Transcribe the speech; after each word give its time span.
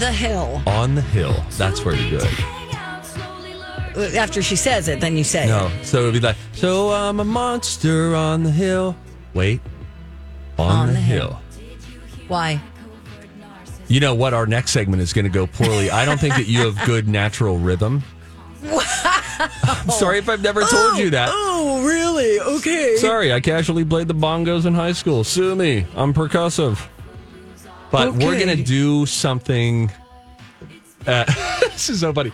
The 0.00 0.10
hill. 0.10 0.62
On 0.66 0.94
the 0.94 1.02
hill. 1.02 1.44
That's 1.56 1.84
where 1.84 1.94
you 1.94 2.18
do 2.18 2.18
it. 2.22 4.16
After 4.16 4.42
she 4.42 4.56
says 4.56 4.88
it, 4.88 5.00
then 5.00 5.16
you 5.16 5.24
say 5.24 5.46
No. 5.46 5.70
So 5.82 6.00
it'd 6.00 6.14
be 6.14 6.20
like, 6.20 6.36
so 6.52 6.90
I'm 6.90 7.20
a 7.20 7.24
monster 7.24 8.14
on 8.14 8.42
the 8.42 8.50
hill. 8.50 8.96
Wait. 9.34 9.60
On, 10.58 10.70
On 10.70 10.86
the, 10.88 10.92
the 10.94 11.00
hill. 11.00 11.28
hill. 11.28 11.40
Why? 12.28 12.60
You 13.88 14.00
know 14.00 14.14
what? 14.14 14.34
Our 14.34 14.46
next 14.46 14.70
segment 14.70 15.02
is 15.02 15.12
going 15.12 15.24
to 15.24 15.30
go 15.30 15.46
poorly. 15.46 15.90
I 15.90 16.04
don't 16.04 16.20
think 16.20 16.34
that 16.36 16.46
you 16.46 16.60
have 16.60 16.86
good 16.86 17.08
natural 17.08 17.58
rhythm. 17.58 18.02
I'm 18.62 19.90
sorry 19.90 20.18
if 20.18 20.28
I've 20.28 20.42
never 20.42 20.62
told 20.62 20.98
you 20.98 21.10
that. 21.10 21.28
Oh, 21.32 21.80
oh, 21.80 21.86
really? 21.86 22.38
Okay. 22.58 22.96
Sorry, 22.96 23.32
I 23.32 23.40
casually 23.40 23.84
played 23.84 24.06
the 24.08 24.14
bongos 24.14 24.64
in 24.66 24.74
high 24.74 24.92
school. 24.92 25.24
Sue 25.24 25.56
me. 25.56 25.86
I'm 25.96 26.14
percussive. 26.14 26.86
But 27.90 28.14
we're 28.14 28.38
going 28.38 28.56
to 28.56 28.62
do 28.62 29.06
something. 29.06 29.90
Uh, 31.06 31.24
this 31.60 31.90
is 31.90 32.00
so 32.00 32.12
funny. 32.12 32.32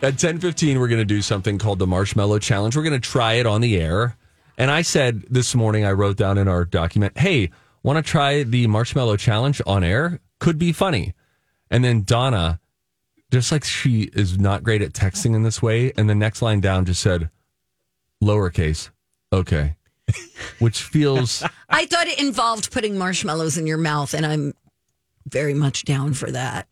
At 0.00 0.14
10:15 0.14 0.78
we're 0.78 0.88
going 0.88 1.00
to 1.00 1.04
do 1.04 1.22
something 1.22 1.58
called 1.58 1.78
the 1.78 1.86
marshmallow 1.86 2.38
challenge. 2.38 2.76
We're 2.76 2.84
going 2.84 3.00
to 3.00 3.08
try 3.08 3.34
it 3.34 3.46
on 3.46 3.60
the 3.60 3.76
air. 3.78 4.16
And 4.56 4.70
I 4.70 4.82
said 4.82 5.22
this 5.30 5.54
morning 5.54 5.84
I 5.84 5.92
wrote 5.92 6.16
down 6.16 6.38
in 6.38 6.46
our 6.46 6.64
document, 6.64 7.18
"Hey, 7.18 7.50
want 7.82 8.04
to 8.04 8.08
try 8.08 8.42
the 8.42 8.66
marshmallow 8.66 9.16
challenge 9.16 9.60
on 9.66 9.82
air? 9.82 10.20
Could 10.38 10.58
be 10.58 10.72
funny." 10.72 11.14
And 11.70 11.84
then 11.84 12.02
Donna 12.04 12.60
just 13.30 13.52
like 13.52 13.64
she 13.64 14.10
is 14.14 14.38
not 14.38 14.62
great 14.62 14.82
at 14.82 14.92
texting 14.92 15.34
in 15.34 15.42
this 15.42 15.60
way, 15.60 15.92
and 15.96 16.08
the 16.08 16.14
next 16.14 16.42
line 16.42 16.60
down 16.60 16.84
just 16.84 17.02
said 17.02 17.30
lowercase. 18.22 18.90
Okay. 19.32 19.76
Which 20.58 20.82
feels 20.82 21.44
I 21.68 21.86
thought 21.86 22.06
it 22.06 22.18
involved 22.18 22.72
putting 22.72 22.96
marshmallows 22.96 23.58
in 23.58 23.66
your 23.66 23.78
mouth, 23.78 24.14
and 24.14 24.24
I'm 24.24 24.54
very 25.30 25.54
much 25.54 25.84
down 25.84 26.14
for 26.14 26.30
that. 26.30 26.66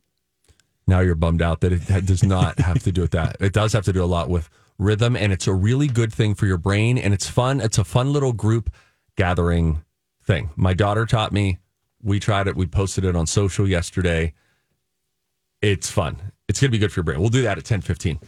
now 0.87 1.01
you're 1.01 1.15
bummed 1.15 1.43
out 1.43 1.61
that 1.61 1.73
it 1.73 2.07
does 2.07 2.23
not 2.23 2.59
have 2.69 2.83
to 2.85 2.93
do 2.93 3.01
with 3.03 3.11
that. 3.13 3.37
It 3.41 3.53
does 3.53 3.73
have 3.73 3.85
to 3.85 3.93
do 3.93 4.03
a 4.03 4.07
lot 4.07 4.29
with 4.29 4.49
rhythm, 4.79 5.17
and 5.17 5.33
it's 5.33 5.47
a 5.47 5.55
really 5.55 5.87
good 5.89 6.13
thing 6.13 6.35
for 6.35 6.47
your 6.47 6.59
brain, 6.59 6.99
and 6.99 7.13
it's 7.15 7.29
fun. 7.29 7.61
It's 7.61 7.79
a 7.79 7.85
fun 7.85 8.13
little 8.13 8.33
group 8.33 8.71
gathering 9.17 9.83
thing. 10.23 10.51
My 10.57 10.75
daughter 10.75 11.07
taught 11.07 11.33
me. 11.33 11.59
We 12.03 12.21
tried 12.21 12.47
it. 12.47 12.57
We 12.57 12.67
posted 12.67 13.05
it 13.05 13.17
on 13.17 13.27
social 13.27 13.67
yesterday. 13.69 14.35
It's 15.63 15.91
fun. 15.91 16.33
It's 16.49 16.61
going 16.61 16.69
to 16.69 16.73
be 16.73 16.79
good 16.79 16.93
for 16.93 17.01
your 17.01 17.05
brain. 17.05 17.21
We'll 17.21 17.31
do 17.31 17.43
that 17.43 17.59
at 17.59 17.65
ten 17.65 17.81
fifteen. 17.81 18.21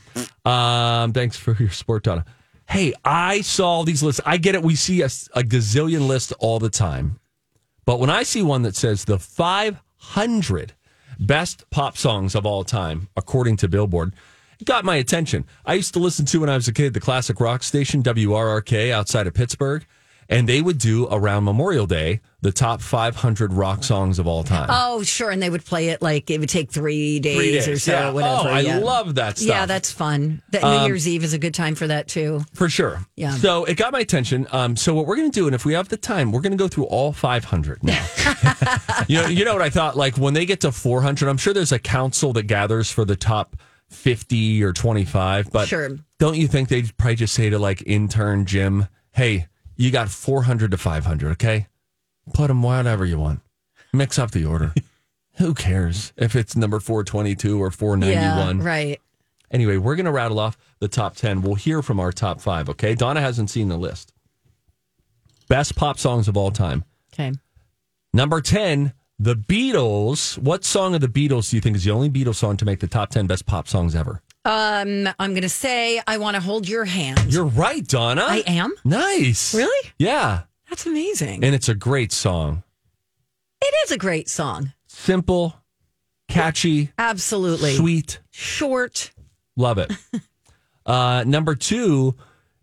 Um, 0.44 1.12
thanks 1.12 1.36
for 1.36 1.54
your 1.58 1.70
support, 1.70 2.02
Donna. 2.04 2.24
Hey, 2.68 2.92
I 3.04 3.42
saw 3.42 3.84
these 3.84 4.02
lists. 4.02 4.20
I 4.26 4.36
get 4.38 4.54
it. 4.54 4.62
We 4.62 4.74
see 4.74 5.02
a, 5.02 5.06
a 5.06 5.42
gazillion 5.42 6.06
lists 6.08 6.32
all 6.38 6.58
the 6.58 6.70
time. 6.70 7.20
But 7.84 8.00
when 8.00 8.10
I 8.10 8.22
see 8.24 8.42
one 8.42 8.62
that 8.62 8.74
says 8.76 9.04
the 9.04 9.18
500 9.98 10.74
best 11.18 11.68
pop 11.70 11.96
songs 11.96 12.34
of 12.34 12.46
all 12.46 12.64
time, 12.64 13.08
according 13.16 13.56
to 13.58 13.68
Billboard, 13.68 14.14
it 14.60 14.64
got 14.64 14.84
my 14.84 14.96
attention. 14.96 15.44
I 15.64 15.74
used 15.74 15.94
to 15.94 16.00
listen 16.00 16.24
to 16.26 16.40
when 16.40 16.50
I 16.50 16.54
was 16.54 16.68
a 16.68 16.72
kid 16.72 16.94
the 16.94 17.00
classic 17.00 17.40
rock 17.40 17.62
station 17.62 18.02
WRRK 18.02 18.90
outside 18.90 19.26
of 19.26 19.34
Pittsburgh, 19.34 19.86
and 20.28 20.48
they 20.48 20.60
would 20.60 20.78
do 20.78 21.08
around 21.10 21.44
Memorial 21.44 21.86
Day 21.86 22.20
the 22.40 22.52
top 22.52 22.80
500 22.80 23.52
rock 23.52 23.82
songs 23.82 24.18
of 24.20 24.26
all 24.28 24.44
time. 24.44 24.68
Oh, 24.70 25.02
sure. 25.02 25.30
And 25.30 25.42
they 25.42 25.50
would 25.50 25.64
play 25.64 25.88
it 25.88 26.00
like 26.00 26.30
it 26.30 26.38
would 26.38 26.48
take 26.48 26.70
three 26.70 27.18
days, 27.18 27.64
Three 27.64 27.72
or 27.72 27.78
so, 27.78 27.92
yeah. 27.92 28.10
whatever. 28.10 28.48
Oh, 28.48 28.52
I 28.52 28.60
yeah. 28.60 28.78
love 28.78 29.16
that 29.16 29.38
stuff. 29.38 29.48
Yeah, 29.48 29.66
that's 29.66 29.90
fun. 29.90 30.42
That 30.50 30.62
New 30.62 30.86
Year's 30.86 31.08
Eve 31.08 31.24
is 31.24 31.32
a 31.32 31.38
good 31.38 31.54
time 31.54 31.74
for 31.74 31.88
that 31.88 32.06
too. 32.06 32.42
For 32.54 32.68
sure. 32.68 33.04
Yeah. 33.16 33.32
So 33.32 33.64
it 33.64 33.76
got 33.76 33.92
my 33.92 34.00
attention. 34.00 34.46
Um, 34.52 34.76
so 34.76 34.94
what 34.94 35.06
we're 35.06 35.16
going 35.16 35.30
to 35.30 35.34
do, 35.34 35.46
and 35.46 35.54
if 35.54 35.64
we 35.64 35.72
have 35.72 35.88
the 35.88 35.96
time, 35.96 36.30
we're 36.30 36.40
going 36.40 36.52
to 36.52 36.56
go 36.58 36.68
through 36.68 36.84
all 36.84 37.12
500 37.12 37.82
now. 37.82 38.06
you 39.16 39.22
know, 39.22 39.28
you 39.28 39.44
know 39.44 39.52
what 39.54 39.62
I 39.62 39.70
thought? 39.70 39.96
Like 39.96 40.16
when 40.18 40.34
they 40.34 40.46
get 40.46 40.60
to 40.60 40.72
400, 40.72 41.28
I'm 41.28 41.36
sure 41.36 41.52
there's 41.54 41.72
a 41.72 41.78
council 41.78 42.32
that 42.34 42.44
gathers 42.44 42.90
for 42.90 43.04
the 43.04 43.16
top 43.16 43.56
50 43.90 44.62
or 44.62 44.72
25. 44.72 45.50
But 45.50 45.68
Sure. 45.68 45.96
don't 46.18 46.36
you 46.36 46.46
think 46.46 46.68
they'd 46.68 46.96
probably 46.96 47.16
just 47.16 47.34
say 47.34 47.50
to 47.50 47.58
like 47.58 47.82
intern 47.86 48.44
Jim, 48.46 48.86
"Hey, 49.12 49.46
you 49.76 49.90
got 49.90 50.08
400 50.08 50.70
to 50.70 50.76
500, 50.76 51.32
okay? 51.32 51.66
Put 52.34 52.48
them 52.48 52.62
whatever 52.62 53.04
you 53.04 53.18
want. 53.18 53.40
Mix 53.92 54.18
up 54.18 54.30
the 54.30 54.44
order." 54.44 54.74
Who 55.38 55.54
cares 55.54 56.12
if 56.16 56.34
it's 56.34 56.56
number 56.56 56.80
422 56.80 57.62
or 57.62 57.70
491? 57.70 58.58
Yeah, 58.58 58.64
right. 58.68 59.00
Anyway, 59.52 59.76
we're 59.76 59.94
going 59.94 60.04
to 60.06 60.12
rattle 60.12 60.40
off 60.40 60.58
the 60.80 60.88
top 60.88 61.14
10. 61.16 61.42
We'll 61.42 61.54
hear 61.54 61.80
from 61.80 62.00
our 62.00 62.10
top 62.12 62.40
five, 62.40 62.68
okay? 62.68 62.94
Donna 62.96 63.20
hasn't 63.20 63.48
seen 63.48 63.68
the 63.68 63.78
list. 63.78 64.12
Best 65.48 65.76
pop 65.76 65.98
songs 65.98 66.28
of 66.28 66.36
all 66.36 66.50
time. 66.50 66.84
Okay. 67.14 67.32
Number 68.12 68.40
10, 68.40 68.92
The 69.20 69.34
Beatles. 69.34 70.38
What 70.38 70.64
song 70.64 70.94
of 70.94 71.00
the 71.00 71.08
Beatles 71.08 71.50
do 71.50 71.56
you 71.56 71.60
think 71.60 71.76
is 71.76 71.84
the 71.84 71.90
only 71.90 72.08
Beatles 72.08 72.36
song 72.36 72.56
to 72.58 72.64
make 72.64 72.78
the 72.80 72.86
top 72.86 73.10
10 73.10 73.26
best 73.26 73.46
pop 73.46 73.66
songs 73.66 73.94
ever? 73.96 74.22
Um, 74.44 75.08
I'm 75.18 75.32
going 75.32 75.42
to 75.42 75.48
say 75.48 76.00
I 76.06 76.18
want 76.18 76.36
to 76.36 76.40
hold 76.40 76.68
your 76.68 76.84
hand. 76.84 77.32
You're 77.32 77.44
right, 77.44 77.86
Donna. 77.86 78.24
I 78.28 78.44
am. 78.46 78.72
Nice. 78.84 79.54
Really? 79.54 79.90
Yeah. 79.98 80.42
That's 80.68 80.86
amazing. 80.86 81.42
And 81.44 81.54
it's 81.54 81.68
a 81.68 81.74
great 81.74 82.12
song. 82.12 82.62
it 83.60 83.74
is 83.84 83.90
a 83.90 83.98
great 83.98 84.28
song. 84.28 84.72
Simple, 84.86 85.54
catchy, 86.28 86.92
Absolutely. 86.98 87.74
sweet. 87.74 88.20
Short. 88.30 89.10
Love 89.56 89.78
it. 89.78 89.92
uh, 90.86 91.24
number 91.26 91.54
two 91.54 92.14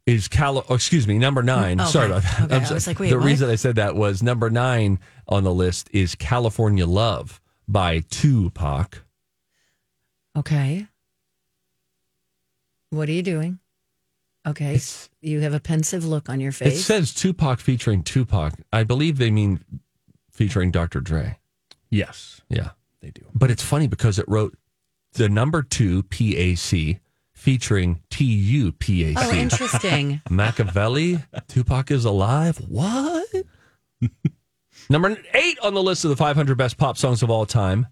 is 0.05 0.27
Cal. 0.27 0.63
Oh, 0.69 0.75
excuse 0.75 1.07
me, 1.07 1.17
number 1.17 1.41
nine. 1.43 1.79
Oh, 1.79 1.83
okay. 1.83 1.91
Sorry 1.91 2.05
about 2.07 2.21
that. 2.23 2.41
Okay, 2.43 2.55
I'm 2.57 2.66
I 2.66 2.73
was 2.73 2.88
like, 2.88 2.99
wait, 2.99 3.09
the 3.09 3.17
what? 3.17 3.25
reason 3.25 3.49
I 3.49 3.55
said 3.55 3.75
that 3.75 3.95
was 3.95 4.21
number 4.21 4.49
nine 4.49 4.99
on 5.27 5.43
the 5.43 5.53
list 5.53 5.89
is 5.91 6.16
California 6.16 6.85
Love 6.85 7.41
by 7.67 7.99
Tupac. 8.11 9.03
Okay. 10.38 10.88
What 12.91 13.09
are 13.09 13.13
you 13.13 13.23
doing? 13.23 13.59
Okay. 14.47 14.75
It's- 14.75 15.09
you 15.21 15.39
have 15.41 15.53
a 15.55 15.59
pensive 15.59 16.05
look 16.05 16.29
on 16.29 16.39
your 16.39 16.51
face. 16.51 16.79
It 16.79 16.83
says 16.83 17.13
Tupac 17.13 17.59
featuring 17.59 18.03
Tupac. 18.03 18.53
I 18.72 18.83
believe 18.83 19.17
they 19.17 19.31
mean 19.31 19.59
featuring 20.29 20.69
Dr. 20.69 20.99
Dre. 21.01 21.39
Yes, 21.89 22.41
Yeah. 22.49 22.72
they 23.01 23.09
do. 23.09 23.22
But 23.33 23.49
it's 23.49 23.63
funny 23.63 23.87
because 23.87 24.19
it 24.19 24.25
wrote 24.27 24.55
the 25.13 25.29
number 25.29 25.63
two 25.63 26.03
PAC 26.03 26.99
featuring 27.45 28.01
TUPAC. 28.09 29.13
oh, 29.17 29.31
interesting. 29.31 30.19
Machiavelli, 30.31 31.19
Tupac 31.47 31.91
is 31.91 32.03
alive. 32.03 32.57
What? 32.67 33.28
Number 34.89 35.16
eight 35.35 35.59
on 35.59 35.75
the 35.75 35.84
list 35.84 36.03
of 36.05 36.09
the 36.09 36.16
500 36.16 36.57
best 36.57 36.79
pop 36.79 36.97
songs 36.97 37.22
of 37.22 37.29
all 37.29 37.45
time. 37.45 37.85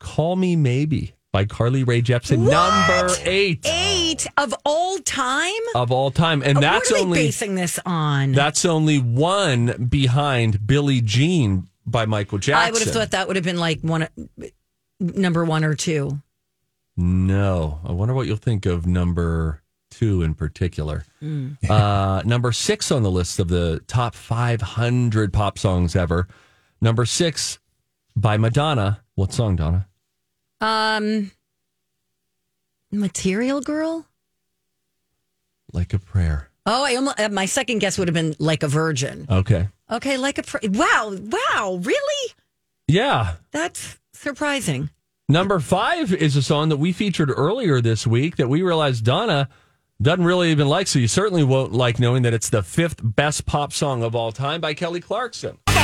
Call 0.00 0.34
Me 0.34 0.56
Maybe 0.56 1.14
by 1.30 1.44
Carly 1.44 1.84
Rae 1.84 2.02
Jepsen. 2.02 2.38
Number 2.50 3.14
eight 3.24 3.64
Eight 3.64 4.26
of 4.36 4.52
all 4.64 4.98
time? 4.98 5.52
of 5.76 5.92
all 5.92 6.10
time, 6.10 6.42
and 6.42 6.58
uh, 6.58 6.62
that's 6.62 6.90
what 6.90 7.00
are 7.00 7.04
only 7.04 7.26
basing 7.26 7.54
this 7.54 7.78
on? 7.86 8.32
that's 8.32 8.64
only 8.64 8.98
one 8.98 9.86
behind 9.88 10.66
Billie 10.66 11.00
Jean 11.00 11.68
by 11.86 12.06
Michael 12.06 12.38
Jackson. 12.38 12.68
I 12.68 12.72
would 12.72 12.82
have 12.82 12.92
thought 12.92 13.12
that 13.12 13.28
would 13.28 13.36
have 13.36 13.44
been 13.44 13.58
like 13.58 13.82
one, 13.82 14.08
number 14.98 15.44
one 15.44 15.62
or 15.64 15.74
two. 15.76 16.20
No, 16.96 17.80
I 17.84 17.92
wonder 17.92 18.14
what 18.14 18.26
you'll 18.26 18.36
think 18.36 18.64
of 18.66 18.86
number 18.86 19.62
two 19.90 20.22
in 20.22 20.34
particular. 20.34 21.04
Hmm. 21.20 21.52
Uh, 21.68 22.22
number 22.24 22.52
six 22.52 22.90
on 22.90 23.02
the 23.02 23.10
list 23.10 23.38
of 23.38 23.48
the 23.48 23.80
top 23.86 24.14
500 24.14 25.32
pop 25.32 25.58
songs 25.58 25.96
ever. 25.96 26.28
Number 26.80 27.04
six 27.04 27.58
by 28.14 28.36
Madonna. 28.36 29.02
What 29.14 29.32
song, 29.32 29.56
Donna? 29.56 29.88
Um, 30.60 31.32
Material 32.92 33.60
Girl. 33.60 34.06
Like 35.72 35.92
a 35.92 35.98
prayer. 35.98 36.50
Oh, 36.64 36.84
I 36.84 36.96
almost, 36.96 37.20
uh, 37.20 37.28
my 37.28 37.46
second 37.46 37.78
guess 37.78 37.98
would 37.98 38.08
have 38.08 38.14
been 38.14 38.34
like 38.38 38.62
a 38.62 38.68
virgin. 38.68 39.26
Okay. 39.30 39.68
Okay, 39.90 40.16
like 40.16 40.38
a 40.38 40.44
wow, 40.68 41.14
wow, 41.16 41.78
really? 41.82 42.32
Yeah. 42.88 43.34
That's 43.52 43.98
surprising. 44.12 44.90
Number 45.28 45.58
five 45.58 46.12
is 46.14 46.36
a 46.36 46.42
song 46.42 46.68
that 46.68 46.76
we 46.76 46.92
featured 46.92 47.32
earlier 47.36 47.80
this 47.80 48.06
week 48.06 48.36
that 48.36 48.48
we 48.48 48.62
realized 48.62 49.04
Donna 49.04 49.48
doesn't 50.00 50.24
really 50.24 50.52
even 50.52 50.68
like. 50.68 50.86
So 50.86 51.00
you 51.00 51.08
certainly 51.08 51.42
won't 51.42 51.72
like 51.72 51.98
knowing 51.98 52.22
that 52.22 52.32
it's 52.32 52.48
the 52.48 52.62
fifth 52.62 53.00
best 53.02 53.44
pop 53.44 53.72
song 53.72 54.04
of 54.04 54.14
all 54.14 54.30
time 54.30 54.60
by 54.60 54.72
Kelly 54.72 55.00
Clarkson. 55.00 55.58
Good. 55.66 55.74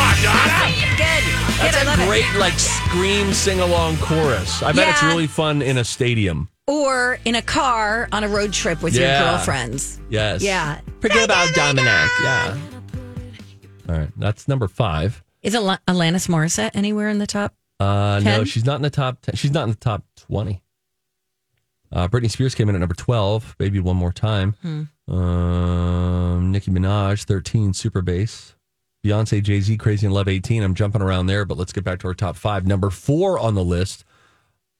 That's 1.59 1.83
a 1.83 1.87
love 1.87 1.99
it. 1.99 2.07
great 2.07 2.25
like 2.39 2.53
scream 2.57 3.33
sing 3.33 3.59
along 3.59 3.97
chorus. 3.97 4.63
I 4.63 4.71
bet 4.71 4.89
it's 4.89 5.03
really 5.03 5.27
fun 5.27 5.61
in 5.61 5.77
a 5.79 5.83
stadium. 5.85 6.49
Or 6.69 7.19
in 7.25 7.35
a 7.35 7.43
car 7.43 8.09
on 8.13 8.23
a 8.23 8.29
road 8.29 8.53
trip 8.53 8.81
with 8.81 8.95
your 8.95 9.09
Yeah. 9.09 9.33
girlfriends. 9.33 9.99
Yes. 10.09 10.41
Yeah. 10.43 10.81
Forget 11.01 11.25
about 11.25 11.53
Dominic. 11.53 12.11
Yeah. 12.23 12.57
All 13.89 13.97
right. 13.97 14.11
That's 14.17 14.47
number 14.47 14.69
five. 14.69 15.25
Is 15.43 15.57
Al- 15.57 15.79
Alanis 15.89 16.29
Morissette 16.29 16.71
anywhere 16.75 17.09
in 17.09 17.19
the 17.19 17.27
top? 17.27 17.53
Uh, 17.83 18.21
no, 18.21 18.45
she's 18.45 18.65
not 18.65 18.77
in 18.77 18.83
the 18.83 18.91
top 18.91 19.21
10. 19.23 19.35
She's 19.37 19.51
not 19.53 19.65
in 19.65 19.71
the 19.71 19.77
top 19.77 20.05
20. 20.29 20.63
Uh, 21.91 22.09
Britney 22.09 22.31
Spears 22.31 22.55
came 22.55 22.69
in 22.69 22.75
at 22.75 22.79
number 22.79 22.95
12. 22.95 23.57
Baby 23.59 23.81
One 23.81 23.97
More 23.97 24.13
Time. 24.13 24.55
Um, 25.09 26.51
Nicki 26.53 26.71
Minaj, 26.71 27.25
13. 27.25 27.73
Super 27.75 28.01
Bass. 28.03 28.55
Beyonce, 29.05 29.43
Jay 29.43 29.61
Z, 29.61 29.77
Crazy 29.79 30.07
in 30.07 30.13
Love, 30.13 30.29
18. 30.29 30.63
I'm 30.63 30.75
jumping 30.75 31.03
around 31.03 31.27
there, 31.27 31.45
but 31.45 31.59
let's 31.59 31.73
get 31.73 31.83
back 31.85 31.99
to 32.01 32.07
our 32.09 32.15
top 32.15 32.37
five. 32.37 32.67
Number 32.67 32.89
four 32.89 33.39
on 33.39 33.55
the 33.55 33.65
list 33.65 34.05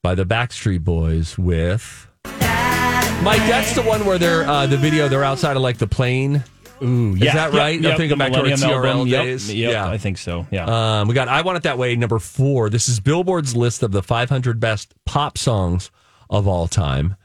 by 0.01 0.15
the 0.15 0.25
Backstreet 0.25 0.83
Boys 0.83 1.37
with. 1.37 2.07
Mike, 2.25 3.39
that's 3.47 3.75
the 3.75 3.81
one 3.83 4.05
where 4.05 4.17
they're 4.17 4.43
uh, 4.47 4.65
the 4.65 4.77
video. 4.77 5.07
They're 5.07 5.23
outside 5.23 5.55
of 5.55 5.61
like 5.61 5.77
the 5.77 5.87
plane. 5.87 6.43
Ooh, 6.83 7.15
yeah. 7.15 7.33
that 7.33 7.51
Yep, 7.53 7.59
right? 7.59 7.77
I'm 7.77 7.83
Yep, 7.83 7.97
thinking 7.97 8.09
the 8.09 8.15
back 8.23 8.31
to 8.33 8.37
our 8.39 8.43
Millennium 8.43 8.69
TRL 8.69 8.85
album. 8.87 9.09
Days. 9.09 9.53
Yep, 9.53 9.71
Yeah. 9.71 9.87
I 9.89 9.97
think 9.97 10.17
so. 10.17 10.45
Yeah. 10.51 10.99
Um, 11.01 11.07
we 11.07 11.13
got 11.13 11.27
I 11.27 11.41
Want 11.41 11.57
It 11.57 11.63
That 11.63 11.77
Way, 11.77 11.95
number 11.95 12.19
four. 12.19 12.69
This 12.69 12.89
is 12.89 12.99
Billboard's 12.99 13.55
list 13.55 13.83
of 13.83 13.91
the 13.91 14.03
500 14.03 14.59
best 14.59 14.93
pop 15.05 15.37
songs 15.37 15.91
of 16.29 16.47
all 16.47 16.67
time. 16.67 17.15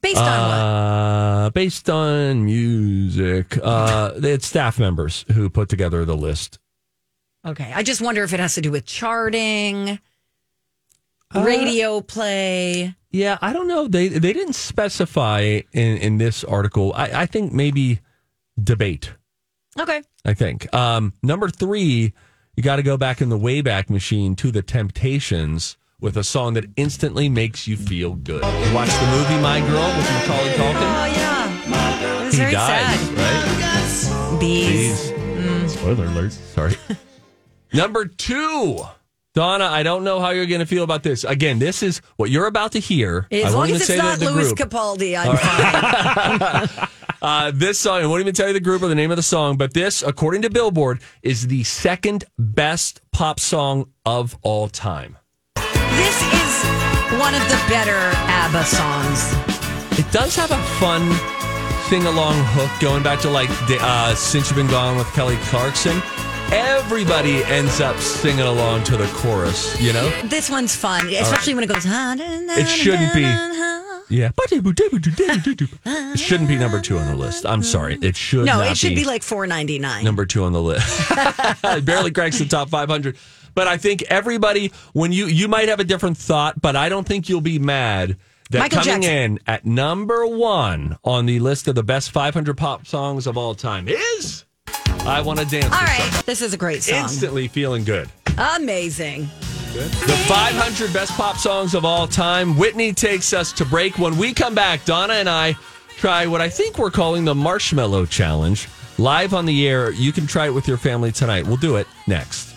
Based 0.00 0.16
on 0.16 0.24
what? 0.24 0.30
Uh, 0.58 1.50
based 1.50 1.90
on 1.90 2.44
music. 2.44 3.58
Uh, 3.62 4.12
it's 4.16 4.46
staff 4.46 4.78
members 4.78 5.24
who 5.34 5.50
put 5.50 5.68
together 5.68 6.04
the 6.04 6.16
list. 6.16 6.58
Okay. 7.46 7.72
I 7.74 7.82
just 7.82 8.00
wonder 8.00 8.22
if 8.22 8.32
it 8.32 8.40
has 8.40 8.54
to 8.54 8.60
do 8.60 8.70
with 8.70 8.84
charting, 8.84 9.98
Uh, 11.34 11.42
radio 11.42 12.00
play. 12.00 12.94
Yeah, 13.10 13.38
I 13.40 13.52
don't 13.52 13.68
know. 13.68 13.88
They 13.88 14.08
they 14.08 14.32
didn't 14.32 14.52
specify 14.54 15.40
in, 15.72 15.96
in 15.98 16.18
this 16.18 16.44
article. 16.44 16.92
I, 16.94 17.22
I 17.22 17.26
think 17.26 17.52
maybe 17.52 18.00
debate. 18.62 19.12
Okay. 19.78 20.02
I 20.24 20.34
think. 20.34 20.72
Um, 20.74 21.12
number 21.22 21.48
three, 21.48 22.12
you 22.56 22.62
got 22.62 22.76
to 22.76 22.82
go 22.82 22.96
back 22.96 23.20
in 23.20 23.28
the 23.28 23.38
Wayback 23.38 23.88
Machine 23.90 24.34
to 24.36 24.50
the 24.50 24.62
Temptations 24.62 25.76
with 26.00 26.16
a 26.16 26.24
song 26.24 26.54
that 26.54 26.64
instantly 26.76 27.28
makes 27.28 27.66
you 27.66 27.76
feel 27.76 28.14
good. 28.14 28.42
You 28.44 28.74
watch 28.74 28.88
the 28.90 29.06
movie 29.10 29.40
My 29.42 29.60
Girl 29.60 29.86
with 29.86 30.10
Macaulay 30.10 30.52
Culkin. 30.52 30.76
Oh, 30.76 31.04
yeah. 31.06 32.20
It 32.20 32.24
was 32.24 32.32
He 32.34 32.38
very 32.40 32.52
dies, 32.52 33.00
sad. 33.00 33.18
right? 33.18 34.40
Bees. 34.40 35.10
Please. 35.12 35.72
Spoiler 35.72 36.04
alert. 36.06 36.32
Sorry. 36.32 36.76
Number 37.72 38.06
two. 38.06 38.80
Donna, 39.34 39.66
I 39.66 39.82
don't 39.82 40.02
know 40.04 40.20
how 40.20 40.30
you're 40.30 40.46
going 40.46 40.60
to 40.60 40.66
feel 40.66 40.82
about 40.82 41.02
this. 41.04 41.22
Again, 41.22 41.58
this 41.60 41.82
is 41.82 42.00
what 42.16 42.30
you're 42.30 42.46
about 42.46 42.72
to 42.72 42.80
hear. 42.80 43.26
As 43.30 43.44
won't 43.44 43.54
long 43.54 43.70
as 43.70 43.88
it's 43.88 43.96
not 43.98 44.18
Louis 44.20 44.52
group. 44.52 44.70
Capaldi, 44.70 45.16
I'm 45.16 45.36
fine. 46.68 46.88
Uh, 47.20 47.50
this 47.52 47.80
song, 47.80 48.02
I 48.02 48.06
won't 48.06 48.20
even 48.20 48.34
tell 48.34 48.46
you 48.46 48.52
the 48.52 48.60
group 48.60 48.82
or 48.82 48.88
the 48.88 48.94
name 48.94 49.10
of 49.10 49.16
the 49.16 49.22
song, 49.22 49.56
but 49.56 49.74
this, 49.74 50.02
according 50.02 50.42
to 50.42 50.50
Billboard, 50.50 51.00
is 51.22 51.48
the 51.48 51.64
second 51.64 52.24
best 52.38 53.00
pop 53.12 53.40
song 53.40 53.90
of 54.06 54.36
all 54.42 54.68
time. 54.68 55.18
This 55.56 56.22
is 56.22 57.18
one 57.18 57.34
of 57.34 57.42
the 57.48 57.60
better 57.68 57.98
ABBA 58.28 58.64
songs. 58.64 59.98
It 59.98 60.10
does 60.12 60.36
have 60.36 60.52
a 60.52 60.62
fun 60.78 61.10
sing 61.88 62.04
along 62.06 62.36
hook 62.48 62.70
going 62.80 63.02
back 63.02 63.18
to 63.20 63.30
like 63.30 63.48
uh, 63.50 64.14
Since 64.14 64.50
You've 64.50 64.56
Been 64.56 64.68
Gone 64.68 64.96
with 64.96 65.10
Kelly 65.14 65.36
Clarkson. 65.44 66.00
Everybody 66.50 67.44
ends 67.44 67.80
up 67.80 67.98
singing 67.98 68.40
along 68.40 68.84
to 68.84 68.96
the 68.96 69.06
chorus, 69.16 69.78
you 69.80 69.92
know? 69.92 70.08
This 70.24 70.48
one's 70.48 70.74
fun, 70.74 71.06
especially 71.08 71.54
when 71.54 71.64
it 71.64 71.66
goes. 71.68 71.84
It 71.86 72.66
shouldn't 72.66 73.12
be. 73.12 73.20
Yeah. 74.10 74.30
It 74.40 76.18
shouldn't 76.18 76.48
be 76.48 76.56
number 76.56 76.80
two 76.80 76.96
on 76.98 77.06
the 77.06 77.14
list. 77.16 77.44
I'm 77.44 77.62
sorry. 77.62 77.98
It 78.00 78.16
should 78.16 78.46
No, 78.46 78.62
it 78.62 78.78
should 78.78 78.94
be 78.94 79.04
like 79.04 79.22
four 79.22 79.46
ninety 79.46 79.78
nine. 79.78 80.04
number 80.04 80.24
two 80.24 80.44
on 80.44 80.52
the 80.54 80.62
list. 80.62 81.06
it 81.10 81.84
barely 81.84 82.10
cracks 82.10 82.38
the 82.38 82.46
top 82.46 82.70
500. 82.70 83.16
But 83.54 83.66
I 83.68 83.76
think 83.76 84.02
everybody, 84.02 84.72
when 84.94 85.12
you 85.12 85.26
you 85.26 85.48
might 85.48 85.68
have 85.68 85.80
a 85.80 85.84
different 85.84 86.16
thought, 86.16 86.60
but 86.60 86.76
I 86.76 86.88
don't 86.88 87.06
think 87.06 87.28
you'll 87.28 87.40
be 87.42 87.58
mad 87.58 88.16
that 88.50 88.60
Michael 88.60 88.78
coming 88.82 89.02
Jackson. 89.02 89.16
in 89.16 89.38
at 89.46 89.66
number 89.66 90.26
one 90.26 90.96
on 91.04 91.26
the 91.26 91.40
list 91.40 91.68
of 91.68 91.74
the 91.74 91.82
best 91.82 92.10
500 92.10 92.56
pop 92.56 92.86
songs 92.86 93.26
of 93.26 93.36
all 93.36 93.54
time 93.54 93.86
is 93.88 94.44
"I 95.08 95.20
Want 95.20 95.38
to 95.38 95.44
Dance." 95.44 95.64
All 95.64 95.80
right, 95.80 96.00
Somebody." 96.00 96.22
this 96.26 96.42
is 96.42 96.52
a 96.52 96.56
great 96.56 96.82
song. 96.82 96.98
Instantly 97.02 97.48
feeling 97.48 97.84
good. 97.84 98.08
Amazing. 98.56 99.28
The 99.74 100.24
500 100.26 100.92
best 100.92 101.12
pop 101.12 101.36
songs 101.36 101.74
of 101.74 101.84
all 101.84 102.06
time. 102.08 102.56
Whitney 102.56 102.92
takes 102.92 103.32
us 103.32 103.52
to 103.52 103.64
break. 103.64 103.98
When 103.98 104.16
we 104.16 104.32
come 104.32 104.54
back, 104.54 104.84
Donna 104.84 105.14
and 105.14 105.28
I 105.28 105.56
try 105.98 106.26
what 106.26 106.40
I 106.40 106.48
think 106.48 106.78
we're 106.78 106.90
calling 106.90 107.24
the 107.24 107.34
Marshmallow 107.34 108.06
Challenge. 108.06 108.66
Live 108.96 109.34
on 109.34 109.46
the 109.46 109.68
air. 109.68 109.92
You 109.92 110.10
can 110.12 110.26
try 110.26 110.46
it 110.46 110.54
with 110.54 110.66
your 110.66 110.78
family 110.78 111.12
tonight. 111.12 111.46
We'll 111.46 111.56
do 111.58 111.76
it 111.76 111.86
next. 112.06 112.47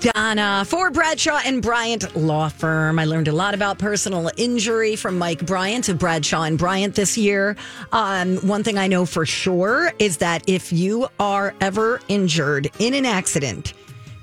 Donna 0.00 0.64
for 0.66 0.90
Bradshaw 0.90 1.40
and 1.44 1.60
Bryant 1.60 2.16
Law 2.16 2.48
Firm. 2.48 2.98
I 2.98 3.04
learned 3.04 3.28
a 3.28 3.32
lot 3.32 3.52
about 3.52 3.78
personal 3.78 4.30
injury 4.38 4.96
from 4.96 5.18
Mike 5.18 5.44
Bryant 5.44 5.90
of 5.90 5.98
Bradshaw 5.98 6.44
and 6.44 6.58
Bryant 6.58 6.94
this 6.94 7.18
year. 7.18 7.54
Um, 7.92 8.38
one 8.38 8.64
thing 8.64 8.78
I 8.78 8.86
know 8.86 9.04
for 9.04 9.26
sure 9.26 9.92
is 9.98 10.16
that 10.16 10.42
if 10.48 10.72
you 10.72 11.08
are 11.18 11.54
ever 11.60 12.00
injured 12.08 12.70
in 12.78 12.94
an 12.94 13.04
accident, 13.04 13.74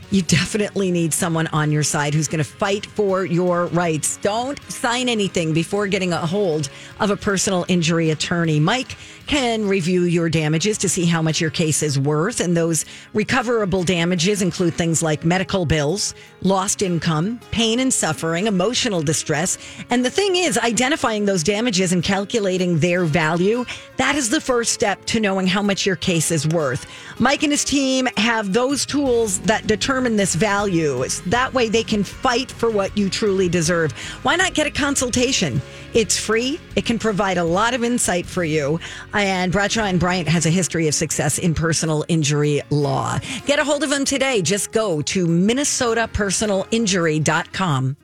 you 0.09 0.21
definitely 0.21 0.89
need 0.89 1.13
someone 1.13 1.47
on 1.47 1.71
your 1.71 1.83
side 1.83 2.13
who's 2.13 2.27
going 2.27 2.43
to 2.43 2.49
fight 2.49 2.85
for 2.85 3.25
your 3.25 3.65
rights. 3.67 4.17
Don't 4.17 4.59
sign 4.71 5.09
anything 5.09 5.53
before 5.53 5.85
getting 5.87 6.13
a 6.13 6.25
hold 6.25 6.69
of 6.99 7.11
a 7.11 7.17
personal 7.17 7.65
injury 7.67 8.09
attorney. 8.09 8.59
Mike 8.59 8.95
can 9.27 9.67
review 9.67 10.03
your 10.03 10.29
damages 10.29 10.77
to 10.79 10.89
see 10.89 11.05
how 11.05 11.21
much 11.21 11.41
your 11.41 11.49
case 11.49 11.83
is 11.83 11.99
worth. 11.99 12.39
And 12.39 12.55
those 12.55 12.85
recoverable 13.13 13.83
damages 13.83 14.41
include 14.41 14.73
things 14.73 15.03
like 15.03 15.25
medical 15.25 15.65
bills, 15.65 16.15
lost 16.41 16.81
income, 16.81 17.39
pain 17.51 17.79
and 17.79 17.93
suffering, 17.93 18.47
emotional 18.47 19.01
distress. 19.01 19.57
And 19.89 20.03
the 20.03 20.09
thing 20.09 20.35
is, 20.35 20.57
identifying 20.57 21.25
those 21.25 21.43
damages 21.43 21.91
and 21.91 22.03
calculating 22.03 22.79
their 22.79 23.05
value, 23.05 23.65
that 23.97 24.15
is 24.15 24.29
the 24.29 24.41
first 24.41 24.73
step 24.73 25.03
to 25.05 25.19
knowing 25.19 25.47
how 25.47 25.61
much 25.61 25.85
your 25.85 25.95
case 25.97 26.31
is 26.31 26.47
worth. 26.47 26.87
Mike 27.19 27.43
and 27.43 27.51
his 27.51 27.63
team 27.63 28.07
have 28.17 28.53
those 28.53 28.85
tools 28.85 29.39
that 29.41 29.67
determine 29.67 30.15
this 30.15 30.35
value. 30.35 31.03
That 31.27 31.53
way 31.53 31.67
they 31.69 31.83
can 31.83 32.03
fight 32.03 32.49
for 32.49 32.69
what 32.69 32.97
you 32.97 33.09
truly 33.09 33.49
deserve. 33.49 33.91
Why 34.23 34.35
not 34.35 34.53
get 34.53 34.67
a 34.67 34.71
consultation? 34.71 35.61
It's 35.93 36.17
free. 36.17 36.59
It 36.75 36.85
can 36.85 36.99
provide 36.99 37.37
a 37.37 37.43
lot 37.43 37.73
of 37.73 37.83
insight 37.83 38.25
for 38.25 38.43
you. 38.43 38.79
And 39.13 39.51
Bradshaw 39.51 39.85
and 39.85 39.99
Bryant 39.99 40.27
has 40.27 40.45
a 40.45 40.49
history 40.49 40.87
of 40.87 40.95
success 40.95 41.37
in 41.39 41.53
personal 41.53 42.03
injury 42.07 42.61
law. 42.69 43.19
Get 43.45 43.59
a 43.59 43.63
hold 43.63 43.83
of 43.83 43.89
them 43.89 44.05
today. 44.05 44.41
Just 44.41 44.71
go 44.71 45.01
to 45.03 45.25
minnesotapersonalinjury.com. 45.25 47.97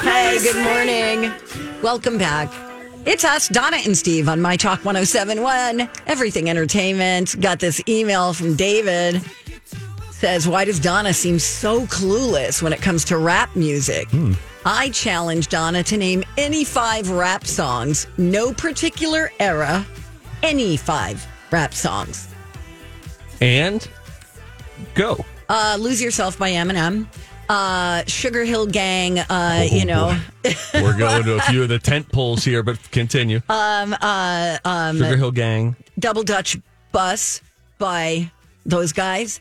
Hey, 0.00 0.38
good 0.42 0.64
morning. 0.64 1.30
Welcome 1.82 2.18
back. 2.18 2.50
It's 3.06 3.24
us, 3.24 3.48
Donna 3.48 3.78
and 3.86 3.96
Steve 3.96 4.28
on 4.28 4.42
My 4.42 4.56
Talk 4.56 4.84
1071, 4.84 5.88
Everything 6.06 6.50
Entertainment. 6.50 7.40
Got 7.40 7.58
this 7.58 7.80
email 7.88 8.34
from 8.34 8.56
David. 8.56 9.22
Says, 10.10 10.46
Why 10.46 10.66
does 10.66 10.78
Donna 10.78 11.14
seem 11.14 11.38
so 11.38 11.86
clueless 11.86 12.60
when 12.62 12.74
it 12.74 12.82
comes 12.82 13.06
to 13.06 13.16
rap 13.16 13.56
music? 13.56 14.06
Hmm. 14.10 14.34
I 14.64 14.90
challenge 14.90 15.48
Donna 15.48 15.82
to 15.84 15.96
name 15.96 16.22
any 16.36 16.64
five 16.64 17.10
rap 17.10 17.46
songs, 17.46 18.06
no 18.18 18.52
particular 18.52 19.32
era, 19.40 19.86
any 20.42 20.76
five 20.76 21.26
rap 21.50 21.72
songs. 21.72 22.28
And 23.40 23.88
go. 24.94 25.24
Uh, 25.48 25.78
Lose 25.80 26.00
Yourself 26.02 26.38
by 26.38 26.50
Eminem. 26.50 27.06
Uh, 27.48 28.04
Sugar 28.06 28.44
Hill 28.44 28.66
Gang, 28.66 29.18
uh, 29.18 29.66
you 29.68 29.84
know, 29.84 30.16
We're 30.74 30.96
going 30.96 31.24
to 31.24 31.34
a 31.34 31.40
few 31.40 31.64
of 31.64 31.68
the 31.68 31.80
tent 31.80 32.08
poles 32.12 32.44
here, 32.44 32.62
but 32.62 32.78
continue. 32.92 33.40
um, 33.48 33.96
uh, 34.00 34.58
um, 34.64 34.98
Sugar 34.98 35.16
Hill 35.16 35.32
Gang. 35.32 35.74
Double 35.98 36.22
Dutch 36.22 36.56
Bus 36.92 37.40
by 37.78 38.30
those 38.64 38.92
guys. 38.92 39.40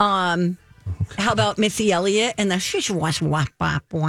Um, 0.00 0.56
how 1.18 1.32
about 1.32 1.58
Missy 1.58 1.92
Elliott 1.92 2.34
and 2.38 2.50
the 2.50 2.58
shush 2.58 2.90
wash 2.90 3.20
wap 3.20 3.48
wap 3.60 3.84
wah? 3.92 4.08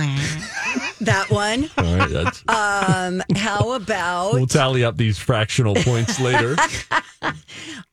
That 1.01 1.27
one. 1.29 1.69
All 1.77 1.97
right, 1.97 2.09
that's, 2.09 2.43
Um, 2.47 3.23
how 3.35 3.73
about 3.73 4.33
we'll 4.33 4.45
tally 4.47 4.83
up 4.83 4.97
these 4.97 5.17
fractional 5.17 5.75
points 5.75 6.19
later. 6.19 6.55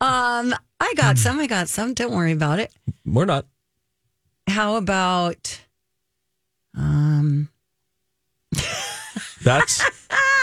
um? 0.00 0.54
I 0.80 0.94
got 0.96 1.18
some. 1.18 1.40
I 1.40 1.46
got 1.46 1.68
some. 1.68 1.94
Don't 1.94 2.12
worry 2.12 2.32
about 2.32 2.60
it. 2.60 2.72
We're 3.04 3.24
not. 3.24 3.46
How 4.46 4.76
about 4.76 5.60
um? 6.76 7.48
That's, 9.42 9.82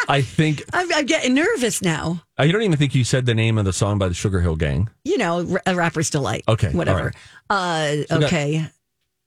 I 0.08 0.22
think, 0.22 0.64
I'm, 0.74 0.92
I'm 0.94 1.06
getting 1.06 1.36
nervous 1.36 1.82
now. 1.82 2.24
I 2.38 2.52
don't 2.52 2.62
even 2.64 2.78
think 2.78 2.94
you 2.96 3.04
said 3.04 3.26
the 3.26 3.34
name 3.36 3.58
of 3.58 3.66
the 3.66 3.74
song 3.74 3.98
by 3.98 4.08
the 4.10 4.14
Sugar 4.14 4.42
Hill 4.42 4.56
Gang. 4.58 4.90
You 5.06 5.18
know, 5.18 5.58
a 5.66 5.76
rapper's 5.76 6.10
delight. 6.10 6.44
Okay, 6.48 6.72
whatever. 6.72 7.14
Uh, 7.50 7.96
got- 8.10 8.24
okay. 8.24 8.68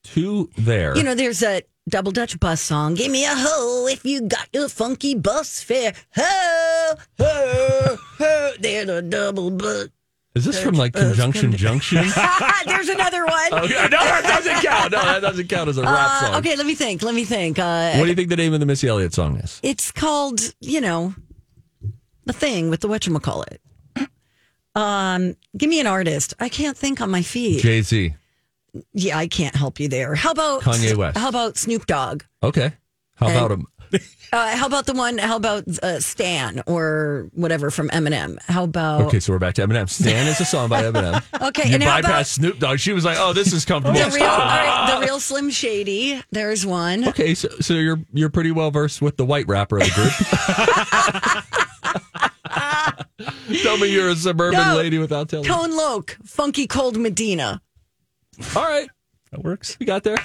two 0.03 0.49
there. 0.57 0.95
You 0.95 1.03
know, 1.03 1.15
there's 1.15 1.41
a 1.41 1.63
double 1.87 2.11
Dutch 2.11 2.39
bus 2.39 2.61
song. 2.61 2.93
Give 2.93 3.11
me 3.11 3.25
a 3.25 3.33
hoe 3.33 3.87
if 3.89 4.05
you 4.05 4.21
got 4.21 4.47
your 4.53 4.69
funky 4.69 5.15
bus 5.15 5.61
fare. 5.63 5.93
Ho, 6.15 6.93
ho, 7.19 7.97
ho. 8.19 8.51
There's 8.59 8.89
a 8.89 9.01
double 9.01 9.51
bus. 9.51 9.89
Is 10.35 10.45
this 10.45 10.61
from 10.61 10.75
like 10.75 10.93
Conjunction 10.93 11.51
Junction? 11.53 12.05
there's 12.67 12.89
another 12.89 13.25
one. 13.25 13.49
yeah, 13.51 13.87
no, 13.87 13.97
that 13.97 14.21
doesn't 14.23 14.61
count. 14.69 14.91
No, 14.91 15.01
that 15.03 15.21
doesn't 15.21 15.47
count 15.49 15.67
as 15.69 15.77
a 15.79 15.81
rap 15.81 15.93
Uh, 15.97 16.19
song. 16.27 16.35
okay, 16.35 16.55
let 16.55 16.67
me 16.67 16.75
think. 16.75 17.01
Let 17.01 17.15
me 17.15 17.25
think. 17.25 17.57
Uh, 17.57 17.93
What 17.95 18.03
do 18.03 18.09
you 18.09 18.15
think 18.15 18.29
the 18.29 18.35
name 18.35 18.53
of 18.53 18.59
the 18.59 18.67
Missy 18.67 18.87
Elliott 18.87 19.13
song 19.15 19.37
is? 19.37 19.59
it's 19.63 19.91
called, 19.91 20.53
you 20.61 20.79
know, 20.79 21.15
the 22.25 22.33
thing 22.33 22.69
with 22.69 22.81
the 22.81 22.87
whatchamacallit. 22.87 23.57
Um, 24.75 25.35
give 25.57 25.69
me 25.69 25.79
an 25.79 25.87
artist. 25.87 26.33
I 26.39 26.47
can't 26.49 26.77
think 26.77 27.01
on 27.01 27.09
my 27.09 27.21
feet. 27.23 27.61
Jay 27.61 27.81
Z. 27.81 28.13
yeah, 28.93 29.17
I 29.17 29.27
can't 29.27 29.55
help 29.55 29.79
you 29.79 29.87
there. 29.89 30.13
How 30.15 30.31
about 30.31 30.61
Kanye 30.61 30.95
West. 30.95 31.17
How 31.17 31.27
about 31.29 31.57
Snoop 31.57 31.85
Dogg? 31.87 32.23
Okay. 32.43 32.73
How 33.15 33.27
And- 33.27 33.37
about 33.37 33.51
him? 33.51 33.67
Uh, 34.31 34.55
how 34.55 34.67
about 34.67 34.85
the 34.85 34.93
one? 34.93 35.17
How 35.17 35.35
about 35.37 35.63
uh, 35.81 35.99
Stan 35.99 36.61
or 36.67 37.31
whatever 37.33 37.71
from 37.71 37.89
Eminem? 37.89 38.39
How 38.43 38.63
about 38.65 39.01
Okay, 39.07 39.19
so 39.19 39.33
we're 39.33 39.39
back 39.39 39.55
to 39.55 39.65
Eminem. 39.65 39.89
Stan 39.89 40.27
is 40.27 40.39
a 40.39 40.45
song 40.45 40.69
by 40.69 40.83
Eminem. 40.83 41.23
Okay, 41.47 41.67
You 41.67 41.73
and 41.73 41.81
how 41.83 41.95
bypass 41.95 42.07
about 42.11 42.27
Snoop 42.27 42.59
Dogg. 42.59 42.77
She 42.77 42.93
was 42.93 43.03
like, 43.03 43.17
"Oh, 43.19 43.33
this 43.33 43.51
is 43.51 43.65
comfortable." 43.65 43.99
the 43.99 44.05
real? 44.15 44.27
Right, 44.27 44.93
the 44.93 45.03
real 45.07 45.19
Slim 45.19 45.49
Shady. 45.49 46.21
There's 46.29 46.63
one. 46.63 47.07
Okay, 47.07 47.33
so 47.33 47.49
so 47.59 47.73
you're 47.73 47.97
you're 48.13 48.29
pretty 48.29 48.51
well 48.51 48.69
versed 48.69 49.01
with 49.01 49.17
the 49.17 49.25
white 49.25 49.47
rapper 49.47 49.79
of 49.79 49.85
the 49.87 49.93
group. 49.95 51.53
Tell 53.63 53.77
me 53.77 53.87
you're 53.87 54.09
a 54.09 54.15
suburban 54.15 54.59
No. 54.59 54.75
lady 54.77 54.97
without 54.97 55.29
telling. 55.29 55.47
me. 55.47 55.53
Tone 55.53 55.75
Loc, 55.75 56.17
Funky 56.23 56.67
Cold 56.67 56.97
Medina. 56.97 57.61
All 58.55 58.63
right, 58.63 58.89
That 59.31 59.43
works. 59.43 59.77
we 59.79 59.85
got 59.85 60.03
there. 60.03 60.17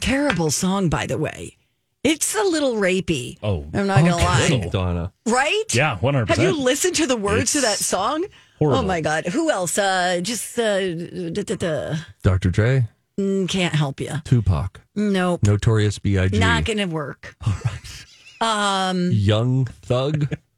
Terrible 0.00 0.50
song, 0.50 0.88
by 0.88 1.06
the 1.06 1.18
way. 1.18 1.56
It's 2.04 2.34
a 2.34 2.42
little 2.42 2.74
rapey. 2.74 3.38
Oh, 3.42 3.66
I'm 3.72 3.86
not 3.86 3.98
gonna 4.00 4.16
lie. 4.16 4.68
Donna. 4.72 5.12
Right? 5.26 5.64
Yeah, 5.72 5.96
100%. 6.02 6.28
Have 6.28 6.38
you 6.38 6.50
listened 6.60 6.96
to 6.96 7.06
the 7.06 7.16
words 7.16 7.52
to 7.52 7.60
that 7.60 7.76
song? 7.78 8.24
horrible. 8.58 8.80
Oh 8.80 8.82
my 8.82 9.00
God. 9.00 9.26
Who 9.26 9.50
else? 9.50 9.78
Uh, 9.78 10.20
just 10.22 10.58
uh, 10.58 10.94
da, 11.30 11.42
da, 11.42 11.54
da. 11.56 11.94
Dr. 12.22 12.50
Dre, 12.50 12.88
Mm, 13.20 13.46
can't 13.48 13.74
help 13.74 14.00
you. 14.00 14.10
Tupac, 14.24 14.80
Nope. 14.96 15.42
Notorious 15.44 15.98
B.I.G., 15.98 16.38
Not 16.38 16.64
gonna 16.64 16.86
work. 16.88 17.36
All 17.46 17.52
right. 17.64 18.88
Um, 18.90 19.10
Young 19.12 19.66
Thug. 19.66 20.34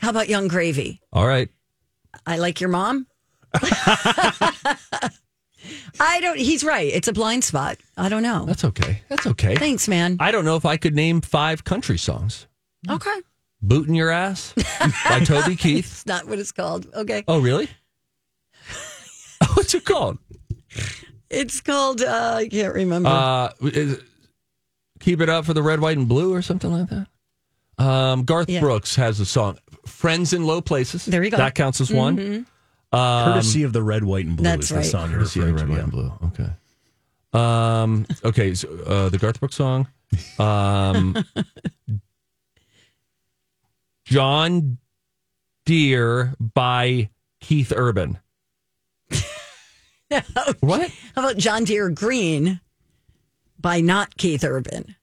how 0.00 0.10
about 0.10 0.28
Young 0.28 0.48
Gravy? 0.48 1.00
All 1.12 1.26
right, 1.26 1.48
I 2.26 2.38
like 2.38 2.60
your 2.60 2.70
mom. 2.70 3.06
I 6.00 6.20
don't. 6.20 6.38
He's 6.38 6.64
right. 6.64 6.90
It's 6.92 7.08
a 7.08 7.12
blind 7.12 7.44
spot. 7.44 7.78
I 7.96 8.08
don't 8.08 8.22
know. 8.22 8.44
that's 8.46 8.64
okay. 8.64 9.02
That's 9.08 9.26
okay. 9.26 9.54
Thanks, 9.56 9.88
man. 9.88 10.16
I 10.20 10.30
don't 10.30 10.44
know 10.44 10.56
if 10.56 10.64
I 10.64 10.76
could 10.76 10.94
name 10.94 11.20
five 11.20 11.64
country 11.64 11.98
songs. 11.98 12.46
Okay. 12.88 13.14
Booting 13.62 13.94
Your 13.94 14.10
Ass 14.10 14.54
by 15.08 15.20
Toby 15.24 15.54
Keith. 15.56 15.84
It's 15.84 16.06
not 16.06 16.26
what 16.26 16.38
it's 16.38 16.52
called. 16.52 16.86
Okay. 16.94 17.24
Oh, 17.28 17.40
really? 17.40 17.68
What's 19.54 19.74
it 19.74 19.84
called? 19.84 20.18
It's 21.28 21.60
called. 21.60 22.00
Uh, 22.00 22.34
I 22.38 22.48
can't 22.48 22.74
remember. 22.74 23.10
Uh, 23.10 23.52
is 23.62 24.00
Keep 25.00 25.20
It 25.20 25.28
Up 25.28 25.44
for 25.44 25.52
the 25.52 25.62
Red, 25.62 25.80
White, 25.80 25.98
and 25.98 26.08
Blue 26.08 26.32
or 26.32 26.40
something 26.40 26.72
like 26.72 26.88
that. 26.88 27.06
Um, 27.80 28.24
Garth 28.24 28.48
Yeah. 28.50 28.60
Brooks 28.60 28.96
has 28.96 29.20
a 29.20 29.26
song, 29.26 29.58
Friends 29.86 30.32
in 30.32 30.44
Low 30.44 30.60
Places. 30.60 31.04
There 31.06 31.22
you 31.24 31.30
go. 31.30 31.36
Mm-hmm. 31.36 31.44
That 31.46 31.54
counts 31.54 31.80
as 31.80 31.90
one. 31.90 32.46
Courtesy 32.92 33.62
of 33.62 33.72
the 33.72 33.82
red, 33.82 34.04
white, 34.04 34.26
and 34.26 34.36
blue 34.36 34.44
That's 34.44 34.64
is 34.64 34.68
the 34.70 34.74
right. 34.76 34.84
song 34.84 35.10
Courtesy 35.12 35.40
of 35.40 35.52
referring 35.52 35.74
Red, 35.74 35.76
to. 35.76 35.76
White, 35.76 35.76
yeah. 35.76 35.82
and 35.82 35.92
Blue. 35.92 36.12
Okay. 36.28 36.50
Um, 37.32 38.06
okay. 38.24 38.54
So, 38.54 38.68
uh, 38.86 39.08
the 39.08 39.18
Garth 39.18 39.40
Brooks 39.40 39.56
song. 39.56 39.86
Um, 40.38 41.16
John 44.04 44.78
Deere 45.64 46.34
by 46.38 47.10
Keith 47.40 47.72
Urban. 47.74 48.18
What? 50.58 50.90
How 51.14 51.22
about 51.22 51.36
John 51.36 51.62
Deere 51.62 51.88
Green 51.88 52.58
by 53.60 53.80
not 53.80 54.16
Keith 54.16 54.42
Urban? 54.42 54.96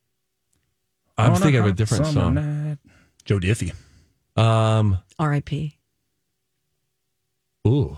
I'm 1.18 1.32
On 1.32 1.36
a 1.38 1.40
thinking 1.40 1.60
of 1.60 1.66
a 1.66 1.70
hot 1.70 1.78
different 1.78 2.06
summer 2.08 2.22
song. 2.22 2.34
night. 2.36 2.78
Joe 3.26 3.40
Diffie. 3.40 3.74
Um, 4.36 5.00
R.I.P. 5.18 5.78
ooh. 7.68 7.98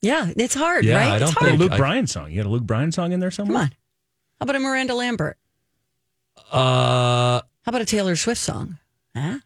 Yeah, 0.00 0.32
it's 0.36 0.54
hard, 0.54 0.84
Yeah, 0.84 0.96
right? 0.96 1.12
I 1.12 1.18
don't 1.18 1.28
it's 1.28 1.38
hard. 1.38 1.50
think- 1.50 1.60
Luke 1.60 1.72
I- 1.72 1.76
Bryan 1.76 2.06
song. 2.06 2.30
You 2.30 2.42
got 2.42 2.48
a 2.48 2.50
Luke 2.50 2.64
Bryan 2.64 2.90
song 2.92 3.12
in 3.12 3.20
there 3.20 3.30
Come 3.30 3.46
somewhere? 3.46 3.62
on. 3.64 3.68
How 3.68 4.44
about 4.44 4.56
a 4.56 4.60
Miranda 4.60 4.94
Lambert? 4.94 5.38
Uh, 6.50 7.40
How 7.40 7.42
about 7.66 7.82
a 7.82 7.84
Taylor 7.84 8.16
Swift 8.16 8.40
song? 8.40 8.78
Huh? 9.16 9.38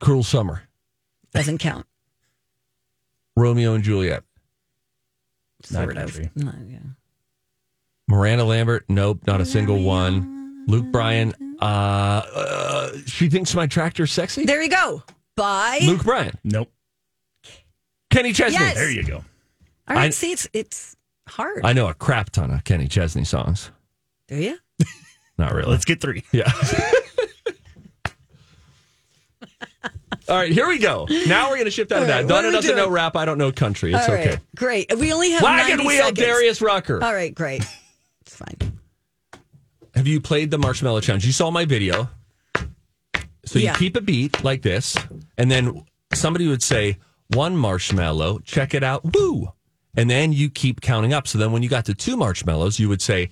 Cruel 0.00 0.22
Summer. 0.22 0.62
Doesn't 1.32 1.58
count. 1.58 1.86
Romeo 3.36 3.74
and 3.74 3.82
Juliet. 3.84 4.22
Not 5.70 5.84
Sort 5.84 5.96
of. 5.96 6.12
country. 6.14 6.30
No, 6.36 6.52
yeah. 6.68 6.78
Miranda 8.06 8.44
Lambert. 8.44 8.84
Nope, 8.88 9.26
not 9.26 9.40
a 9.40 9.46
single 9.46 9.82
one. 9.82 10.64
Luke 10.68 10.86
Bryan. 10.92 11.34
Uh, 11.60 12.22
uh, 12.34 12.92
she 13.06 13.28
thinks 13.28 13.54
my 13.54 13.66
tractor's 13.66 14.12
sexy. 14.12 14.44
There 14.44 14.62
you 14.62 14.70
go. 14.70 15.02
By 15.36 15.80
Luke 15.82 16.04
Bryan. 16.04 16.38
Nope. 16.44 16.70
Kenny 18.10 18.32
Chesney. 18.32 18.58
Yes. 18.58 18.74
There 18.76 18.90
you 18.90 19.02
go. 19.02 19.16
All 19.88 19.96
right, 19.96 20.06
I- 20.06 20.10
see, 20.10 20.32
it's 20.32 20.48
it's 20.52 20.96
hard. 21.28 21.62
I 21.64 21.72
know 21.72 21.88
a 21.88 21.94
crap 21.94 22.30
ton 22.30 22.50
of 22.52 22.64
Kenny 22.64 22.86
Chesney 22.88 23.24
songs. 23.24 23.70
Do 24.28 24.36
you? 24.36 24.58
Not 25.38 25.52
really. 25.52 25.70
Let's 25.70 25.84
get 25.84 26.00
three. 26.00 26.22
Yeah. 26.32 26.50
All 30.26 30.36
right, 30.36 30.50
here 30.50 30.66
we 30.66 30.78
go. 30.78 31.06
Now 31.26 31.48
we're 31.50 31.56
going 31.56 31.66
to 31.66 31.70
shift 31.70 31.92
out 31.92 32.00
of 32.00 32.08
that. 32.08 32.22
what 32.24 32.28
Donna 32.28 32.46
are 32.46 32.50
we 32.50 32.56
doesn't 32.56 32.76
doing? 32.76 32.82
know 32.82 32.90
rap. 32.90 33.14
I 33.14 33.26
don't 33.26 33.36
know 33.36 33.52
country. 33.52 33.92
It's 33.92 34.08
All 34.08 34.14
right, 34.14 34.26
okay. 34.28 34.38
great. 34.56 34.96
We 34.98 35.12
only 35.12 35.30
have 35.32 35.42
Wagon 35.42 35.76
90 35.76 35.86
wheel, 35.86 35.98
seconds. 35.98 36.18
Darius 36.18 36.62
Rucker. 36.62 37.04
All 37.04 37.12
right, 37.12 37.34
great. 37.34 37.62
It's 38.22 38.34
fine. 38.36 38.56
Have 39.94 40.06
you 40.06 40.20
played 40.20 40.50
the 40.50 40.58
marshmallow 40.58 41.00
challenge? 41.00 41.24
You 41.24 41.32
saw 41.32 41.50
my 41.50 41.64
video. 41.64 42.08
So 43.44 43.58
you 43.58 43.66
Yeah. 43.66 43.76
keep 43.76 43.96
a 43.96 44.00
beat 44.00 44.42
like 44.42 44.62
this, 44.62 44.96
and 45.36 45.50
then 45.50 45.84
somebody 46.14 46.48
would 46.48 46.62
say, 46.62 46.96
one 47.28 47.56
marshmallow, 47.56 48.38
check 48.40 48.74
it 48.74 48.82
out, 48.82 49.02
woo. 49.14 49.52
And 49.96 50.10
then 50.10 50.32
you 50.32 50.50
keep 50.50 50.80
counting 50.80 51.12
up. 51.12 51.28
So 51.28 51.38
then 51.38 51.52
when 51.52 51.62
you 51.62 51.68
got 51.68 51.84
to 51.86 51.94
two 51.94 52.16
marshmallows, 52.16 52.78
you 52.78 52.88
would 52.88 53.02
say, 53.02 53.30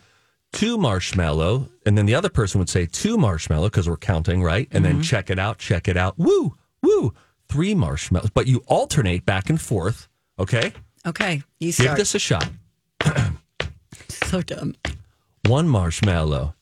two 0.53 0.77
marshmallow. 0.79 1.69
And 1.87 1.97
then 1.99 2.07
the 2.07 2.15
other 2.15 2.29
person 2.29 2.59
would 2.59 2.69
say, 2.69 2.87
two 2.87 3.17
marshmallow, 3.17 3.69
because 3.69 3.89
we're 3.89 3.97
counting, 3.97 4.43
right? 4.43 4.69
And 4.71 4.85
then 4.85 4.95
mm-hmm. 4.95 5.03
check 5.03 5.31
it 5.31 5.39
out, 5.39 5.59
check 5.59 5.89
it 5.89 5.97
out, 5.97 6.19
woo, 6.19 6.57
woo. 6.83 7.15
Three 7.49 7.75
marshmallows. 7.75 8.31
But 8.31 8.47
you 8.47 8.63
alternate 8.67 9.25
back 9.27 9.51
and 9.51 9.61
forth, 9.61 10.09
okay? 10.39 10.73
Okay, 11.05 11.43
you 11.59 11.69
Give 11.69 11.75
start. 11.75 11.99
this 11.99 12.15
a 12.15 12.19
shot. 12.19 12.49
so 14.09 14.41
dumb. 14.43 14.75
One 15.53 15.69
marshmallow. 15.69 16.55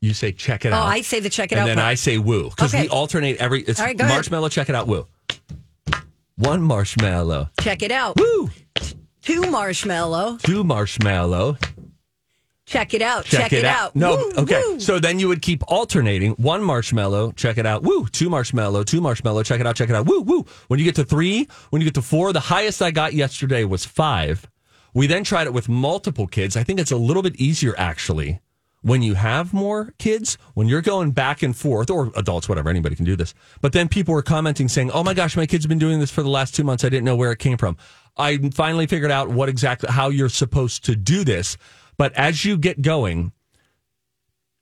You 0.00 0.12
say, 0.12 0.32
check 0.32 0.64
it 0.64 0.72
Oh, 0.72 0.74
out. 0.74 0.86
I 0.88 1.02
say 1.02 1.20
the 1.20 1.30
check 1.30 1.52
it 1.52 1.54
and 1.54 1.60
out. 1.60 1.68
And 1.68 1.78
then 1.78 1.82
part. 1.84 1.92
I 1.92 1.94
say 1.94 2.18
woo 2.18 2.50
because 2.50 2.74
Okay. 2.74 2.82
we 2.82 2.88
alternate 2.88 3.36
every. 3.36 3.62
It's 3.62 3.78
All 3.78 3.86
right, 3.86 3.96
go 3.96 4.02
ahead. 4.04 4.16
marshmallow. 4.16 4.48
Check 4.48 4.68
it 4.68 4.74
out. 4.74 4.88
Woo. 4.88 5.06
One 6.34 6.60
marshmallow. 6.60 7.50
check 7.60 7.82
it 7.82 7.92
out. 7.92 8.16
Woo. 8.18 8.50
Two 9.22 9.42
marshmallow. 9.52 10.38
Two 10.42 10.64
marshmallow. 10.64 11.58
Check 12.66 12.92
it 12.92 13.02
out. 13.02 13.24
Check, 13.24 13.52
it, 13.52 13.64
out. 13.64 13.94
No. 13.94 14.16
Woo, 14.16 14.32
okay. 14.38 14.60
woo. 14.66 14.80
So 14.80 14.98
then 14.98 15.20
you 15.20 15.28
would 15.28 15.40
keep 15.40 15.62
alternating. 15.70 16.32
One 16.32 16.60
marshmallow. 16.64 17.30
Check 17.36 17.56
it 17.56 17.66
out. 17.66 17.84
Woo. 17.84 18.08
Two 18.08 18.28
marshmallow. 18.28 18.82
Two 18.82 19.00
marshmallow. 19.00 19.44
Check 19.44 19.60
it 19.60 19.66
out. 19.68 19.76
Check 19.76 19.90
it 19.90 19.94
out. 19.94 20.06
Woo. 20.06 20.22
Woo. 20.22 20.44
When 20.66 20.80
you 20.80 20.84
get 20.84 20.96
to 20.96 21.04
three, 21.04 21.46
when 21.70 21.80
you 21.80 21.86
get 21.86 21.94
to 21.94 22.02
four, 22.02 22.32
the 22.32 22.40
highest 22.40 22.82
I 22.82 22.90
got 22.90 23.12
yesterday 23.14 23.62
was 23.62 23.84
five. 23.84 24.44
We 24.94 25.06
then 25.06 25.24
tried 25.24 25.46
it 25.46 25.52
with 25.52 25.68
multiple 25.68 26.26
kids. 26.26 26.56
I 26.56 26.62
think 26.62 26.80
it's 26.80 26.92
a 26.92 26.96
little 26.96 27.22
bit 27.22 27.36
easier 27.36 27.74
actually 27.76 28.40
when 28.84 29.00
you 29.00 29.14
have 29.14 29.54
more 29.54 29.94
kids, 29.98 30.36
when 30.52 30.68
you're 30.68 30.82
going 30.82 31.10
back 31.10 31.42
and 31.42 31.56
forth, 31.56 31.88
or 31.88 32.12
adults, 32.16 32.50
whatever, 32.50 32.68
anybody 32.68 32.94
can 32.94 33.06
do 33.06 33.16
this. 33.16 33.32
But 33.62 33.72
then 33.72 33.88
people 33.88 34.12
were 34.12 34.22
commenting 34.22 34.68
saying, 34.68 34.90
oh 34.90 35.02
my 35.02 35.14
gosh, 35.14 35.38
my 35.38 35.46
kids 35.46 35.64
have 35.64 35.70
been 35.70 35.78
doing 35.78 36.00
this 36.00 36.10
for 36.10 36.22
the 36.22 36.28
last 36.28 36.54
two 36.54 36.64
months. 36.64 36.84
I 36.84 36.90
didn't 36.90 37.04
know 37.04 37.16
where 37.16 37.32
it 37.32 37.38
came 37.38 37.56
from. 37.56 37.78
I 38.18 38.36
finally 38.50 38.86
figured 38.86 39.10
out 39.10 39.30
what 39.30 39.48
exactly, 39.48 39.88
how 39.90 40.10
you're 40.10 40.28
supposed 40.28 40.84
to 40.84 40.94
do 40.94 41.24
this. 41.24 41.56
But 41.96 42.12
as 42.12 42.44
you 42.44 42.58
get 42.58 42.82
going, 42.82 43.32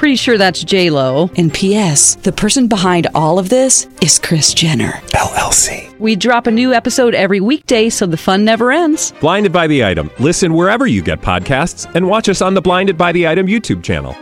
Pretty 0.00 0.16
sure 0.16 0.38
that's 0.38 0.64
J 0.64 0.88
Lo. 0.88 1.28
And 1.36 1.52
P.S. 1.52 2.14
The 2.14 2.32
person 2.32 2.68
behind 2.68 3.08
all 3.14 3.38
of 3.38 3.50
this 3.50 3.86
is 4.00 4.18
Kris 4.18 4.54
Jenner. 4.54 4.92
LLC. 5.08 5.94
We 5.98 6.16
drop 6.16 6.46
a 6.46 6.50
new 6.50 6.72
episode 6.72 7.14
every 7.14 7.40
weekday, 7.40 7.90
so 7.90 8.06
the 8.06 8.16
fun 8.16 8.42
never 8.42 8.72
ends. 8.72 9.12
Blinded 9.20 9.52
by 9.52 9.66
the 9.66 9.84
item. 9.84 10.10
Listen 10.18 10.54
wherever 10.54 10.86
you 10.86 11.02
get 11.02 11.20
podcasts, 11.20 11.84
and 11.94 12.08
watch 12.08 12.30
us 12.30 12.40
on 12.40 12.54
the 12.54 12.62
Blinded 12.62 12.96
by 12.96 13.12
the 13.12 13.28
Item 13.28 13.46
YouTube 13.46 13.82
channel. 13.82 14.16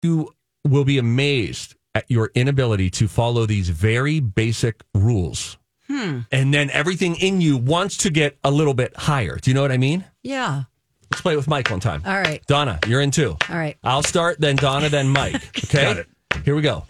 You 0.00 0.32
will 0.66 0.86
be 0.86 0.96
amazed 0.96 1.74
at 1.94 2.10
your 2.10 2.30
inability 2.34 2.88
to 2.88 3.06
follow 3.06 3.44
these 3.44 3.68
very 3.68 4.18
basic 4.18 4.82
rules. 4.94 5.58
Hmm. 5.88 6.20
And 6.32 6.54
then 6.54 6.70
everything 6.70 7.16
in 7.16 7.42
you 7.42 7.58
wants 7.58 7.98
to 7.98 8.08
get 8.08 8.38
a 8.42 8.50
little 8.50 8.72
bit 8.72 8.96
higher. 8.96 9.36
Do 9.36 9.50
you 9.50 9.54
know 9.54 9.60
what 9.60 9.72
I 9.72 9.76
mean? 9.76 10.06
Yeah. 10.22 10.62
Let's 11.10 11.20
play 11.22 11.34
it 11.34 11.36
with 11.36 11.48
Mike 11.48 11.70
one 11.70 11.80
time. 11.80 12.02
All 12.04 12.18
right. 12.18 12.44
Donna, 12.46 12.78
you're 12.86 13.00
in 13.00 13.10
two. 13.10 13.36
All 13.48 13.56
right. 13.56 13.76
I'll 13.84 14.02
start, 14.02 14.40
then 14.40 14.56
Donna, 14.56 14.88
then 14.88 15.08
Mike. 15.08 15.34
Okay. 15.64 15.82
Got 15.82 15.96
it. 15.98 16.06
Here 16.44 16.54
we 16.54 16.62
go. 16.62 16.84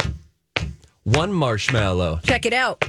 One 1.04 1.32
marshmallow, 1.32 2.20
Check 2.24 2.46
it 2.46 2.52
out. 2.52 2.84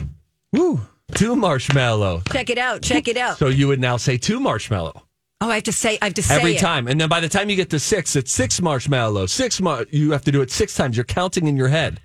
Woo. 0.52 0.82
two 1.16 1.36
marshmallow. 1.36 2.24
Check 2.32 2.50
it 2.50 2.58
out. 2.58 2.82
Check 2.82 3.08
it 3.08 3.16
out. 3.18 3.38
So 3.38 3.48
you 3.48 3.68
would 3.68 3.80
now 3.80 3.98
say 3.98 4.18
two 4.18 4.40
marshmallow 4.40 5.04
Oh, 5.40 5.52
I 5.52 5.56
have 5.56 5.64
to 5.66 5.72
say. 5.72 6.00
I 6.02 6.06
have 6.06 6.16
to 6.16 6.24
say 6.24 6.36
every 6.36 6.56
it. 6.56 6.60
time, 6.60 6.88
and 6.88 7.00
then 7.00 7.10
by 7.10 7.20
the 7.20 7.30
time 7.30 7.48
you 7.52 7.56
get 7.56 7.70
to 7.70 7.80
six, 7.80 8.16
it's 8.16 8.32
six 8.32 8.60
marshmallow. 8.60 9.28
Six 9.28 9.62
mar. 9.62 9.86
You 9.92 10.10
have 10.14 10.24
to 10.24 10.32
do 10.32 10.42
it 10.42 10.50
six 10.50 10.74
times. 10.76 10.98
You're 10.98 11.04
counting 11.04 11.46
in 11.46 11.56
your 11.56 11.68
head. 11.68 12.00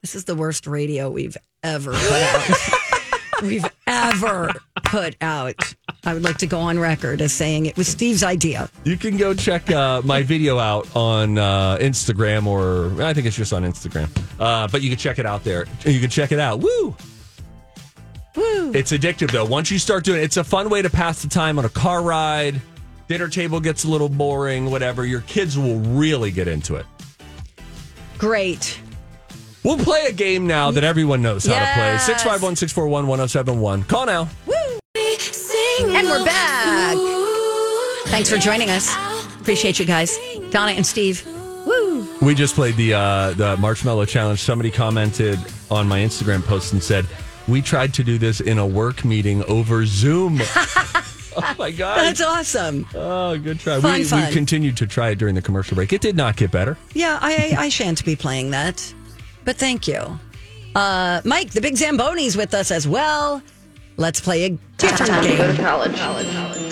This 0.00 0.16
is 0.16 0.24
the 0.24 0.34
worst 0.34 0.66
radio 0.66 1.08
we've 1.08 1.36
ever 1.62 1.92
put 1.92 2.02
out. 2.12 2.50
We've 3.42 3.66
ever 3.86 4.52
put 4.84 5.16
out. 5.20 5.74
I 6.04 6.14
would 6.14 6.22
like 6.22 6.38
to 6.38 6.46
go 6.46 6.58
on 6.58 6.78
record 6.78 7.20
as 7.20 7.32
saying 7.32 7.66
it 7.66 7.76
was 7.76 7.88
Steve's 7.88 8.22
idea. 8.22 8.68
You 8.84 8.96
can 8.96 9.16
go 9.16 9.34
check 9.34 9.70
uh, 9.70 10.02
my 10.04 10.22
video 10.22 10.58
out 10.58 10.88
on 10.96 11.38
uh, 11.38 11.76
Instagram, 11.78 12.46
or 12.46 13.02
I 13.02 13.14
think 13.14 13.26
it's 13.26 13.36
just 13.36 13.52
on 13.52 13.62
Instagram. 13.62 14.08
Uh, 14.40 14.68
but 14.68 14.82
you 14.82 14.88
can 14.88 14.98
check 14.98 15.18
it 15.18 15.26
out 15.26 15.44
there. 15.44 15.66
You 15.84 16.00
can 16.00 16.10
check 16.10 16.32
it 16.32 16.40
out. 16.40 16.60
Woo! 16.60 16.96
Woo. 18.34 18.72
It's 18.74 18.92
addictive 18.92 19.30
though. 19.30 19.44
Once 19.44 19.70
you 19.70 19.78
start 19.78 20.04
doing 20.04 20.20
it, 20.20 20.24
it's 20.24 20.38
a 20.38 20.44
fun 20.44 20.70
way 20.70 20.82
to 20.82 20.90
pass 20.90 21.22
the 21.22 21.28
time 21.28 21.58
on 21.58 21.64
a 21.64 21.68
car 21.68 22.02
ride. 22.02 22.60
Dinner 23.08 23.28
table 23.28 23.60
gets 23.60 23.84
a 23.84 23.88
little 23.88 24.08
boring, 24.08 24.70
whatever. 24.70 25.04
Your 25.04 25.20
kids 25.22 25.58
will 25.58 25.78
really 25.80 26.30
get 26.30 26.48
into 26.48 26.76
it. 26.76 26.86
Great. 28.18 28.80
We'll 29.64 29.78
play 29.78 30.06
a 30.08 30.12
game 30.12 30.46
now 30.46 30.72
that 30.72 30.82
everyone 30.82 31.22
knows 31.22 31.46
how 31.46 31.52
to 31.54 31.72
play. 31.74 31.92
Yes. 31.92 32.06
651 32.06 32.56
641 32.56 33.06
1071. 33.06 33.84
Call 33.84 34.06
now. 34.06 34.28
Woo! 34.46 34.54
And 35.80 36.06
we're 36.08 36.24
back. 36.24 36.96
Thanks 38.06 38.28
for 38.28 38.38
joining 38.38 38.70
us. 38.70 38.94
Appreciate 39.40 39.78
you 39.78 39.86
guys. 39.86 40.18
Donna 40.50 40.72
and 40.72 40.84
Steve. 40.84 41.24
Woo. 41.66 42.06
We 42.20 42.34
just 42.34 42.54
played 42.54 42.76
the 42.76 42.94
uh, 42.94 43.32
the 43.34 43.56
marshmallow 43.56 44.04
challenge. 44.06 44.40
Somebody 44.40 44.70
commented 44.70 45.38
on 45.70 45.88
my 45.88 46.00
Instagram 46.00 46.42
post 46.44 46.72
and 46.72 46.82
said, 46.82 47.06
"We 47.48 47.62
tried 47.62 47.94
to 47.94 48.04
do 48.04 48.18
this 48.18 48.40
in 48.40 48.58
a 48.58 48.66
work 48.66 49.04
meeting 49.04 49.44
over 49.44 49.86
Zoom." 49.86 50.40
oh 51.36 51.54
my 51.58 51.70
god! 51.70 51.98
That's 51.98 52.20
awesome. 52.20 52.86
oh, 52.94 53.38
good 53.38 53.60
try. 53.60 53.80
Fun, 53.80 53.98
we, 54.00 54.04
fun. 54.04 54.26
we 54.26 54.32
continued 54.32 54.76
to 54.78 54.86
try 54.86 55.10
it 55.10 55.18
during 55.18 55.34
the 55.34 55.42
commercial 55.42 55.74
break. 55.74 55.92
It 55.92 56.00
did 56.00 56.16
not 56.16 56.36
get 56.36 56.50
better. 56.50 56.76
Yeah, 56.94 57.18
I, 57.20 57.54
I 57.58 57.68
shan't 57.70 58.04
be 58.04 58.16
playing 58.16 58.50
that, 58.50 58.94
but 59.44 59.56
thank 59.56 59.88
you. 59.88 60.18
Uh, 60.74 61.20
Mike, 61.24 61.50
the 61.50 61.60
big 61.60 61.74
Zamboni's 61.74 62.36
with 62.36 62.54
us 62.54 62.70
as 62.70 62.88
well. 62.88 63.42
Let's 63.98 64.20
play 64.20 64.44
a 64.44 64.50
different 64.78 65.22
game. 65.22 65.38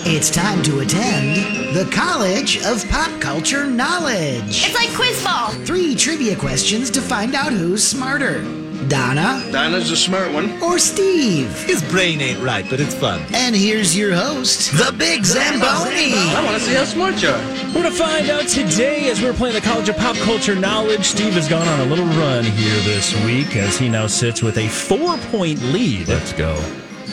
It's 0.03 0.31
time 0.31 0.63
to 0.63 0.79
attend 0.79 1.75
the 1.75 1.89
College 1.91 2.57
of 2.65 2.87
Pop 2.89 3.21
Culture 3.21 3.67
Knowledge. 3.67 4.65
It's 4.65 4.73
like 4.73 4.89
quiz 4.95 5.23
ball. 5.23 5.51
Three 5.65 5.95
trivia 5.95 6.35
questions 6.35 6.89
to 6.91 7.01
find 7.01 7.35
out 7.35 7.53
who's 7.53 7.83
smarter 7.83 8.41
Donna 8.87 9.47
Donna's 9.51 9.91
a 9.91 9.95
smart 9.95 10.31
one. 10.33 10.61
or 10.61 10.79
Steve. 10.79 11.51
His 11.65 11.81
brain 11.83 12.19
ain't 12.21 12.39
right, 12.41 12.65
but 12.69 12.79
it's 12.79 12.93
fun. 12.95 13.21
And 13.33 13.55
here's 13.55 13.95
your 13.97 14.13
host, 14.13 14.71
the 14.71 14.91
Big 14.97 15.23
Zamboni. 15.23 16.13
I 16.13 16.41
want 16.43 16.57
to 16.57 16.63
see 16.63 16.73
how 16.73 16.83
smart 16.85 17.21
you 17.21 17.29
are. 17.29 17.37
We're 17.67 17.81
going 17.83 17.85
to 17.85 17.91
find 17.91 18.29
out 18.29 18.47
today 18.47 19.09
as 19.09 19.21
we're 19.21 19.33
playing 19.33 19.55
the 19.55 19.61
College 19.61 19.87
of 19.89 19.97
Pop 19.97 20.15
Culture 20.17 20.55
Knowledge. 20.55 21.03
Steve 21.05 21.33
has 21.33 21.47
gone 21.47 21.67
on 21.67 21.79
a 21.81 21.85
little 21.85 22.05
run 22.05 22.43
here 22.43 22.73
this 22.83 23.13
week 23.25 23.55
as 23.55 23.77
he 23.77 23.87
now 23.87 24.07
sits 24.07 24.41
with 24.41 24.57
a 24.57 24.67
four 24.67 25.17
point 25.31 25.61
lead. 25.71 26.07
Let's 26.07 26.33
go. 26.33 26.55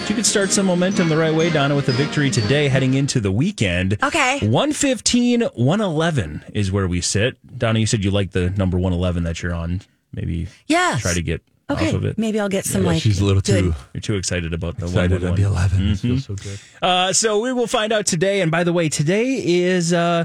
You 0.08 0.14
could 0.14 0.26
start 0.26 0.50
some 0.50 0.66
momentum 0.66 1.08
the 1.10 1.16
right 1.18 1.34
way, 1.34 1.50
Donna, 1.50 1.74
with 1.76 1.88
a 1.90 1.92
victory 1.92 2.30
today 2.30 2.68
heading 2.68 2.94
into 2.94 3.20
the 3.20 3.30
weekend. 3.32 3.98
Okay. 4.02 4.38
115, 4.40 5.42
111 5.42 6.44
is 6.54 6.72
where 6.72 6.88
we 6.88 7.02
sit. 7.02 7.36
Donna, 7.58 7.78
you 7.80 7.86
said 7.86 8.02
you 8.04 8.10
like 8.10 8.30
the 8.30 8.48
number 8.50 8.78
111 8.78 9.24
that 9.24 9.42
you're 9.42 9.52
on. 9.54 9.82
Maybe 10.14 10.48
Yes. 10.66 11.02
try 11.02 11.12
to 11.12 11.20
get 11.22 11.42
Okay, 11.70 11.88
off 11.88 11.94
of 11.94 12.04
it. 12.06 12.16
maybe 12.18 12.40
I'll 12.40 12.48
get 12.48 12.64
some 12.64 12.82
Yeah, 12.82 12.88
like 12.92 13.02
she's 13.02 13.20
a 13.20 13.24
little 13.24 13.42
good- 13.42 13.62
too 13.62 13.74
You're 13.92 14.00
too 14.00 14.14
excited 14.14 14.54
about 14.54 14.78
the 14.78 14.86
excited 14.86 15.22
at 15.22 15.36
the 15.36 15.42
111. 15.42 15.78
11. 15.80 15.92
It 15.92 15.98
feels 15.98 16.24
so 16.24 16.34
good. 16.34 16.58
Uh, 16.80 17.12
so 17.12 17.40
we 17.40 17.52
will 17.52 17.66
find 17.66 17.92
out 17.92 18.06
today. 18.06 18.40
And 18.40 18.50
by 18.50 18.64
the 18.64 18.72
way, 18.72 18.88
today 18.88 19.34
is 19.44 19.92
uh, 19.92 20.24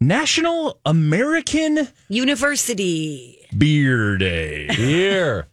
National 0.00 0.78
American 0.86 1.88
University. 2.08 3.38
Beer 3.56 4.16
Day. 4.18 4.66
Beer. 4.76 5.46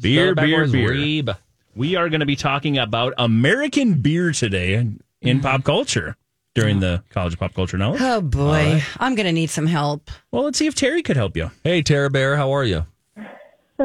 Beer, 0.00 0.34
beer, 0.34 0.66
beer. 0.68 0.90
Reeb. 0.92 1.36
We 1.76 1.96
are 1.96 2.08
going 2.08 2.20
to 2.20 2.26
be 2.26 2.36
talking 2.36 2.78
about 2.78 3.14
American 3.18 3.94
beer 3.94 4.30
today 4.32 4.74
in, 4.74 5.00
in 5.20 5.40
pop 5.40 5.64
culture 5.64 6.16
during 6.54 6.78
the 6.80 7.02
College 7.10 7.32
of 7.32 7.40
Pop 7.40 7.54
Culture 7.54 7.76
Knowledge. 7.78 8.00
Oh 8.02 8.20
boy, 8.20 8.80
I'm 9.00 9.14
gonna 9.16 9.32
need 9.32 9.50
some 9.50 9.66
help. 9.66 10.08
Well, 10.30 10.44
let's 10.44 10.56
see 10.58 10.66
if 10.68 10.74
Terry 10.76 11.02
could 11.02 11.16
help 11.16 11.36
you. 11.36 11.50
Hey, 11.64 11.82
Tara 11.82 12.10
Bear, 12.10 12.36
how 12.36 12.52
are 12.52 12.62
you? 12.64 12.84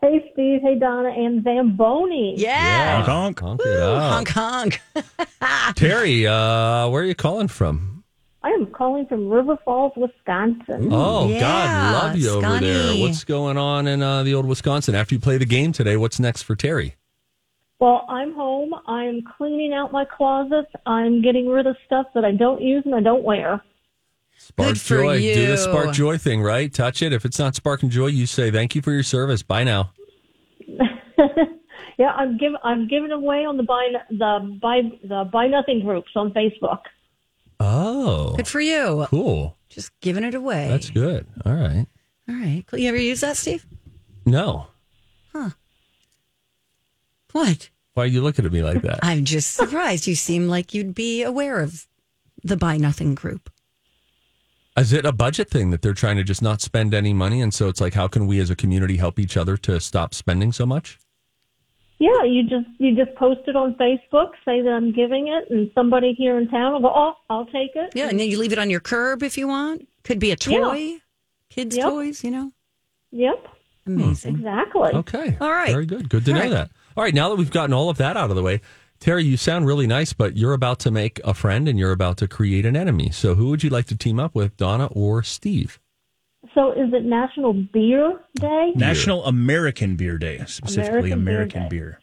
Hey, 0.00 0.30
Steve. 0.32 0.60
Hey, 0.62 0.78
Donna. 0.78 1.08
And 1.10 1.42
Zamboni. 1.42 2.34
Yeah. 2.36 3.02
Honk, 3.04 3.40
honk. 3.40 3.60
Honk 3.60 3.60
it 3.64 3.80
out. 3.82 4.12
Hong 4.12 4.24
Kong. 4.24 5.74
Terry, 5.74 6.26
uh, 6.26 6.88
where 6.88 7.02
are 7.02 7.06
you 7.06 7.14
calling 7.14 7.48
from? 7.48 8.04
I 8.42 8.50
am 8.50 8.66
calling 8.66 9.04
from 9.06 9.28
River 9.28 9.58
Falls, 9.64 9.92
Wisconsin. 9.96 10.88
Oh, 10.92 11.28
Yeah, 11.28 11.40
God, 11.40 11.92
love 12.04 12.16
you 12.16 12.30
over 12.30 12.60
there. 12.60 12.94
What's 13.00 13.24
going 13.24 13.58
on 13.58 13.88
in 13.88 14.00
uh, 14.00 14.22
the 14.22 14.34
old 14.34 14.46
Wisconsin? 14.46 14.94
After 14.94 15.16
you 15.16 15.20
play 15.20 15.38
the 15.38 15.44
game 15.44 15.72
today, 15.72 15.96
what's 15.96 16.20
next 16.20 16.42
for 16.42 16.54
Terry? 16.54 16.94
Well, 17.80 18.06
I'm 18.08 18.34
home. 18.34 18.74
I'm 18.86 19.22
cleaning 19.36 19.72
out 19.72 19.92
my 19.92 20.04
closets. 20.04 20.70
I'm 20.86 21.20
getting 21.22 21.48
rid 21.48 21.66
of 21.66 21.76
stuff 21.86 22.06
that 22.14 22.24
I 22.24 22.30
don't 22.32 22.60
use 22.62 22.82
and 22.86 22.94
I 22.94 23.00
don't 23.00 23.24
wear. 23.24 23.62
Spark 24.48 24.68
Good 24.70 24.80
for 24.80 24.96
joy. 25.02 25.18
Do 25.20 25.46
the 25.46 25.56
spark 25.58 25.92
joy 25.92 26.16
thing, 26.16 26.40
right? 26.42 26.72
Touch 26.72 27.02
it. 27.02 27.12
If 27.12 27.24
it's 27.26 27.38
not 27.38 27.54
sparking 27.54 27.90
joy, 27.90 28.06
you 28.06 28.24
say 28.26 28.50
thank 28.50 28.74
you 28.74 28.80
for 28.80 28.92
your 28.92 29.02
service. 29.02 29.42
Bye 29.42 29.64
now. 29.64 29.92
Yeah, 31.98 32.12
I'm 32.12 32.38
giving 32.38 32.58
I'm 32.62 32.86
giving 32.86 33.10
away 33.10 33.44
on 33.44 33.56
the 33.56 33.64
buy 33.64 33.90
the 34.08 34.58
buy 34.62 34.82
the 35.02 35.28
buy 35.32 35.48
nothing 35.48 35.80
groups 35.80 36.10
on 36.14 36.32
Facebook. 36.32 36.78
Oh, 37.58 38.34
Good 38.36 38.46
for 38.46 38.60
you. 38.60 39.04
cool. 39.08 39.56
Just 39.68 39.90
giving 40.00 40.22
it 40.22 40.32
away. 40.36 40.68
That's 40.68 40.90
good. 40.90 41.26
All 41.44 41.54
right. 41.54 41.86
All 42.28 42.36
right. 42.36 42.62
Cool. 42.68 42.78
You 42.78 42.88
ever 42.90 42.96
use 42.98 43.20
that, 43.22 43.36
Steve? 43.36 43.66
No. 44.24 44.68
Huh. 45.32 45.50
What? 47.32 47.68
Why 47.94 48.04
are 48.04 48.06
you 48.06 48.20
looking 48.20 48.44
at 48.44 48.52
me 48.52 48.62
like 48.62 48.82
that? 48.82 49.00
I'm 49.02 49.24
just 49.24 49.54
surprised. 49.54 50.06
You 50.06 50.14
seem 50.14 50.46
like 50.46 50.72
you'd 50.72 50.94
be 50.94 51.24
aware 51.24 51.60
of 51.60 51.88
the 52.44 52.56
buy 52.56 52.76
nothing 52.76 53.16
group. 53.16 53.50
Is 54.78 54.92
it 54.92 55.04
a 55.04 55.12
budget 55.12 55.48
thing 55.50 55.70
that 55.70 55.82
they're 55.82 55.94
trying 55.94 56.16
to 56.16 56.24
just 56.24 56.42
not 56.42 56.60
spend 56.60 56.94
any 56.94 57.12
money? 57.12 57.40
And 57.40 57.52
so 57.52 57.68
it's 57.68 57.80
like, 57.80 57.94
how 57.94 58.08
can 58.08 58.26
we 58.26 58.40
as 58.40 58.50
a 58.50 58.56
community 58.56 58.96
help 58.96 59.18
each 59.18 59.36
other 59.36 59.56
to 59.58 59.80
stop 59.80 60.14
spending 60.14 60.52
so 60.52 60.64
much? 60.66 60.98
Yeah, 62.00 62.22
you 62.22 62.44
just 62.44 62.68
you 62.78 62.94
just 62.94 63.16
post 63.16 63.40
it 63.48 63.56
on 63.56 63.74
Facebook, 63.74 64.30
say 64.44 64.62
that 64.62 64.70
I'm 64.70 64.92
giving 64.92 65.26
it, 65.28 65.50
and 65.50 65.68
somebody 65.74 66.14
here 66.14 66.38
in 66.38 66.48
town 66.48 66.74
will 66.74 66.80
go, 66.80 66.92
"Oh, 66.94 67.14
I'll 67.28 67.46
take 67.46 67.72
it." 67.74 67.90
Yeah, 67.92 68.08
and 68.08 68.20
then 68.20 68.28
you 68.30 68.38
leave 68.38 68.52
it 68.52 68.58
on 68.60 68.70
your 68.70 68.78
curb 68.78 69.24
if 69.24 69.36
you 69.36 69.48
want. 69.48 69.88
Could 70.04 70.20
be 70.20 70.30
a 70.30 70.36
toy, 70.36 70.98
kids' 71.50 71.76
Yep. 71.76 71.84
toys. 71.88 72.22
You 72.22 72.30
know, 72.30 72.52
Yep, 73.10 73.48
amazing. 73.88 74.36
exactly. 74.36 74.90
Okay. 74.94 75.36
All 75.40 75.50
right. 75.50 75.70
Very 75.72 75.86
good. 75.86 76.08
Good 76.08 76.24
to 76.26 76.30
All 76.30 76.36
know 76.36 76.42
right. 76.44 76.50
that. 76.50 76.70
All 76.96 77.02
right. 77.02 77.12
Now 77.14 77.30
that 77.30 77.34
we've 77.36 77.50
gotten 77.50 77.72
all 77.74 77.90
of 77.90 77.96
that 77.98 78.16
out 78.16 78.30
of 78.30 78.36
the 78.36 78.42
way, 78.44 78.60
Terry, 79.00 79.24
you 79.24 79.36
sound 79.36 79.66
really 79.66 79.86
nice, 79.86 80.12
but 80.12 80.36
you're 80.36 80.54
about 80.54 80.80
to 80.80 80.90
make 80.90 81.20
a 81.24 81.34
friend 81.34 81.68
and 81.68 81.78
you're 81.78 81.92
about 81.92 82.16
to 82.18 82.28
create 82.28 82.66
an 82.66 82.76
enemy. 82.76 83.10
So 83.10 83.34
who 83.34 83.48
would 83.50 83.62
you 83.62 83.70
like 83.70 83.86
to 83.86 83.96
team 83.96 84.18
up 84.18 84.34
with, 84.34 84.56
Donna 84.56 84.86
or 84.86 85.22
Steve? 85.22 85.78
So, 86.54 86.72
is 86.72 86.92
it 86.92 87.04
National 87.04 87.52
Beer 87.52 88.20
Day? 88.36 88.72
National 88.74 89.24
American 89.24 89.96
Beer 89.96 90.18
Day, 90.18 90.42
specifically 90.46 91.10
American 91.10 91.24
Beer 91.24 91.34
American 91.34 91.62
Day. 91.62 91.68
beer. 91.68 92.00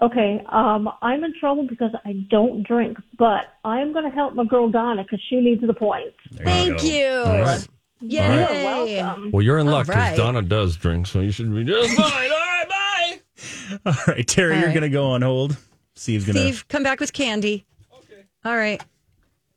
Okay, 0.00 0.44
um, 0.50 0.88
I'm 1.00 1.22
in 1.22 1.32
trouble 1.38 1.66
because 1.68 1.92
I 2.04 2.14
don't 2.28 2.66
drink, 2.66 2.98
but 3.18 3.54
I 3.64 3.80
am 3.80 3.92
going 3.92 4.04
to 4.04 4.10
help 4.10 4.34
my 4.34 4.44
girl 4.44 4.68
Donna 4.68 5.04
because 5.04 5.20
she 5.30 5.36
needs 5.36 5.64
the 5.64 5.74
points. 5.74 6.16
There 6.32 6.44
Thank 6.44 6.80
go. 6.80 6.86
you. 6.86 7.08
All 7.08 7.40
right. 7.40 7.68
Yay. 8.00 8.36
You're 8.36 8.98
welcome. 8.98 9.30
Well, 9.30 9.42
you're 9.42 9.58
in 9.58 9.66
luck 9.68 9.86
because 9.86 10.02
right. 10.02 10.16
Donna 10.16 10.42
does 10.42 10.76
drink, 10.76 11.06
so 11.06 11.20
you 11.20 11.30
should 11.30 11.54
be 11.54 11.62
just 11.62 11.94
fine. 11.94 12.30
All 12.30 12.38
right, 12.38 12.68
bye. 12.68 13.20
All 13.86 13.94
right, 14.08 14.26
Terry, 14.26 14.56
All 14.56 14.60
you're 14.60 14.70
going 14.70 14.82
to 14.82 14.88
go 14.88 15.12
on 15.12 15.22
hold. 15.22 15.56
Steve's 16.02 16.24
going 16.24 16.34
to. 16.34 16.42
Steve, 16.42 16.66
come 16.66 16.82
back 16.82 16.98
with 16.98 17.12
candy. 17.12 17.64
Okay. 17.96 18.24
All 18.44 18.56
right. 18.56 18.82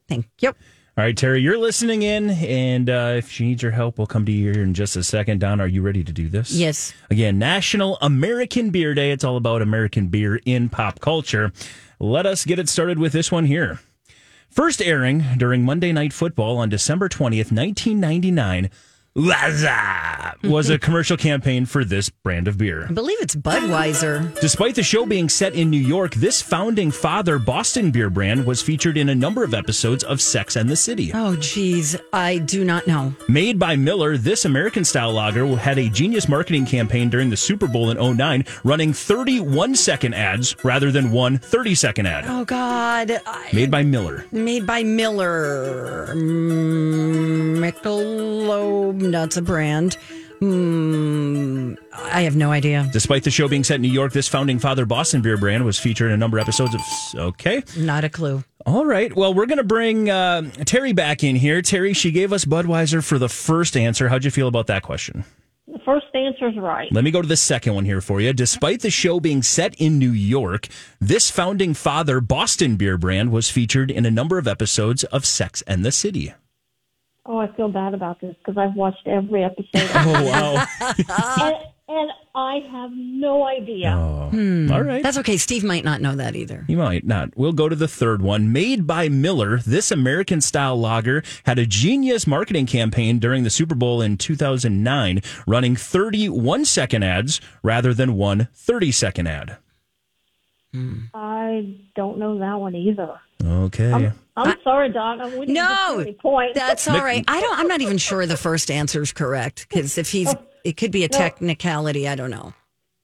Thank 0.07 0.27
you. 0.41 0.49
All 0.49 1.03
right, 1.03 1.17
Terry, 1.17 1.41
you're 1.41 1.57
listening 1.57 2.03
in, 2.03 2.29
and 2.29 2.89
uh, 2.89 3.15
if 3.17 3.29
she 3.29 3.45
needs 3.45 3.61
your 3.63 3.71
help, 3.71 3.97
we'll 3.97 4.07
come 4.07 4.25
to 4.27 4.31
you 4.31 4.53
here 4.53 4.61
in 4.63 4.73
just 4.73 4.95
a 4.95 5.03
second. 5.03 5.39
Don, 5.39 5.59
are 5.59 5.67
you 5.67 5.81
ready 5.81 6.03
to 6.03 6.13
do 6.13 6.29
this? 6.29 6.51
Yes. 6.51 6.93
Again, 7.09 7.37
National 7.37 7.97
American 7.97 8.69
Beer 8.69 8.93
Day. 8.93 9.11
It's 9.11 9.23
all 9.23 9.35
about 9.35 9.61
American 9.61 10.07
beer 10.07 10.39
in 10.45 10.69
pop 10.69 10.99
culture. 10.99 11.51
Let 11.99 12.25
us 12.25 12.45
get 12.45 12.59
it 12.59 12.69
started 12.69 12.99
with 12.99 13.11
this 13.11 13.31
one 13.31 13.45
here. 13.45 13.79
First 14.47 14.81
airing 14.81 15.25
during 15.37 15.63
Monday 15.63 15.91
Night 15.91 16.13
Football 16.13 16.57
on 16.57 16.69
December 16.69 17.09
20th, 17.09 17.51
1999, 17.51 18.65
Whassup 18.65 18.71
was 19.15 20.69
a 20.69 20.77
commercial 20.77 21.15
campaign 21.15 21.65
for 21.65 21.85
this 21.85 22.09
brand 22.09 22.49
of 22.49 22.57
beer. 22.57 22.85
I 22.89 22.91
believe 22.91 23.17
it's 23.21 23.33
Budweiser. 23.33 24.37
Despite 24.41 24.75
the 24.75 24.83
show 24.83 25.05
being 25.05 25.29
set 25.29 25.53
in 25.53 25.69
New 25.69 25.79
York, 25.79 26.15
this 26.15 26.41
founding 26.41 26.91
father 26.91 27.39
Boston 27.39 27.91
beer 27.91 28.09
brand 28.09 28.45
was 28.45 28.61
featured 28.61 28.97
in 28.97 29.07
a 29.07 29.15
number 29.15 29.45
of 29.45 29.53
episodes 29.53 30.03
of 30.03 30.19
Sex 30.21 30.57
and 30.57 30.69
the 30.69 30.75
City. 30.75 31.11
Oh, 31.13 31.37
geez. 31.37 31.95
I 32.11 32.39
do 32.39 32.65
not 32.65 32.87
know. 32.87 33.15
Made 33.29 33.57
by 33.57 33.77
Miller, 33.77 34.17
this 34.17 34.43
American 34.43 34.83
style 34.83 35.13
lager 35.13 35.55
had 35.55 35.77
a 35.77 35.87
genius 35.89 36.27
marketing 36.27 36.65
campaign 36.65 37.09
during 37.09 37.29
the 37.29 37.37
Super 37.37 37.67
Bowl 37.67 37.91
in 37.91 38.17
09, 38.17 38.43
running 38.65 38.91
31 38.91 39.75
second 39.75 40.13
ads 40.13 40.57
rather 40.65 40.91
than 40.91 41.11
one 41.11 41.37
30 41.37 41.73
second 41.73 42.05
ad. 42.05 42.25
Oh, 42.27 42.43
God. 42.43 43.21
Made 43.53 43.71
by 43.71 43.83
Miller. 43.83 44.25
Made 44.33 44.67
by 44.67 44.83
Miller. 44.83 46.07
Mm, 46.09 47.59
Michelob. 47.59 49.04
That's 49.11 49.37
a 49.37 49.41
brand. 49.41 49.97
Mm, 50.41 51.77
I 51.93 52.21
have 52.21 52.35
no 52.35 52.51
idea. 52.51 52.89
Despite 52.91 53.23
the 53.23 53.31
show 53.31 53.47
being 53.47 53.63
set 53.63 53.75
in 53.75 53.81
New 53.81 53.91
York, 53.91 54.11
this 54.11 54.27
founding 54.27 54.59
father 54.59 54.85
Boston 54.85 55.21
beer 55.21 55.37
brand 55.37 55.65
was 55.65 55.79
featured 55.79 56.07
in 56.07 56.13
a 56.13 56.17
number 56.17 56.37
of 56.37 56.43
episodes 56.43 56.75
of. 56.75 56.81
Okay. 57.19 57.63
Not 57.77 58.03
a 58.03 58.09
clue. 58.09 58.43
All 58.65 58.85
right. 58.85 59.15
Well, 59.15 59.33
we're 59.33 59.45
going 59.45 59.59
to 59.59 59.63
bring 59.63 60.09
uh, 60.09 60.49
Terry 60.65 60.93
back 60.93 61.23
in 61.23 61.35
here. 61.35 61.61
Terry, 61.61 61.93
she 61.93 62.11
gave 62.11 62.33
us 62.33 62.45
Budweiser 62.45 63.03
for 63.03 63.17
the 63.17 63.29
first 63.29 63.77
answer. 63.77 64.09
How'd 64.09 64.25
you 64.25 64.31
feel 64.31 64.47
about 64.47 64.67
that 64.67 64.83
question? 64.83 65.23
The 65.67 65.79
first 65.85 66.07
answer 66.13 66.49
is 66.49 66.57
right. 66.57 66.91
Let 66.91 67.03
me 67.03 67.11
go 67.11 67.21
to 67.21 67.27
the 67.27 67.37
second 67.37 67.75
one 67.75 67.85
here 67.85 68.01
for 68.01 68.21
you. 68.21 68.33
Despite 68.33 68.81
the 68.81 68.89
show 68.89 69.19
being 69.19 69.41
set 69.41 69.75
in 69.75 69.97
New 69.97 70.11
York, 70.11 70.67
this 70.99 71.31
founding 71.31 71.73
father 71.73 72.21
Boston 72.21 72.75
beer 72.75 72.97
brand 72.97 73.31
was 73.31 73.49
featured 73.49 73.89
in 73.89 74.05
a 74.05 74.11
number 74.11 74.37
of 74.37 74.47
episodes 74.47 75.03
of 75.05 75.25
Sex 75.25 75.63
and 75.67 75.83
the 75.83 75.91
City. 75.91 76.33
Oh, 77.27 77.37
I 77.39 77.47
feel 77.55 77.69
bad 77.69 77.93
about 77.95 78.21
this 78.21 78.35
because 78.37 78.57
I've 78.57 78.75
watched 78.75 79.07
every 79.07 79.43
episode. 79.43 79.65
Oh, 79.95 80.23
wow. 80.25 80.65
and, 81.39 81.55
and 81.87 82.11
I 82.35 82.59
have 82.71 82.91
no 82.93 83.47
idea. 83.47 83.95
Hmm. 84.29 84.71
All 84.71 84.83
right. 84.83 85.01
That's 85.01 85.17
okay. 85.19 85.37
Steve 85.37 85.63
might 85.63 85.83
not 85.83 86.01
know 86.01 86.15
that 86.15 86.35
either. 86.35 86.65
You 86.67 86.77
might 86.77 87.05
not. 87.05 87.35
We'll 87.35 87.53
go 87.53 87.67
to 87.67 87.75
the 87.75 87.87
third 87.87 88.21
one. 88.21 88.51
Made 88.53 88.85
by 88.85 89.09
Miller, 89.09 89.57
this 89.59 89.89
American 89.89 90.41
style 90.41 90.79
lager 90.79 91.23
had 91.45 91.57
a 91.57 91.65
genius 91.65 92.27
marketing 92.27 92.67
campaign 92.67 93.17
during 93.17 93.43
the 93.43 93.49
Super 93.49 93.73
Bowl 93.75 94.01
in 94.01 94.17
2009, 94.17 95.21
running 95.47 95.75
31 95.75 96.65
second 96.65 97.03
ads 97.03 97.41
rather 97.63 97.93
than 97.93 98.15
one 98.15 98.49
30 98.53 98.91
second 98.91 99.27
ad. 99.27 99.57
I 101.13 101.77
don't 101.95 102.17
know 102.19 102.37
that 102.39 102.59
one 102.59 102.75
either. 102.75 103.19
Okay. 103.43 104.11
I'm 104.37 104.57
sorry, 104.63 104.91
Doc. 104.91 105.23
We 105.25 105.31
didn't 105.45 105.53
No, 105.53 105.95
get 105.97 106.07
any 106.07 106.13
points. 106.13 106.57
That's 106.59 106.87
all 106.87 106.99
right. 106.99 107.23
I 107.27 107.41
don't. 107.41 107.57
I'm 107.59 107.67
not 107.67 107.81
even 107.81 107.97
sure 107.97 108.25
the 108.25 108.37
first 108.37 108.69
answer 108.71 109.01
is 109.01 109.13
correct 109.13 109.67
because 109.69 109.97
if 109.97 110.09
he's, 110.11 110.33
oh, 110.33 110.45
it 110.63 110.77
could 110.77 110.91
be 110.91 111.03
a 111.03 111.09
technicality. 111.09 112.07
I 112.07 112.15
don't 112.15 112.31
know. 112.31 112.53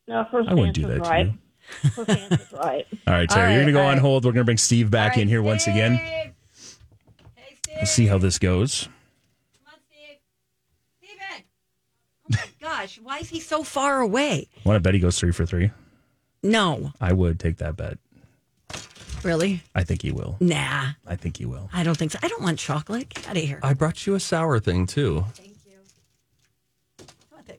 no, 0.07 0.25
first 0.31 0.49
I 0.49 0.53
wouldn't 0.53 0.75
do 0.75 0.83
answer's 0.89 0.99
that 0.99 1.03
to 1.05 1.09
right. 1.09 1.25
you. 1.27 2.57
Right. 2.57 2.87
All 3.07 3.13
right, 3.13 3.29
Terry, 3.29 3.45
All 3.45 3.51
you're 3.51 3.61
going 3.61 3.67
to 3.67 3.71
go 3.73 3.81
on 3.81 3.93
right. 3.93 3.97
hold. 3.99 4.25
We're 4.25 4.31
going 4.31 4.41
to 4.41 4.45
bring 4.45 4.57
Steve 4.57 4.91
back 4.91 5.17
in 5.17 5.27
here 5.27 5.41
once 5.41 5.67
again. 5.67 6.33
We'll 7.77 7.85
see 7.85 8.07
how 8.07 8.17
this 8.17 8.37
goes. 8.37 8.89
Come 9.65 9.73
on, 9.73 9.79
Steve. 9.89 10.17
Oh 12.29 12.35
my 12.61 12.67
gosh, 12.67 12.99
why 13.01 13.19
is 13.19 13.29
he 13.29 13.39
so 13.39 13.63
far 13.63 14.01
away? 14.01 14.49
Want 14.65 14.75
to 14.75 14.79
bet 14.81 14.93
he 14.93 14.99
goes 14.99 15.17
three 15.17 15.31
for 15.31 15.45
three? 15.45 15.71
No, 16.43 16.91
I 16.99 17.13
would 17.13 17.39
take 17.39 17.57
that 17.57 17.77
bet. 17.77 17.97
Really? 19.23 19.63
I 19.75 19.83
think 19.83 20.01
he 20.01 20.11
will. 20.11 20.37
Nah, 20.39 20.91
I 21.07 21.15
think 21.15 21.37
he 21.37 21.45
will. 21.45 21.69
I 21.73 21.83
don't 21.83 21.97
think 21.97 22.11
so. 22.11 22.19
I 22.21 22.27
don't 22.27 22.41
want 22.43 22.59
chocolate. 22.59 23.09
Get 23.09 23.29
out 23.29 23.37
of 23.37 23.43
here. 23.43 23.59
I 23.63 23.73
brought 23.73 24.05
you 24.05 24.15
a 24.15 24.19
sour 24.19 24.59
thing 24.59 24.85
too. 24.87 25.25
Thank 25.33 25.49
you. 25.65 27.05
What 27.29 27.45
the 27.47 27.57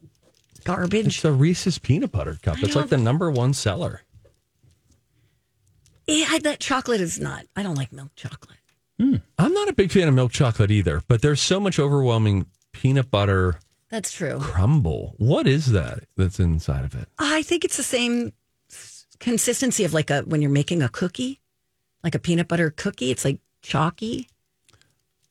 garbage. 0.64 1.06
It's 1.06 1.24
a 1.24 1.32
Reese's 1.32 1.78
peanut 1.78 2.12
butter 2.12 2.38
cup. 2.42 2.62
It's 2.62 2.74
like 2.76 2.88
the 2.88 2.96
number 2.96 3.30
one 3.30 3.54
seller. 3.54 4.02
Yeah, 6.06 6.38
that 6.42 6.58
chocolate 6.60 7.00
is 7.00 7.20
not. 7.20 7.44
I 7.56 7.62
don't 7.62 7.76
like 7.76 7.92
milk 7.92 8.10
chocolate. 8.16 8.58
Hmm. 8.98 9.16
I'm 9.38 9.52
not 9.52 9.68
a 9.68 9.72
big 9.72 9.90
fan 9.92 10.08
of 10.08 10.14
milk 10.14 10.32
chocolate 10.32 10.70
either, 10.70 11.02
but 11.08 11.22
there's 11.22 11.40
so 11.40 11.58
much 11.60 11.78
overwhelming 11.78 12.46
peanut 12.72 13.10
butter 13.10 13.58
That's 13.88 14.12
true. 14.12 14.38
crumble. 14.40 15.14
What 15.18 15.46
is 15.46 15.72
that 15.72 16.00
that's 16.16 16.38
inside 16.40 16.84
of 16.84 16.94
it? 16.94 17.08
I 17.18 17.42
think 17.42 17.64
it's 17.64 17.76
the 17.76 17.82
same 17.82 18.32
consistency 19.20 19.84
of 19.84 19.94
like 19.94 20.10
a 20.10 20.22
when 20.22 20.42
you're 20.42 20.50
making 20.50 20.82
a 20.82 20.88
cookie, 20.88 21.40
like 22.04 22.14
a 22.14 22.18
peanut 22.18 22.48
butter 22.48 22.70
cookie. 22.70 23.10
It's 23.10 23.24
like 23.24 23.38
chalky. 23.62 24.28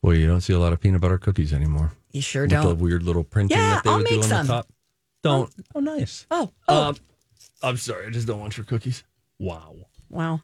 Well, 0.02 0.16
you 0.16 0.26
don't 0.28 0.42
see 0.42 0.54
a 0.54 0.60
lot 0.60 0.74
of 0.74 0.80
peanut 0.80 1.02
butter 1.02 1.18
cookies 1.18 1.54
anymore. 1.54 1.92
You 2.12 2.22
sure 2.22 2.44
With 2.44 2.52
the 2.52 2.56
don't. 2.62 2.80
weird 2.80 3.04
little 3.04 3.24
printing 3.24 3.58
Yeah, 3.58 3.76
that 3.76 3.84
they 3.84 3.90
I'll 3.90 3.98
would 3.98 4.08
do 4.08 4.16
make 4.16 4.24
on 4.24 4.30
some. 4.30 4.48
the 4.48 4.54
top. 4.54 4.68
Don't. 5.24 5.54
Oh, 5.76 5.80
nice. 5.80 6.26
Oh, 6.32 6.52
oh, 6.68 6.84
Um, 6.90 6.96
I'm 7.62 7.78
sorry. 7.78 8.08
I 8.08 8.10
just 8.10 8.28
don't 8.28 8.40
want 8.40 8.58
your 8.58 8.66
cookies. 8.66 9.04
Wow. 9.40 9.76
wow. 10.10 10.42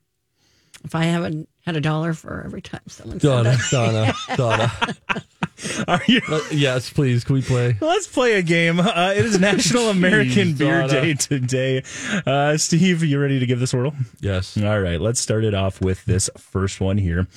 If 0.84 0.94
I 0.94 1.06
haven't 1.06 1.50
had 1.68 1.76
a 1.76 1.82
dollar 1.82 2.14
for 2.14 2.44
every 2.46 2.62
time 2.62 2.80
someone 2.88 3.20
said 3.20 3.28
Donna, 3.28 3.58
that. 3.58 3.68
Donna, 3.70 4.14
Donna. 4.38 4.96
Are 5.86 6.02
you? 6.08 6.22
Yes, 6.50 6.90
please. 6.90 7.26
Can 7.26 7.34
we 7.36 7.42
play? 7.42 7.76
Let's 7.82 8.08
play 8.08 8.36
a 8.36 8.42
game. 8.42 8.80
Uh, 8.80 9.14
it 9.14 9.26
is 9.26 9.38
National 9.38 9.90
American 9.90 10.54
Jeez, 10.54 10.58
Beer 10.60 10.82
Donna. 10.82 10.88
Day 10.94 11.14
today. 11.16 11.84
Uh, 12.26 12.56
Steve, 12.56 13.04
you 13.04 13.20
ready 13.20 13.40
to 13.40 13.46
give 13.46 13.60
this 13.60 13.74
a 13.74 13.78
whirl? 13.78 13.94
Yes. 14.22 14.58
All 14.58 14.80
right, 14.80 15.02
let's 15.02 15.20
start 15.20 15.44
it 15.44 15.54
off 15.54 15.82
with 15.82 16.06
this 16.06 16.30
first 16.38 16.80
one 16.80 16.98
here. 16.98 17.28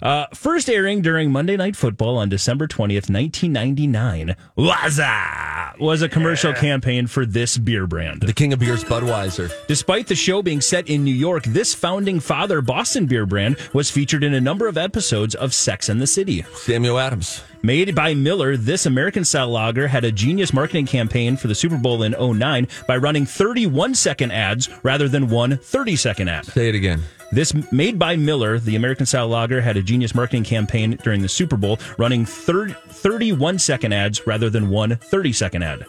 Uh, 0.00 0.26
first 0.32 0.68
airing 0.70 1.02
during 1.02 1.32
Monday 1.32 1.56
Night 1.56 1.74
Football 1.74 2.18
on 2.18 2.28
December 2.28 2.68
20th, 2.68 3.10
1999, 3.10 4.36
Whassup 4.56 5.80
was 5.80 6.02
a 6.02 6.08
commercial 6.08 6.52
campaign 6.52 7.06
for 7.06 7.24
this 7.24 7.56
beer 7.56 7.86
brand. 7.86 8.20
The 8.20 8.32
king 8.32 8.52
of 8.52 8.58
beers, 8.58 8.84
Budweiser. 8.84 9.50
Despite 9.66 10.06
the 10.08 10.14
show 10.14 10.42
being 10.42 10.60
set 10.60 10.88
in 10.88 11.04
New 11.04 11.14
York, 11.14 11.44
this 11.44 11.74
founding 11.74 12.20
father 12.20 12.60
Boston 12.60 13.06
beer 13.06 13.26
brand 13.26 13.58
was 13.72 13.90
featured 13.90 14.24
in 14.24 14.34
a 14.34 14.40
number 14.40 14.68
of 14.68 14.76
episodes 14.78 15.34
of 15.34 15.54
Sex 15.54 15.88
and 15.88 16.00
the 16.00 16.06
City. 16.06 16.42
Samuel 16.54 16.98
Adams. 16.98 17.42
Made 17.62 17.94
by 17.94 18.12
Miller, 18.14 18.56
this 18.56 18.86
American 18.86 19.24
style 19.24 19.48
lager 19.50 19.86
had 19.86 20.04
a 20.04 20.10
genius 20.10 20.52
marketing 20.52 20.86
campaign 20.86 21.36
for 21.36 21.46
the 21.46 21.54
Super 21.54 21.76
Bowl 21.76 22.02
in 22.02 22.12
09 22.18 22.66
by 22.88 22.96
running 22.96 23.24
31 23.24 23.94
second 23.94 24.32
ads 24.32 24.68
rather 24.82 25.08
than 25.08 25.28
one 25.28 25.56
30 25.56 25.94
second 25.96 26.28
ad. 26.28 26.44
Say 26.46 26.68
it 26.68 26.74
again. 26.74 27.02
This 27.30 27.54
made 27.72 27.98
by 27.98 28.16
Miller, 28.16 28.58
the 28.58 28.76
American 28.76 29.06
style 29.06 29.28
lager 29.28 29.60
had 29.60 29.76
a 29.76 29.82
genius 29.82 30.14
marketing 30.14 30.44
campaign 30.44 30.98
during 31.02 31.22
the 31.22 31.28
Super 31.28 31.56
Bowl, 31.56 31.78
running 31.98 32.26
30, 32.26 32.74
31 32.88 33.58
second 33.58 33.92
ads 33.92 34.26
rather 34.26 34.50
than 34.50 34.68
one 34.68 34.96
30 34.96 35.32
second 35.32 35.62
ad. 35.62 35.86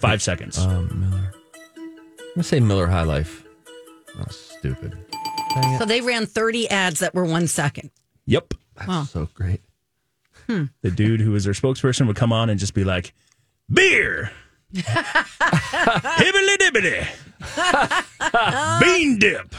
Five 0.00 0.20
seconds. 0.20 0.58
Um, 0.58 1.00
Miller. 1.00 1.32
I'm 1.76 2.34
gonna 2.34 2.42
say 2.44 2.60
Miller 2.60 2.86
High 2.86 3.02
Life. 3.02 3.44
Oh, 4.18 4.24
stupid. 4.30 4.96
So 5.78 5.84
they 5.84 6.00
ran 6.00 6.26
30 6.26 6.68
ads 6.70 7.00
that 7.00 7.14
were 7.14 7.24
one 7.24 7.46
second. 7.46 7.90
yep. 8.26 8.54
That's 8.86 9.10
so 9.10 9.28
great. 9.34 9.60
Hmm. 10.46 10.64
The 10.80 10.90
dude 10.90 11.20
who 11.20 11.32
was 11.32 11.44
their 11.44 11.52
spokesperson 11.52 12.06
would 12.06 12.16
come 12.16 12.32
on 12.32 12.48
and 12.48 12.58
just 12.58 12.72
be 12.72 12.82
like, 12.84 13.12
beer. 13.70 14.30
Hibbly 14.74 16.56
dibbity. 16.56 17.06
Bean 18.80 19.18
dip. 19.18 19.52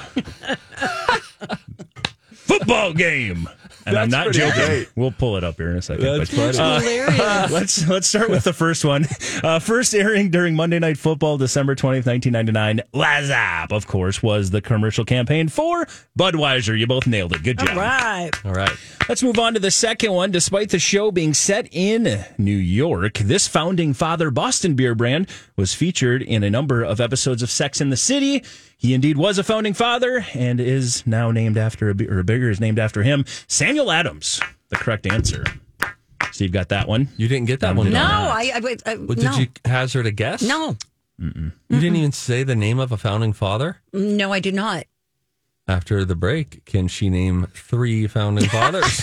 Football 2.32 2.94
game. 2.94 3.48
And 3.86 3.98
I'm 3.98 4.10
not 4.10 4.32
joking. 4.32 4.66
great. 4.66 4.90
We'll 4.96 5.12
pull 5.12 5.38
it 5.38 5.44
up 5.44 5.58
here 5.58 5.72
in 5.72 5.78
a 5.78 5.82
second. 5.82 6.04
That's 6.06 6.30
but, 6.34 6.56
funny. 6.56 6.86
Hilarious. 6.86 7.52
let's 7.52 7.88
let's 7.88 8.08
start 8.08 8.30
with 8.30 8.44
the 8.44 8.54
first 8.54 8.86
one. 8.86 9.06
Uh, 9.44 9.58
first 9.60 9.96
airing 9.96 10.30
during 10.30 10.56
Monday 10.56 10.78
Night 10.78 10.98
Football, 10.98 11.38
December 11.38 11.74
twentieth, 11.74 12.06
nineteen 12.06 12.34
ninety 12.34 12.52
nine. 12.52 12.82
Whassup, 12.94 13.72
of 13.72 13.88
course, 13.88 14.22
was 14.22 14.52
the 14.52 14.62
commercial 14.62 15.04
campaign 15.04 15.48
for 15.48 15.88
Budweiser. 16.18 16.78
You 16.78 16.86
both 16.86 17.08
nailed 17.08 17.34
it. 17.34 17.42
Good 17.42 17.58
job. 17.58 17.70
All 17.70 17.76
right. 17.78 18.30
All 18.46 18.54
right. 18.54 18.72
Let's 19.10 19.24
move 19.24 19.40
on 19.40 19.54
to 19.56 19.60
the 19.60 19.72
second 19.72 20.12
one. 20.12 20.32
Despite 20.32 20.70
the 20.70 20.80
show 20.80 21.12
being 21.12 21.34
set 21.34 21.68
in 21.72 22.24
New 22.38 22.56
York, 22.56 23.18
this 23.18 23.48
founding 23.48 23.94
father 23.94 24.30
Boston 24.30 24.76
beer 24.76 24.94
brand 24.96 25.28
was 25.56 25.74
featured 25.74 26.22
in 26.22 26.44
a 26.44 26.50
number 26.50 26.84
of 26.84 27.02
episodes 27.02 27.42
of 27.42 27.50
Sex 27.50 27.82
in 27.82 27.90
the 27.90 27.98
City. 27.98 28.44
He 28.82 28.96
indeed 28.96 29.16
was 29.16 29.38
a 29.38 29.44
founding 29.44 29.76
father 29.76 30.26
and 30.34 30.60
is 30.60 31.06
now 31.06 31.30
named 31.30 31.56
after 31.56 31.92
a, 31.92 31.96
or 32.10 32.18
a 32.18 32.24
bigger 32.24 32.50
is 32.50 32.60
named 32.60 32.80
after 32.80 33.04
him. 33.04 33.26
Samuel 33.48 33.92
Adams, 33.92 34.42
the 34.70 34.76
correct 34.76 35.06
answer. 35.06 35.44
Steve 36.32 36.52
got 36.52 36.70
that 36.70 36.88
one. 36.88 37.08
You 37.16 37.28
didn't 37.28 37.46
get 37.46 37.60
that 37.60 37.72
um, 37.72 37.78
one. 37.78 37.92
No, 37.92 38.00
Donna. 38.00 38.30
I, 38.32 38.52
I, 38.56 38.76
I 38.88 38.94
uh, 38.94 38.98
Well, 39.02 39.16
did 39.16 39.24
no. 39.26 39.38
you 39.38 39.48
hazard 39.66 40.08
a 40.08 40.12
guess? 40.12 40.42
No, 40.42 40.78
You 41.20 41.52
didn't 41.70 41.96
even 41.96 42.12
say 42.12 42.42
the 42.42 42.56
name 42.56 42.80
of 42.80 42.92
a 42.92 42.98
founding 42.98 43.34
father. 43.34 43.78
no, 43.94 44.34
I 44.34 44.40
did 44.40 44.56
not. 44.56 44.86
After 45.68 46.04
the 46.04 46.16
break, 46.16 46.66
can 46.66 46.88
she 46.88 47.10
name 47.10 47.48
three 47.54 48.08
founding 48.08 48.46
fathers? 48.50 49.02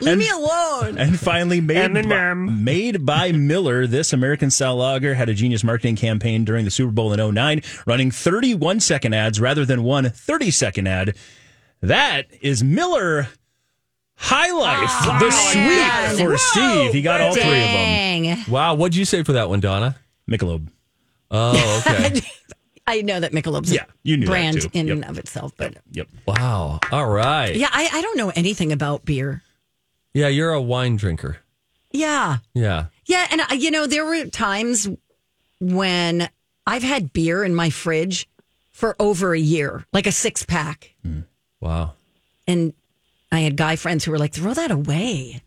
Leave 0.00 0.18
me 0.18 0.30
alone. 0.30 0.96
And 0.96 1.18
finally, 1.18 1.60
made 1.60 1.92
by, 2.08 2.34
made 2.34 3.04
by 3.04 3.32
Miller, 3.32 3.86
this 3.86 4.12
American 4.12 4.50
style 4.50 4.76
lager 4.76 5.14
had 5.14 5.28
a 5.28 5.34
genius 5.34 5.64
marketing 5.64 5.96
campaign 5.96 6.44
during 6.44 6.64
the 6.64 6.70
Super 6.70 6.92
Bowl 6.92 7.12
in 7.12 7.34
09, 7.34 7.60
running 7.86 8.10
31 8.10 8.80
second 8.80 9.14
ads 9.14 9.40
rather 9.40 9.64
than 9.66 9.82
one 9.82 10.08
30 10.08 10.50
second 10.50 10.86
ad. 10.86 11.16
That 11.82 12.26
is 12.40 12.64
Miller 12.64 13.28
High 14.16 14.52
Life, 14.52 14.88
ah, 14.90 15.18
the 15.20 16.14
sweet 16.16 16.24
for 16.24 16.38
Steve. 16.38 16.92
He 16.92 17.02
got 17.02 17.20
all 17.20 17.34
three 17.34 17.42
of 17.42 17.48
them. 17.48 18.44
Wow, 18.48 18.74
what'd 18.76 18.96
you 18.96 19.04
say 19.04 19.22
for 19.22 19.32
that 19.32 19.50
one, 19.50 19.60
Donna? 19.60 19.96
Michelob. 20.30 20.68
Oh, 21.30 21.82
okay. 21.86 22.20
I 22.86 23.00
know 23.02 23.18
that 23.20 23.32
Michelob's 23.32 23.72
Yeah, 23.72 23.84
you 24.02 24.16
knew 24.16 24.26
brand 24.26 24.66
in 24.74 24.86
Yep. 24.88 24.96
and 24.96 25.04
of 25.06 25.18
itself, 25.18 25.52
but 25.56 25.76
Yep. 25.92 26.08
wow. 26.26 26.80
All 26.92 27.08
right. 27.08 27.54
yeah, 27.56 27.70
I, 27.72 27.88
I 27.92 28.02
don't 28.02 28.18
know 28.18 28.30
anything 28.30 28.72
about 28.72 29.04
beer. 29.04 29.42
Yeah, 30.12 30.28
you're 30.28 30.52
a 30.52 30.60
wine 30.60 30.96
drinker. 30.96 31.38
Yeah. 31.90 32.38
Yeah. 32.54 32.86
Yeah, 33.06 33.26
and 33.30 33.40
I, 33.42 33.54
you 33.54 33.70
know, 33.70 33.86
there 33.86 34.04
were 34.04 34.26
times 34.26 34.88
when 35.60 36.28
I've 36.66 36.82
had 36.82 37.12
beer 37.12 37.42
in 37.44 37.54
my 37.54 37.70
fridge 37.70 38.28
for 38.70 38.96
over 38.98 39.34
a 39.34 39.38
year, 39.38 39.84
like 39.92 40.06
a 40.06 40.12
six 40.12 40.42
pack. 40.44 40.94
Mm. 41.06 41.24
Wow. 41.60 41.92
And 42.46 42.74
I 43.32 43.40
had 43.40 43.56
guy 43.56 43.76
friends 43.76 44.04
who 44.04 44.10
were 44.10 44.18
like, 44.18 44.32
throw 44.32 44.52
that 44.54 44.70
away. 44.70 45.42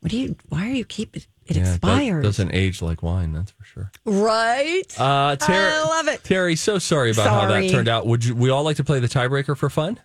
What 0.00 0.10
do 0.10 0.18
you, 0.18 0.36
why 0.48 0.66
are 0.68 0.72
you 0.72 0.84
keep 0.84 1.16
it? 1.48 1.56
It 1.56 1.56
Yeah, 1.58 1.62
that 1.64 1.74
expires. 1.76 2.22
doesn't 2.24 2.54
age 2.54 2.82
like 2.82 3.02
wine, 3.02 3.32
that's 3.32 3.50
for 3.52 3.64
sure. 3.64 3.90
right? 4.04 4.82
Uh, 4.98 5.36
Terry, 5.36 5.72
I 5.72 5.82
love 5.84 6.08
it. 6.08 6.22
Terry, 6.24 6.56
so 6.56 6.78
sorry 6.78 7.10
about 7.10 7.28
how 7.28 7.46
that 7.48 7.70
turned 7.70 7.88
out. 7.88 8.06
Would 8.06 8.24
you, 8.24 8.34
we 8.34 8.50
all 8.50 8.62
like 8.64 8.76
to 8.76 8.84
play 8.84 9.00
the 9.00 9.08
tiebreaker 9.08 9.56
for 9.56 9.70
fun? 9.70 10.00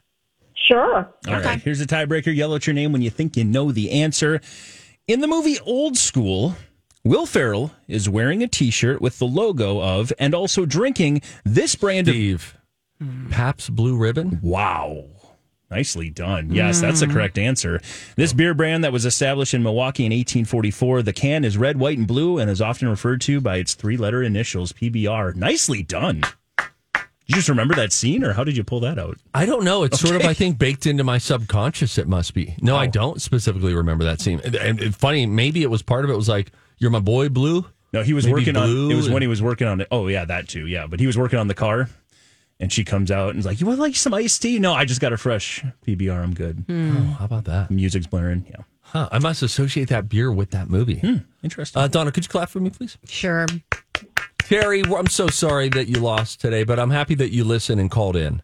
Sure. 0.56 1.12
All 1.28 1.34
right, 1.42 1.62
here's 1.62 1.82
a 1.82 1.88
tiebreaker. 1.88 2.34
Yell 2.36 2.54
out 2.54 2.66
your 2.68 2.74
name 2.74 2.92
when 2.94 3.02
you 3.02 3.10
think 3.10 3.36
you 3.36 3.44
know 3.44 3.72
the 3.72 3.92
answer. 3.92 4.40
In 5.08 5.20
the 5.20 5.28
movie 5.28 5.58
Old 5.66 5.98
School, 5.98 6.56
Will 7.04 7.26
Ferrell 7.26 7.72
is 7.88 8.08
wearing 8.08 8.44
a 8.44 8.48
T-shirt 8.48 9.02
with 9.02 9.18
the 9.20 9.26
logo 9.26 9.82
of 9.82 10.14
and 10.20 10.34
also 10.36 10.66
drinking 10.66 11.22
this 11.44 11.76
brand 11.76 12.08
of. 12.08 12.14
Steve, 12.14 12.58
Pabst 13.32 13.76
Blue 13.76 13.98
Ribbon. 13.98 14.40
Wow. 14.44 15.06
Nicely 15.72 16.10
done. 16.10 16.52
Yes, 16.52 16.82
that's 16.82 17.00
the 17.00 17.06
Mm. 17.06 17.14
correct 17.14 17.38
answer. 17.38 17.80
This 18.18 18.34
beer 18.34 18.54
brand 18.54 18.84
that 18.84 18.92
was 18.92 19.06
established 19.06 19.54
in 19.54 19.64
Milwaukee 19.64 20.06
in 20.06 20.12
1844. 20.12 21.02
The 21.02 21.14
can 21.14 21.46
is 21.46 21.58
red, 21.58 21.78
white, 21.80 21.98
and 21.98 22.06
blue 22.06 22.38
and 22.38 22.52
is 22.52 22.62
often 22.62 22.90
referred 22.90 23.22
to 23.22 23.40
by 23.40 23.56
its 23.58 23.74
three 23.74 23.96
letter 23.96 24.22
initials, 24.22 24.74
PBR. 24.74 25.34
Nicely 25.34 25.82
done. 25.82 26.24
Did 26.58 27.02
you 27.28 27.36
just 27.36 27.48
remember 27.50 27.74
that 27.76 27.94
scene 27.94 28.26
or 28.26 28.34
how 28.34 28.44
did 28.44 28.58
you 28.58 28.64
pull 28.66 28.82
that 28.82 29.00
out? 29.00 29.18
I 29.34 29.46
don't 29.46 29.64
know. 29.64 29.84
It's 29.84 29.98
sort 30.02 30.18
of, 30.18 30.24
I 30.26 30.34
think, 30.34 30.60
baked 30.60 30.86
into 30.86 31.06
my 31.06 31.18
subconscious. 31.18 31.98
It 31.98 32.08
must 32.10 32.34
be. 32.34 32.56
No, 32.62 32.76
I 32.76 32.88
don't 32.88 33.22
specifically 33.22 33.74
remember 33.74 34.04
that 34.04 34.20
scene. 34.20 34.42
And, 34.44 34.56
and 34.56 34.94
funny, 34.94 35.26
maybe 35.26 35.64
it 35.64 35.70
was 35.70 35.82
part 35.82 36.04
of 36.04 36.12
it 36.12 36.18
was 36.18 36.28
like, 36.28 36.52
"You're 36.80 36.92
my 36.92 37.00
boy, 37.00 37.30
Blue." 37.30 37.66
No, 37.94 38.04
he 38.04 38.14
was 38.14 38.26
Maybe 38.26 38.34
working 38.34 38.58
on 38.58 38.70
it 38.92 38.96
was 38.96 39.10
when 39.10 39.22
he 39.22 39.28
was 39.30 39.42
working 39.42 39.68
on 39.68 39.80
it. 39.82 39.88
Oh 39.92 40.08
yeah, 40.08 40.26
that 40.26 40.50
too. 40.50 40.68
Yeah, 40.68 40.88
but 40.88 41.00
he 41.00 41.08
was 41.08 41.18
working 41.18 41.40
on 41.40 41.48
the 41.48 41.54
car 41.54 41.90
and 42.62 42.72
she 42.72 42.86
comes 42.86 43.12
out 43.12 43.32
and 43.32 43.40
is 43.40 43.46
like, 43.46 43.60
"You 43.60 43.68
want 43.68 43.80
like 43.80 43.96
some 43.96 44.14
iced 44.14 44.42
tea?" 44.42 44.60
No, 44.60 44.74
I 44.74 44.86
just 44.86 45.02
got 45.02 45.12
a 45.12 45.18
fresh 45.18 45.66
PBR. 45.86 46.24
I'm 46.24 46.34
good. 46.34 46.64
Oh, 46.70 47.16
how 47.20 47.26
about 47.26 47.46
that? 47.46 47.72
Music's 47.72 48.08
blaring. 48.08 48.46
Yeah. 48.50 48.62
Huh, 48.82 49.10
I 49.12 49.20
must 49.20 49.42
associate 49.42 49.90
that 49.90 50.08
beer 50.08 50.32
with 50.32 50.52
that 50.52 50.70
movie. 50.70 51.02
Interesting. 51.44 51.82
Uh, 51.82 51.88
Donna, 51.88 52.12
could 52.12 52.26
you 52.26 52.30
clap 52.30 52.50
for 52.50 52.60
me, 52.60 52.70
please? 52.70 52.98
Sure. 53.06 53.46
Terry, 54.40 54.84
I'm 54.84 55.08
so 55.08 55.28
sorry 55.28 55.70
that 55.70 55.88
you 55.88 56.00
lost 56.02 56.42
today, 56.42 56.64
but 56.64 56.78
I'm 56.78 56.90
happy 56.90 57.16
that 57.16 57.32
you 57.32 57.46
listened 57.46 57.80
and 57.80 57.90
called 57.90 58.18
in. 58.18 58.42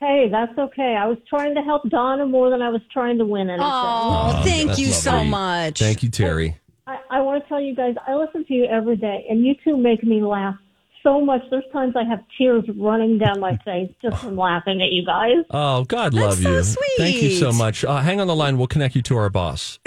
Hey, 0.00 0.28
that's 0.30 0.56
okay. 0.58 0.96
I 0.98 1.06
was 1.06 1.18
trying 1.28 1.54
to 1.54 1.62
help 1.62 1.88
Donna 1.88 2.26
more 2.26 2.50
than 2.50 2.62
I 2.62 2.70
was 2.70 2.80
trying 2.90 3.18
to 3.18 3.26
win 3.26 3.50
anything. 3.50 3.68
Oh, 3.70 4.40
thank 4.44 4.68
that's 4.68 4.80
you 4.80 4.86
so 4.86 5.12
lovely. 5.12 5.28
much. 5.28 5.78
Thank 5.78 6.02
you, 6.02 6.08
Terry. 6.08 6.56
I, 6.86 6.98
I 7.10 7.20
want 7.20 7.42
to 7.42 7.48
tell 7.48 7.60
you 7.60 7.76
guys, 7.76 7.94
I 8.08 8.14
listen 8.14 8.44
to 8.46 8.54
you 8.54 8.64
every 8.64 8.96
day, 8.96 9.26
and 9.28 9.44
you 9.44 9.54
two 9.62 9.76
make 9.76 10.02
me 10.02 10.22
laugh 10.22 10.56
so 11.02 11.20
much. 11.24 11.42
There's 11.50 11.64
times 11.72 11.94
I 11.96 12.04
have 12.04 12.20
tears 12.38 12.64
running 12.76 13.18
down 13.18 13.40
my 13.40 13.56
face 13.64 13.90
just 14.00 14.18
from 14.22 14.36
laughing 14.36 14.80
at 14.82 14.90
you 14.92 15.04
guys. 15.04 15.44
Oh, 15.50 15.84
God 15.84 16.14
love 16.14 16.40
That's 16.40 16.68
so 16.74 16.80
you. 16.80 16.94
Thank 16.98 17.22
you 17.22 17.30
so 17.30 17.52
much. 17.52 17.84
Uh, 17.84 17.98
hang 17.98 18.20
on 18.20 18.26
the 18.26 18.34
line. 18.36 18.58
We'll 18.58 18.66
connect 18.68 18.94
you 18.94 19.02
to 19.02 19.16
our 19.16 19.30
boss. 19.30 19.78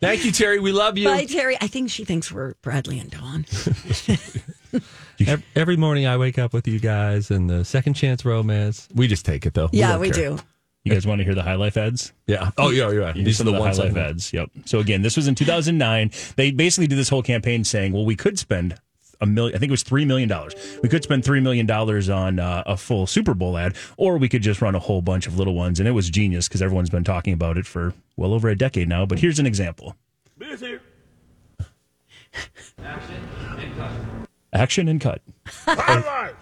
Thank 0.00 0.24
you, 0.24 0.32
Terry. 0.32 0.60
We 0.60 0.72
love 0.72 0.96
you. 0.98 1.08
Bye, 1.08 1.24
Terry. 1.26 1.56
I 1.60 1.66
think 1.66 1.90
she 1.90 2.04
thinks 2.04 2.30
we're 2.32 2.54
Bradley 2.62 2.98
and 2.98 3.10
Dawn. 3.10 3.46
Ev- 5.26 5.44
Every 5.54 5.76
morning 5.76 6.06
I 6.06 6.16
wake 6.16 6.38
up 6.38 6.52
with 6.52 6.66
you 6.66 6.78
guys 6.78 7.30
and 7.30 7.48
the 7.50 7.64
second 7.64 7.94
chance 7.94 8.24
romance. 8.24 8.88
We 8.94 9.06
just 9.06 9.24
take 9.26 9.44
it 9.46 9.54
though. 9.54 9.68
yeah, 9.72 9.92
don't 9.92 10.00
we 10.00 10.10
care. 10.10 10.30
do. 10.36 10.38
You 10.84 10.92
guys 10.92 11.06
want 11.06 11.18
to 11.18 11.24
hear 11.24 11.34
the 11.34 11.42
High 11.42 11.56
Life 11.56 11.76
ads? 11.76 12.14
Yeah. 12.26 12.50
Oh 12.56 12.70
yeah, 12.70 12.90
yeah. 12.90 13.12
These 13.12 13.24
These 13.24 13.40
are 13.42 13.44
the 13.44 13.52
High 13.52 13.58
ones 13.58 13.78
I 13.78 13.84
Life 13.84 13.92
know. 13.94 14.00
ads. 14.02 14.32
Yep. 14.32 14.50
So 14.64 14.78
again, 14.78 15.02
this 15.02 15.14
was 15.16 15.28
in 15.28 15.34
2009. 15.34 16.10
They 16.36 16.50
basically 16.52 16.86
did 16.86 16.96
this 16.96 17.10
whole 17.10 17.22
campaign 17.22 17.64
saying, 17.64 17.92
"Well, 17.92 18.06
we 18.06 18.16
could 18.16 18.38
spend 18.38 18.76
a 19.20 19.26
million. 19.26 19.54
I 19.54 19.58
think 19.58 19.70
it 19.70 19.72
was 19.72 19.82
three 19.82 20.04
million 20.04 20.28
dollars. 20.28 20.54
We 20.82 20.88
could 20.88 21.02
spend 21.02 21.24
three 21.24 21.40
million 21.40 21.66
dollars 21.66 22.08
on 22.08 22.38
uh, 22.38 22.62
a 22.66 22.76
full 22.76 23.06
Super 23.06 23.34
Bowl 23.34 23.56
ad, 23.56 23.76
or 23.96 24.18
we 24.18 24.28
could 24.28 24.42
just 24.42 24.62
run 24.62 24.74
a 24.74 24.78
whole 24.78 25.02
bunch 25.02 25.26
of 25.26 25.38
little 25.38 25.54
ones." 25.54 25.80
And 25.80 25.88
it 25.88 25.92
was 25.92 26.10
genius 26.10 26.48
because 26.48 26.62
everyone's 26.62 26.90
been 26.90 27.04
talking 27.04 27.32
about 27.32 27.58
it 27.58 27.66
for 27.66 27.94
well 28.16 28.32
over 28.32 28.48
a 28.48 28.56
decade 28.56 28.88
now. 28.88 29.06
But 29.06 29.18
here's 29.18 29.38
an 29.38 29.46
example. 29.46 29.96
Action 32.82 33.16
and 33.58 33.76
cut. 33.76 33.92
Action 34.52 34.88
and 34.88 35.00
cut. 35.00 35.22
High 35.46 36.00
Life. 36.00 36.36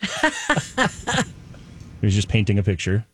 he 2.00 2.06
was 2.06 2.14
just 2.14 2.28
painting 2.28 2.58
a 2.58 2.62
picture. 2.62 3.04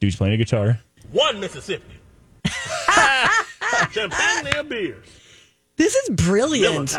Dude's 0.00 0.16
playing 0.16 0.34
a 0.34 0.36
guitar. 0.36 0.80
One 1.12 1.40
Mississippi. 1.40 1.84
Champagne 3.90 4.44
their 4.44 4.62
beers. 4.62 5.06
This 5.76 5.94
is 5.94 6.10
brilliant. 6.10 6.98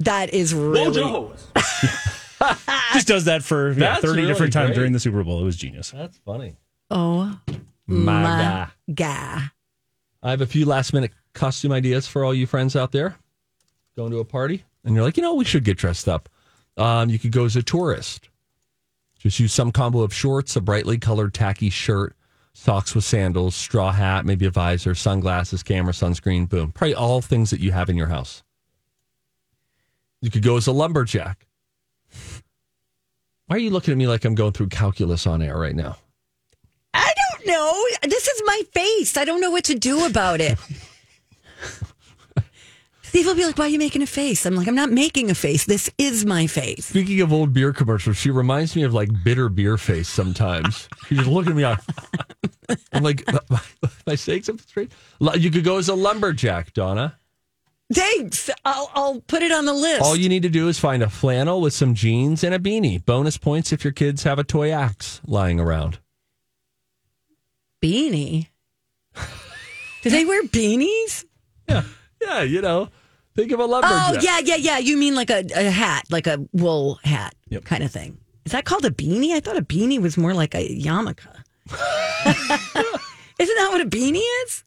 That 0.00 0.32
is 0.32 0.52
Hold 0.52 0.72
really. 0.72 1.00
your 1.00 1.08
horse. 1.08 1.46
Just 2.94 3.06
does 3.06 3.24
that 3.26 3.42
for 3.42 3.70
yeah, 3.72 3.78
That's 3.78 4.00
30 4.02 4.14
really 4.16 4.28
different 4.32 4.52
times 4.52 4.68
great. 4.68 4.76
during 4.76 4.92
the 4.92 5.00
Super 5.00 5.22
Bowl. 5.22 5.40
It 5.40 5.44
was 5.44 5.56
genius. 5.56 5.90
That's 5.90 6.16
funny. 6.18 6.56
Oh 6.90 7.38
My 7.86 8.22
my 8.22 8.68
God. 8.88 8.94
God. 8.94 9.50
I 10.22 10.30
have 10.30 10.40
a 10.40 10.46
few 10.46 10.64
last 10.66 10.92
minute 10.92 11.12
costume 11.34 11.72
ideas 11.72 12.06
for 12.06 12.24
all 12.24 12.34
you 12.34 12.46
friends 12.46 12.76
out 12.76 12.92
there 12.92 13.16
going 13.96 14.10
to 14.10 14.18
a 14.18 14.24
party 14.24 14.64
and 14.84 14.94
you're 14.94 15.04
like, 15.04 15.16
you 15.16 15.22
know, 15.22 15.34
we 15.34 15.44
should 15.44 15.64
get 15.64 15.76
dressed 15.76 16.08
up. 16.08 16.28
Um, 16.76 17.10
you 17.10 17.18
could 17.18 17.32
go 17.32 17.44
as 17.44 17.56
a 17.56 17.62
tourist. 17.62 18.28
Just 19.18 19.38
use 19.38 19.52
some 19.52 19.70
combo 19.70 20.00
of 20.00 20.14
shorts, 20.14 20.56
a 20.56 20.60
brightly 20.62 20.96
colored 20.96 21.34
tacky 21.34 21.68
shirt, 21.68 22.16
socks 22.52 22.94
with 22.94 23.04
sandals, 23.04 23.54
straw 23.54 23.92
hat, 23.92 24.24
maybe 24.24 24.46
a 24.46 24.50
visor, 24.50 24.94
sunglasses, 24.94 25.62
camera, 25.62 25.92
sunscreen, 25.92 26.48
boom. 26.48 26.72
Probably 26.72 26.94
all 26.94 27.20
things 27.20 27.50
that 27.50 27.60
you 27.60 27.72
have 27.72 27.88
in 27.88 27.96
your 27.96 28.08
house. 28.08 28.42
You 30.20 30.30
could 30.30 30.42
go 30.42 30.56
as 30.56 30.66
a 30.66 30.72
lumberjack. 30.72 31.46
Why 33.46 33.56
are 33.56 33.58
you 33.60 33.70
looking 33.70 33.92
at 33.92 33.98
me 33.98 34.06
like 34.06 34.24
I'm 34.24 34.34
going 34.34 34.52
through 34.52 34.68
calculus 34.68 35.26
on 35.26 35.42
air 35.42 35.58
right 35.58 35.74
now? 35.74 35.96
I 36.94 37.12
don't 37.32 37.46
know. 37.46 37.84
This 38.02 38.28
is 38.28 38.42
my 38.44 38.62
face. 38.72 39.16
I 39.16 39.24
don't 39.24 39.40
know 39.40 39.50
what 39.50 39.64
to 39.64 39.74
do 39.74 40.06
about 40.06 40.40
it. 40.40 40.58
Steve 43.10 43.26
will 43.26 43.34
be 43.34 43.44
like, 43.44 43.58
Why 43.58 43.64
are 43.64 43.68
you 43.68 43.78
making 43.78 44.02
a 44.02 44.06
face? 44.06 44.46
I'm 44.46 44.54
like, 44.54 44.68
I'm 44.68 44.76
not 44.76 44.92
making 44.92 45.30
a 45.30 45.34
face. 45.34 45.64
This 45.64 45.90
is 45.98 46.24
my 46.24 46.46
face. 46.46 46.86
Speaking 46.86 47.20
of 47.22 47.32
old 47.32 47.52
beer 47.52 47.72
commercials, 47.72 48.16
she 48.16 48.30
reminds 48.30 48.76
me 48.76 48.84
of 48.84 48.94
like 48.94 49.08
bitter 49.24 49.48
beer 49.48 49.76
face 49.76 50.08
sometimes. 50.08 50.88
She's 51.08 51.18
just 51.18 51.28
looking 51.30 51.50
at 51.52 51.56
me 51.56 51.64
like, 51.64 51.80
I'm 52.92 53.02
like, 53.02 53.24
my, 53.50 53.60
I 54.06 54.14
saying 54.14 54.44
something 54.44 54.64
straight? 54.64 54.92
Lu- 55.18 55.36
You 55.36 55.50
could 55.50 55.64
go 55.64 55.78
as 55.78 55.88
a 55.88 55.94
lumberjack, 55.96 56.72
Donna. 56.72 57.16
Thanks. 57.92 58.48
I'll, 58.64 58.88
I'll 58.94 59.20
put 59.22 59.42
it 59.42 59.50
on 59.50 59.64
the 59.64 59.72
list. 59.74 60.02
All 60.02 60.14
you 60.14 60.28
need 60.28 60.44
to 60.44 60.48
do 60.48 60.68
is 60.68 60.78
find 60.78 61.02
a 61.02 61.10
flannel 61.10 61.60
with 61.60 61.72
some 61.74 61.94
jeans 61.94 62.44
and 62.44 62.54
a 62.54 62.60
beanie. 62.60 63.04
Bonus 63.04 63.36
points 63.36 63.72
if 63.72 63.82
your 63.82 63.92
kids 63.92 64.22
have 64.22 64.38
a 64.38 64.44
toy 64.44 64.70
axe 64.70 65.20
lying 65.26 65.58
around. 65.58 65.98
beanie. 67.82 68.46
Do 70.02 70.10
they 70.10 70.24
wear 70.24 70.44
beanies? 70.44 71.24
Yeah, 71.68 71.82
yeah, 72.22 72.42
you 72.42 72.62
know, 72.62 72.88
think 73.40 73.52
of 73.52 73.60
a 73.60 73.64
lumberjack. 73.66 74.14
Oh, 74.16 74.18
yeah, 74.20 74.38
yeah, 74.44 74.56
yeah. 74.56 74.78
You 74.78 74.96
mean 74.96 75.14
like 75.14 75.30
a, 75.30 75.44
a 75.54 75.70
hat, 75.70 76.04
like 76.10 76.26
a 76.26 76.38
wool 76.52 76.98
hat 77.04 77.34
Yep. 77.48 77.64
kind 77.64 77.82
of 77.82 77.90
thing. 77.90 78.18
Is 78.44 78.52
that 78.52 78.64
called 78.64 78.84
a 78.84 78.90
beanie? 78.90 79.32
I 79.32 79.40
thought 79.40 79.56
a 79.56 79.62
beanie 79.62 80.00
was 80.00 80.16
more 80.16 80.34
like 80.34 80.54
a 80.54 80.66
yarmulke. 80.68 81.26
Isn't 83.38 83.56
that 83.56 83.68
what 83.70 83.80
a 83.80 83.86
beanie 83.86 84.22
is? 84.44 84.64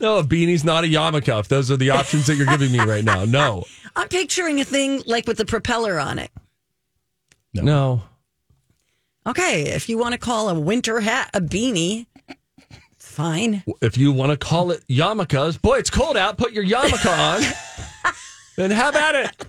No, 0.00 0.18
a 0.18 0.24
beanie's 0.24 0.64
not 0.64 0.84
a 0.84 0.86
yarmulke. 0.88 1.38
If 1.40 1.48
those 1.48 1.70
are 1.70 1.76
the 1.76 1.90
options 1.90 2.26
that 2.26 2.34
you're 2.36 2.46
giving 2.46 2.72
me 2.72 2.80
right 2.80 3.04
now, 3.04 3.24
no, 3.24 3.64
I'm 3.96 4.08
picturing 4.08 4.60
a 4.60 4.64
thing 4.64 5.02
like 5.06 5.26
with 5.28 5.36
the 5.38 5.44
propeller 5.44 5.98
on 5.98 6.18
it. 6.18 6.30
no. 7.54 7.62
no. 7.62 8.02
Okay, 9.26 9.62
if 9.70 9.88
you 9.88 9.98
want 9.98 10.12
to 10.12 10.18
call 10.18 10.48
a 10.48 10.54
winter 10.58 11.00
hat 11.00 11.30
a 11.34 11.40
beanie, 11.40 12.06
fine. 12.96 13.64
If 13.82 13.98
you 13.98 14.12
want 14.12 14.30
to 14.30 14.36
call 14.36 14.70
it 14.70 14.86
yarmulkes, 14.88 15.60
boy, 15.60 15.78
it's 15.78 15.90
cold 15.90 16.16
out. 16.16 16.38
Put 16.38 16.52
your 16.52 16.64
yarmulke 16.64 17.06
on, 17.06 17.42
and 18.58 18.72
have 18.72 18.96
at 18.96 19.14
it. 19.14 19.46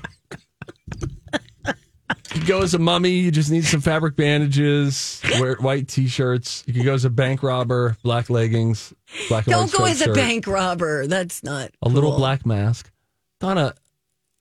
You 2.35 2.45
go 2.45 2.61
as 2.61 2.73
a 2.73 2.79
mummy. 2.79 3.11
You 3.11 3.31
just 3.31 3.49
need 3.49 3.65
some 3.65 3.81
fabric 3.81 4.15
bandages, 4.15 5.21
wear 5.39 5.55
white 5.55 5.87
t-shirts. 5.87 6.63
You 6.67 6.73
could 6.73 6.83
go 6.83 6.93
as 6.93 7.05
a 7.05 7.09
bank 7.09 7.41
robber, 7.41 7.97
black 8.03 8.29
leggings, 8.29 8.93
black 9.27 9.45
Don't 9.45 9.71
go 9.71 9.85
as 9.85 10.01
a 10.01 10.13
bank 10.13 10.45
robber. 10.45 11.07
That's 11.07 11.43
not 11.43 11.71
a 11.81 11.89
little 11.89 12.15
black 12.15 12.45
mask. 12.45 12.91
Donna, 13.39 13.73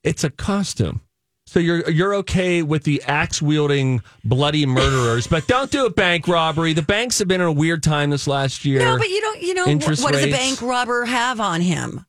it's 0.03 0.23
a 0.23 0.29
costume. 0.29 1.01
So 1.47 1.59
you're 1.59 1.89
you're 1.89 2.13
okay 2.15 2.61
with 2.61 2.83
the 2.83 3.01
axe 3.03 3.41
wielding 3.41 4.01
bloody 4.25 4.65
murderers, 4.65 5.27
but 5.27 5.47
don't 5.47 5.71
do 5.71 5.85
a 5.85 5.89
bank 5.89 6.27
robbery. 6.27 6.73
The 6.73 6.81
banks 6.81 7.19
have 7.19 7.29
been 7.29 7.39
in 7.39 7.47
a 7.47 7.51
weird 7.51 7.81
time 7.83 8.09
this 8.09 8.27
last 8.27 8.65
year. 8.65 8.79
No, 8.79 8.97
but 8.97 9.07
you 9.07 9.21
don't. 9.21 9.41
You 9.41 9.53
know 9.53 9.65
Interest 9.65 10.03
what 10.03 10.11
does 10.11 10.25
a 10.25 10.31
bank 10.31 10.61
robber 10.61 11.05
have 11.05 11.39
on 11.39 11.61
him? 11.61 12.05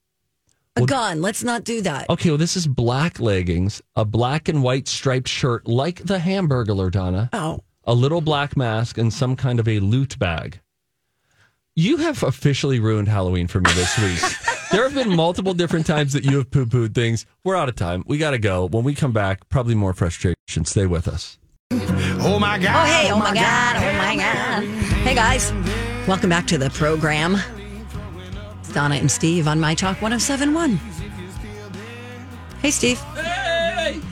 A 0.83 0.87
gun. 0.87 1.23
Let's 1.23 1.43
not 1.43 1.65
do 1.65 1.83
that. 1.83 2.09
Okay, 2.11 2.31
well, 2.31 2.39
this 2.39 2.57
is 2.57 2.67
black 2.67 3.21
leggings, 3.21 3.83
a 3.97 4.05
black 4.05 4.49
and 4.49 4.63
white 4.63 4.89
striped 4.89 5.29
shirt 5.29 5.67
like 5.67 6.05
the 6.05 6.19
Hamburglar, 6.19 6.91
Donna. 6.91 7.31
Oh, 7.33 7.61
a 7.85 7.95
little 7.95 8.21
black 8.21 8.57
mask, 8.57 8.99
and 8.99 9.13
some 9.13 9.35
kind 9.35 9.59
of 9.59 9.67
a 9.67 9.81
loot 9.81 10.19
bag. 10.19 10.61
You 11.75 11.99
have 11.99 12.23
officially 12.23 12.81
ruined 12.81 13.09
Halloween 13.09 13.47
for 13.47 13.61
me 13.61 13.71
this 13.73 13.99
week. 13.99 14.21
there 14.73 14.83
have 14.83 14.95
been 14.95 15.15
multiple 15.15 15.55
different 15.55 15.87
times 15.87 16.13
that 16.13 16.25
you 16.25 16.37
have 16.39 16.51
poo 16.51 16.67
pooed 16.67 16.95
things. 16.95 17.25
We're 17.45 17.57
out 17.57 17.69
of 17.69 17.77
time. 17.77 18.03
We 18.07 18.19
got 18.19 18.33
to 18.33 18.39
go. 18.39 18.67
When 18.67 18.85
we 18.85 18.95
come 18.95 19.13
back, 19.13 19.49
probably 19.49 19.75
more 19.75 19.95
frustration. 19.95 20.65
Stay 20.65 20.87
with 20.87 21.07
us. 21.07 21.39
Oh 21.71 22.39
my 22.41 22.59
God. 22.59 22.89
Oh, 22.89 22.93
hey, 22.93 23.13
oh 23.13 23.19
my 23.19 23.33
God, 23.33 23.77
oh 23.77 23.99
my 23.99 24.17
God. 24.17 24.65
Hey, 25.05 25.15
guys. 25.15 25.53
Welcome 26.09 26.31
back 26.31 26.47
to 26.49 26.59
the 26.59 26.71
program. 26.71 27.37
It's 28.69 28.75
Donna 28.75 28.97
and 28.97 29.11
Steve 29.11 29.49
on 29.49 29.59
My 29.59 29.75
Talk 29.75 30.03
1071. 30.03 30.77
Hey, 32.61 32.71
Steve. 32.71 33.01
Hey! 33.01 33.99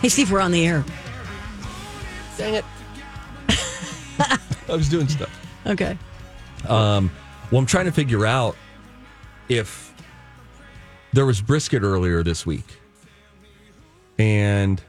Hey, 0.00 0.08
Steve, 0.08 0.30
we're 0.30 0.40
on 0.40 0.52
the 0.52 0.64
air. 0.64 0.84
Dang 2.38 2.54
it. 2.54 2.64
I 4.20 4.38
was 4.68 4.88
doing 4.88 5.08
stuff. 5.08 5.28
Okay. 5.66 5.98
Um, 6.68 7.10
well, 7.50 7.58
I'm 7.58 7.66
trying 7.66 7.86
to 7.86 7.90
figure 7.90 8.24
out 8.24 8.54
if 9.48 9.92
there 11.12 11.26
was 11.26 11.40
brisket 11.40 11.82
earlier 11.82 12.22
this 12.22 12.46
week, 12.46 12.78
and 14.20 14.80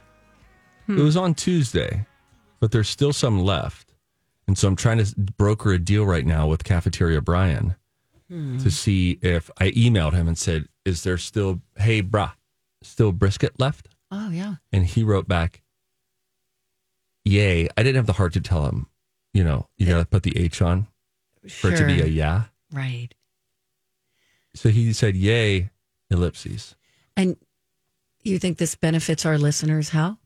it 0.87 0.99
was 0.99 1.17
on 1.17 1.33
Tuesday, 1.33 2.05
but 2.59 2.71
there's 2.71 2.89
still 2.89 3.13
some 3.13 3.39
left, 3.39 3.95
and 4.47 4.55
so 4.55 4.67
I'm 4.67 4.75
trying 4.75 5.03
to 5.03 5.11
broker 5.37 5.71
a 5.73 5.79
deal 5.79 6.05
right 6.05 6.25
now 6.25 6.45
with 6.45 6.63
Cafeteria 6.63 7.19
Brian 7.21 7.75
Hmm. 8.29 8.57
to 8.57 8.69
see 8.69 9.19
if 9.21 9.49
I 9.57 9.71
emailed 9.71 10.13
him 10.13 10.27
and 10.27 10.37
said, 10.37 10.67
"Is 10.83 11.03
there 11.03 11.17
still 11.17 11.61
hey 11.77 12.03
brah, 12.03 12.33
still 12.81 13.11
brisket 13.11 13.59
left?" 13.59 13.87
Oh, 14.11 14.29
yeah. 14.29 14.55
And 14.71 14.85
he 14.85 15.03
wrote 15.03 15.27
back, 15.27 15.61
"Yay!" 17.23 17.69
I 17.77 17.83
didn't 17.83 17.95
have 17.95 18.05
the 18.05 18.13
heart 18.13 18.33
to 18.33 18.41
tell 18.41 18.65
him, 18.67 18.87
you 19.33 19.43
know, 19.43 19.67
you 19.77 19.85
got 19.85 19.99
to 19.99 20.05
put 20.05 20.23
the 20.23 20.37
H 20.37 20.61
on 20.61 20.87
for 21.49 21.71
it 21.71 21.77
to 21.77 21.85
be 21.85 22.01
a 22.01 22.05
yeah. 22.05 22.43
Right. 22.71 23.09
So 24.55 24.69
he 24.69 24.91
said, 24.93 25.15
"Yay!" 25.15 25.69
Ellipses. 26.09 26.75
And 27.15 27.37
you 28.23 28.39
think 28.39 28.57
this 28.57 28.75
benefits 28.75 29.25
our 29.25 29.37
listeners? 29.37 29.89
How? 29.89 30.17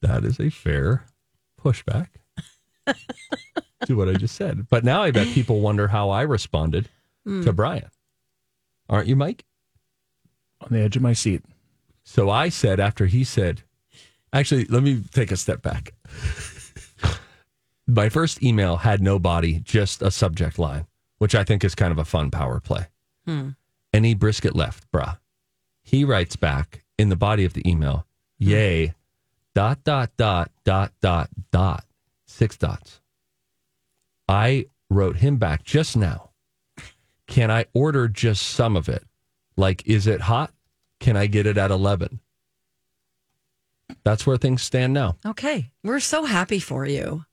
That 0.00 0.24
is 0.24 0.40
a 0.40 0.50
fair 0.50 1.04
pushback 1.60 2.08
to 3.86 3.96
what 3.96 4.08
I 4.08 4.14
just 4.14 4.36
said. 4.36 4.68
But 4.68 4.84
now 4.84 5.02
I 5.02 5.10
bet 5.10 5.28
people 5.28 5.60
wonder 5.60 5.88
how 5.88 6.10
I 6.10 6.22
responded 6.22 6.88
to 7.24 7.42
hmm. 7.42 7.50
Brian. 7.50 7.90
Aren't 8.88 9.08
you, 9.08 9.16
Mike? 9.16 9.44
On 10.60 10.68
the 10.70 10.80
edge 10.80 10.96
of 10.96 11.02
my 11.02 11.12
seat. 11.12 11.42
So 12.04 12.30
I 12.30 12.48
said 12.48 12.80
after 12.80 13.06
he 13.06 13.24
said, 13.24 13.62
actually, 14.32 14.64
let 14.66 14.82
me 14.82 15.02
take 15.12 15.30
a 15.30 15.36
step 15.36 15.62
back. 15.62 15.94
My 17.86 18.08
first 18.08 18.42
email 18.42 18.78
had 18.78 19.02
no 19.02 19.18
body, 19.18 19.60
just 19.60 20.02
a 20.02 20.10
subject 20.10 20.58
line, 20.58 20.86
which 21.18 21.34
I 21.34 21.44
think 21.44 21.64
is 21.64 21.74
kind 21.74 21.92
of 21.92 21.98
a 21.98 22.04
fun 22.04 22.30
power 22.30 22.60
play. 22.60 22.86
Hmm. 23.26 23.50
Any 23.92 24.14
brisket 24.14 24.56
left, 24.56 24.90
bruh. 24.90 25.18
He 25.82 26.04
writes 26.04 26.36
back 26.36 26.84
in 26.98 27.08
the 27.08 27.16
body 27.16 27.44
of 27.44 27.52
the 27.52 27.68
email, 27.68 28.06
hmm. 28.38 28.48
yay, 28.48 28.94
dot, 29.54 29.84
dot, 29.84 30.10
dot, 30.16 30.50
dot, 30.64 30.92
dot, 31.00 31.28
dot, 31.50 31.84
six 32.24 32.56
dots. 32.56 33.01
I 34.32 34.66
wrote 34.88 35.16
him 35.16 35.36
back 35.36 35.62
just 35.62 35.94
now. 35.96 36.30
Can 37.26 37.50
I 37.50 37.66
order 37.74 38.08
just 38.08 38.42
some 38.42 38.76
of 38.76 38.88
it? 38.88 39.04
Like, 39.56 39.86
is 39.86 40.06
it 40.06 40.22
hot? 40.22 40.52
Can 41.00 41.16
I 41.16 41.26
get 41.26 41.46
it 41.46 41.58
at 41.58 41.70
11? 41.70 42.18
That's 44.04 44.26
where 44.26 44.36
things 44.38 44.62
stand 44.62 44.94
now. 44.94 45.16
Okay. 45.26 45.70
We're 45.84 46.00
so 46.00 46.24
happy 46.24 46.58
for 46.58 46.86
you. 46.86 47.24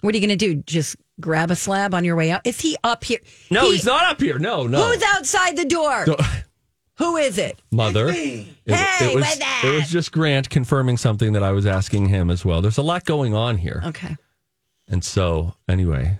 What 0.00 0.14
are 0.14 0.18
you 0.18 0.26
going 0.26 0.36
to 0.38 0.44
do? 0.54 0.62
Just 0.66 0.96
grab 1.20 1.50
a 1.50 1.56
slab 1.56 1.94
on 1.94 2.04
your 2.04 2.16
way 2.16 2.30
out? 2.30 2.40
Is 2.44 2.60
he 2.60 2.76
up 2.84 3.04
here? 3.04 3.18
No, 3.50 3.62
He- 3.66 3.72
he's 3.72 3.84
not 3.84 4.04
up 4.10 4.20
here. 4.20 4.38
No, 4.38 4.66
no. 4.66 4.82
Who's 4.90 5.02
outside 5.02 5.56
the 5.56 5.64
door? 5.64 6.04
No. 6.06 6.16
Who 6.98 7.16
is 7.16 7.38
it? 7.38 7.60
Mother. 7.70 8.08
It, 8.08 8.14
Hey, 8.66 9.12
it 9.12 9.14
was, 9.14 9.38
it 9.64 9.74
was 9.74 9.88
just 9.88 10.10
Grant 10.12 10.50
confirming 10.50 10.96
something 10.96 11.32
that 11.32 11.42
I 11.44 11.52
was 11.52 11.64
asking 11.64 12.08
him 12.08 12.28
as 12.28 12.44
well. 12.44 12.60
There's 12.60 12.78
a 12.78 12.82
lot 12.82 13.04
going 13.04 13.34
on 13.34 13.56
here. 13.56 13.82
Okay. 13.86 14.16
And 14.88 15.04
so, 15.04 15.54
anyway, 15.68 16.18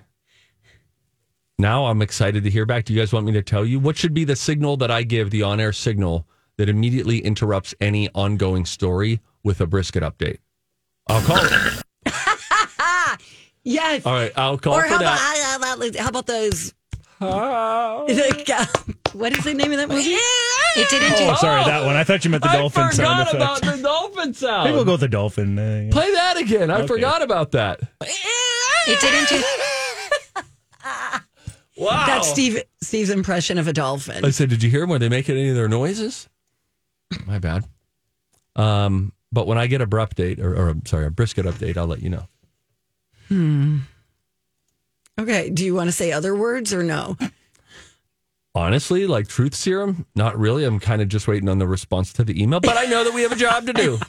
now 1.58 1.86
I'm 1.86 2.02
excited 2.02 2.44
to 2.44 2.50
hear 2.50 2.66
back. 2.66 2.84
Do 2.84 2.92
you 2.92 3.00
guys 3.00 3.12
want 3.12 3.26
me 3.26 3.32
to 3.32 3.42
tell 3.42 3.64
you 3.64 3.78
what 3.80 3.96
should 3.96 4.14
be 4.14 4.24
the 4.24 4.36
signal 4.36 4.76
that 4.78 4.90
I 4.90 5.02
give, 5.02 5.30
the 5.30 5.42
on 5.42 5.58
air 5.60 5.72
signal 5.72 6.26
that 6.56 6.68
immediately 6.68 7.18
interrupts 7.20 7.74
any 7.80 8.08
ongoing 8.14 8.64
story 8.66 9.20
with 9.42 9.60
a 9.60 9.66
brisket 9.66 10.02
update? 10.02 10.38
I'll 11.08 11.22
call 11.22 11.38
it. 11.40 11.82
Yes. 13.64 14.06
All 14.06 14.14
right, 14.14 14.32
I'll 14.34 14.56
call 14.56 14.74
or 14.76 14.82
for 14.82 14.88
how 14.88 14.98
that. 14.98 15.02
about, 15.02 15.18
how 15.18 15.76
about 15.76 15.96
how 15.96 16.08
about 16.08 16.26
those? 16.26 16.72
Like, 17.20 18.48
uh, 18.48 18.64
what 19.12 19.36
is 19.36 19.42
the 19.44 19.52
name 19.52 19.72
of 19.72 19.78
that 19.78 19.88
movie? 19.88 20.02
It 20.10 20.88
didn't 20.88 21.14
Oh, 21.28 21.34
sorry, 21.34 21.64
that 21.64 21.84
one. 21.84 21.96
I 21.96 22.04
thought 22.04 22.24
you 22.24 22.30
meant 22.30 22.44
the 22.44 22.48
I 22.50 22.58
dolphin 22.58 22.92
sound 22.92 23.28
forgot 23.28 23.34
about 23.34 23.60
the 23.76 23.82
dolphin 23.82 24.32
sound. 24.34 24.64
Maybe 24.64 24.76
we'll 24.76 24.84
go 24.84 24.92
with 24.92 25.00
the 25.00 25.08
dolphin. 25.08 25.58
Uh, 25.58 25.82
yeah. 25.86 25.90
Play 25.90 26.12
that 26.12 26.36
again. 26.38 26.70
I 26.70 26.76
Okay. 26.78 26.86
forgot 26.86 27.20
about 27.22 27.50
that. 27.52 27.80
It 28.88 29.00
didn't. 29.00 29.44
Wow. 31.76 32.06
That's 32.06 32.28
Steve 32.28 32.60
Steve's 32.82 33.08
impression 33.10 33.56
of 33.56 33.68
a 33.68 33.72
dolphin. 33.72 34.24
I 34.24 34.30
said, 34.30 34.48
"Did 34.50 34.64
you 34.64 34.68
hear 34.70 34.80
them? 34.80 34.90
Were 34.90 34.98
they 34.98 35.08
making 35.08 35.36
any 35.36 35.50
of 35.50 35.54
their 35.54 35.68
noises?" 35.68 36.28
My 37.24 37.38
bad. 37.38 37.64
Um, 38.56 39.12
but 39.30 39.46
when 39.46 39.58
I 39.58 39.68
get 39.68 39.80
a 39.80 39.86
br 39.86 39.98
update, 40.00 40.40
or, 40.40 40.56
or 40.56 40.74
sorry, 40.86 41.06
a 41.06 41.10
brisket 41.10 41.46
update, 41.46 41.76
I'll 41.76 41.86
let 41.86 42.02
you 42.02 42.10
know. 42.10 42.26
Hmm. 43.28 43.78
Okay. 45.20 45.50
Do 45.50 45.64
you 45.64 45.72
want 45.72 45.86
to 45.86 45.92
say 45.92 46.10
other 46.10 46.34
words 46.34 46.74
or 46.74 46.82
no? 46.82 47.16
Honestly, 48.56 49.06
like 49.06 49.28
truth 49.28 49.54
serum, 49.54 50.04
not 50.16 50.36
really. 50.36 50.64
I'm 50.64 50.80
kind 50.80 51.00
of 51.00 51.06
just 51.08 51.28
waiting 51.28 51.48
on 51.48 51.58
the 51.60 51.68
response 51.68 52.12
to 52.14 52.24
the 52.24 52.42
email, 52.42 52.58
but 52.58 52.76
I 52.76 52.86
know 52.86 53.04
that 53.04 53.14
we 53.14 53.22
have 53.22 53.30
a 53.30 53.36
job 53.36 53.66
to 53.66 53.72
do. 53.72 53.98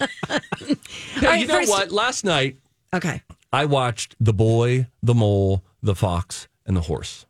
Hey, 1.20 1.28
right, 1.28 1.40
you 1.42 1.48
know 1.48 1.54
first- 1.56 1.70
what? 1.70 1.92
Last 1.92 2.24
night 2.24 2.58
Okay. 2.94 3.22
I 3.52 3.66
watched 3.66 4.16
The 4.20 4.34
Boy, 4.34 4.88
The 5.02 5.14
Mole, 5.16 5.64
The 5.82 5.96
Fox, 5.96 6.48
and 6.66 6.76
The 6.78 6.82
Horse. 6.82 7.26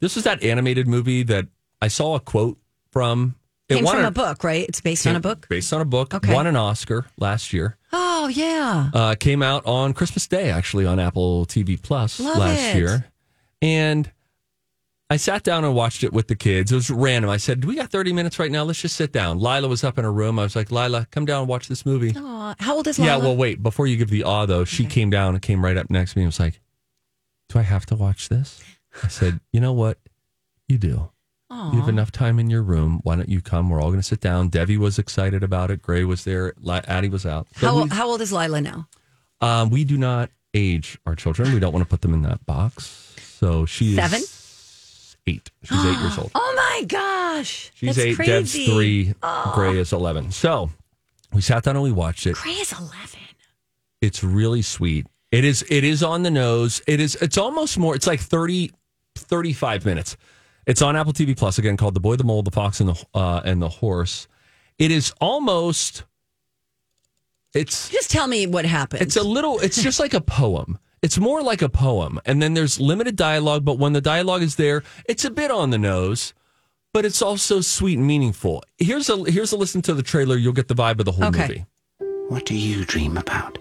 This 0.00 0.16
is 0.16 0.24
that 0.24 0.42
animated 0.42 0.86
movie 0.88 1.22
that 1.24 1.46
I 1.80 1.88
saw 1.88 2.14
a 2.14 2.20
quote 2.20 2.58
from. 2.90 3.34
It 3.68 3.76
Came 3.76 3.84
won 3.84 3.96
from 3.96 4.04
a- 4.04 4.08
a 4.08 4.10
book, 4.10 4.44
right? 4.44 4.66
It's 4.68 4.80
based 4.80 5.06
on 5.06 5.16
a 5.16 5.20
book. 5.20 5.48
Based 5.48 5.72
on 5.72 5.80
a 5.80 5.84
book. 5.84 6.12
Okay. 6.14 6.32
Won 6.34 6.46
an 6.46 6.56
Oscar 6.56 7.06
last 7.18 7.52
year. 7.52 7.76
Oh 7.92 8.28
yeah. 8.28 8.90
Uh, 8.92 9.14
came 9.18 9.42
out 9.42 9.64
on 9.66 9.94
Christmas 9.94 10.26
Day, 10.26 10.50
actually, 10.50 10.84
on 10.86 10.98
Apple 11.00 11.46
TV 11.46 11.80
Plus 11.80 12.20
Love 12.20 12.36
last 12.38 12.60
it. 12.60 12.76
year. 12.76 13.06
And 13.62 14.10
I 15.10 15.16
sat 15.16 15.42
down 15.42 15.62
and 15.64 15.74
watched 15.74 16.04
it 16.04 16.12
with 16.12 16.28
the 16.28 16.34
kids. 16.34 16.72
It 16.72 16.74
was 16.74 16.90
random. 16.90 17.30
I 17.30 17.36
said, 17.36 17.60
Do 17.60 17.68
we 17.68 17.74
got 17.76 17.90
30 17.90 18.12
minutes 18.14 18.38
right 18.38 18.50
now? 18.50 18.62
Let's 18.64 18.80
just 18.80 18.96
sit 18.96 19.12
down. 19.12 19.38
Lila 19.38 19.68
was 19.68 19.84
up 19.84 19.98
in 19.98 20.04
her 20.04 20.12
room. 20.12 20.38
I 20.38 20.42
was 20.44 20.56
like, 20.56 20.70
Lila, 20.70 21.06
come 21.10 21.26
down 21.26 21.40
and 21.40 21.48
watch 21.48 21.68
this 21.68 21.84
movie. 21.84 22.14
Aw, 22.16 22.54
how 22.58 22.76
old 22.76 22.86
is 22.88 22.98
Yeah, 22.98 23.18
well, 23.18 23.36
wait. 23.36 23.62
Before 23.62 23.86
you 23.86 23.96
give 23.98 24.08
the 24.08 24.24
awe, 24.24 24.46
though, 24.46 24.64
she 24.64 24.86
came 24.86 25.10
down 25.10 25.34
and 25.34 25.42
came 25.42 25.62
right 25.62 25.76
up 25.76 25.90
next 25.90 26.12
to 26.12 26.18
me 26.18 26.22
and 26.24 26.28
was 26.28 26.40
like, 26.40 26.60
Do 27.50 27.58
I 27.58 27.62
have 27.62 27.84
to 27.86 27.94
watch 27.96 28.30
this? 28.30 28.62
I 29.02 29.08
said, 29.08 29.40
You 29.52 29.60
know 29.60 29.72
what? 29.74 29.98
You 30.68 30.78
do. 30.78 31.10
You 31.50 31.80
have 31.80 31.88
enough 31.90 32.10
time 32.10 32.38
in 32.38 32.48
your 32.48 32.62
room. 32.62 33.00
Why 33.02 33.14
don't 33.16 33.28
you 33.28 33.42
come? 33.42 33.68
We're 33.68 33.78
all 33.82 33.88
going 33.90 34.00
to 34.00 34.02
sit 34.02 34.20
down. 34.22 34.48
Debbie 34.48 34.78
was 34.78 34.98
excited 34.98 35.42
about 35.42 35.70
it. 35.70 35.82
Gray 35.82 36.02
was 36.02 36.24
there. 36.24 36.54
Li- 36.58 36.80
Addie 36.88 37.10
was 37.10 37.26
out. 37.26 37.46
So 37.56 37.66
how, 37.66 37.82
we- 37.82 37.88
how 37.90 38.08
old 38.08 38.22
is 38.22 38.32
Lila 38.32 38.62
now? 38.62 38.88
um, 39.42 39.68
we 39.68 39.84
do 39.84 39.98
not 39.98 40.30
age 40.54 40.98
our 41.04 41.14
children. 41.14 41.52
We 41.52 41.60
don't 41.60 41.72
want 41.74 41.84
to 41.84 41.88
put 41.90 42.00
them 42.00 42.14
in 42.14 42.22
that 42.22 42.46
box. 42.46 43.14
So 43.38 43.66
she's 43.66 43.96
Seven? 43.96 44.22
Eight. 45.26 45.50
She's 45.62 45.84
eight 45.84 45.98
years 45.98 46.18
old. 46.18 46.30
Oh 46.34 46.54
my 46.56 46.84
gosh. 46.86 47.70
She's 47.74 47.96
That's 47.96 48.06
eight. 48.06 48.16
Crazy. 48.16 48.30
Deb's 48.32 48.54
three. 48.72 49.14
Gray 49.54 49.78
is 49.78 49.92
eleven. 49.92 50.30
So 50.30 50.70
we 51.32 51.40
sat 51.40 51.62
down 51.64 51.76
and 51.76 51.82
we 51.82 51.92
watched 51.92 52.26
it. 52.26 52.34
Gray 52.36 52.52
is 52.52 52.72
eleven. 52.72 53.20
It's 54.00 54.22
really 54.24 54.62
sweet. 54.62 55.06
It 55.30 55.44
is. 55.44 55.64
It 55.70 55.84
is 55.84 56.02
on 56.02 56.22
the 56.24 56.30
nose. 56.30 56.82
It 56.86 57.00
is. 57.00 57.14
It's 57.16 57.38
almost 57.38 57.78
more. 57.78 57.94
It's 57.94 58.06
like 58.06 58.20
30, 58.20 58.70
35 59.16 59.86
minutes. 59.86 60.16
It's 60.66 60.82
on 60.82 60.94
Apple 60.94 61.12
TV 61.12 61.36
Plus 61.36 61.58
again, 61.58 61.76
called 61.76 61.94
"The 61.94 62.00
Boy, 62.00 62.16
the 62.16 62.24
Mole, 62.24 62.42
the 62.42 62.50
Fox, 62.50 62.80
and 62.80 62.90
the 62.90 63.04
uh, 63.14 63.40
and 63.44 63.62
the 63.62 63.68
Horse." 63.68 64.28
It 64.78 64.90
is 64.90 65.12
almost. 65.20 66.04
It's 67.54 67.88
Just 67.90 68.10
tell 68.10 68.26
me 68.26 68.46
what 68.46 68.64
happened. 68.64 69.02
it's 69.02 69.16
a 69.16 69.22
little. 69.22 69.58
It's 69.60 69.82
just 69.82 70.00
like 70.00 70.14
a 70.14 70.20
poem. 70.20 70.78
It's 71.02 71.18
more 71.18 71.42
like 71.42 71.62
a 71.62 71.68
poem, 71.68 72.20
and 72.24 72.40
then 72.40 72.54
there's 72.54 72.78
limited 72.80 73.16
dialogue. 73.16 73.64
But 73.64 73.76
when 73.78 73.92
the 73.92 74.00
dialogue 74.00 74.42
is 74.42 74.54
there, 74.54 74.84
it's 75.08 75.24
a 75.24 75.30
bit 75.30 75.50
on 75.50 75.70
the 75.70 75.78
nose, 75.78 76.32
but 76.94 77.04
it's 77.04 77.20
also 77.20 77.60
sweet 77.60 77.98
and 77.98 78.06
meaningful. 78.06 78.62
Here's 78.78 79.10
a 79.10 79.16
here's 79.24 79.50
a 79.52 79.56
listen 79.56 79.82
to 79.82 79.94
the 79.94 80.02
trailer. 80.04 80.36
You'll 80.36 80.52
get 80.52 80.68
the 80.68 80.74
vibe 80.76 81.00
of 81.00 81.04
the 81.04 81.12
whole 81.12 81.24
Okay. 81.24 81.40
movie. 81.48 81.66
What 82.28 82.46
do 82.46 82.54
you 82.54 82.84
dream 82.84 83.16
about? 83.18 83.58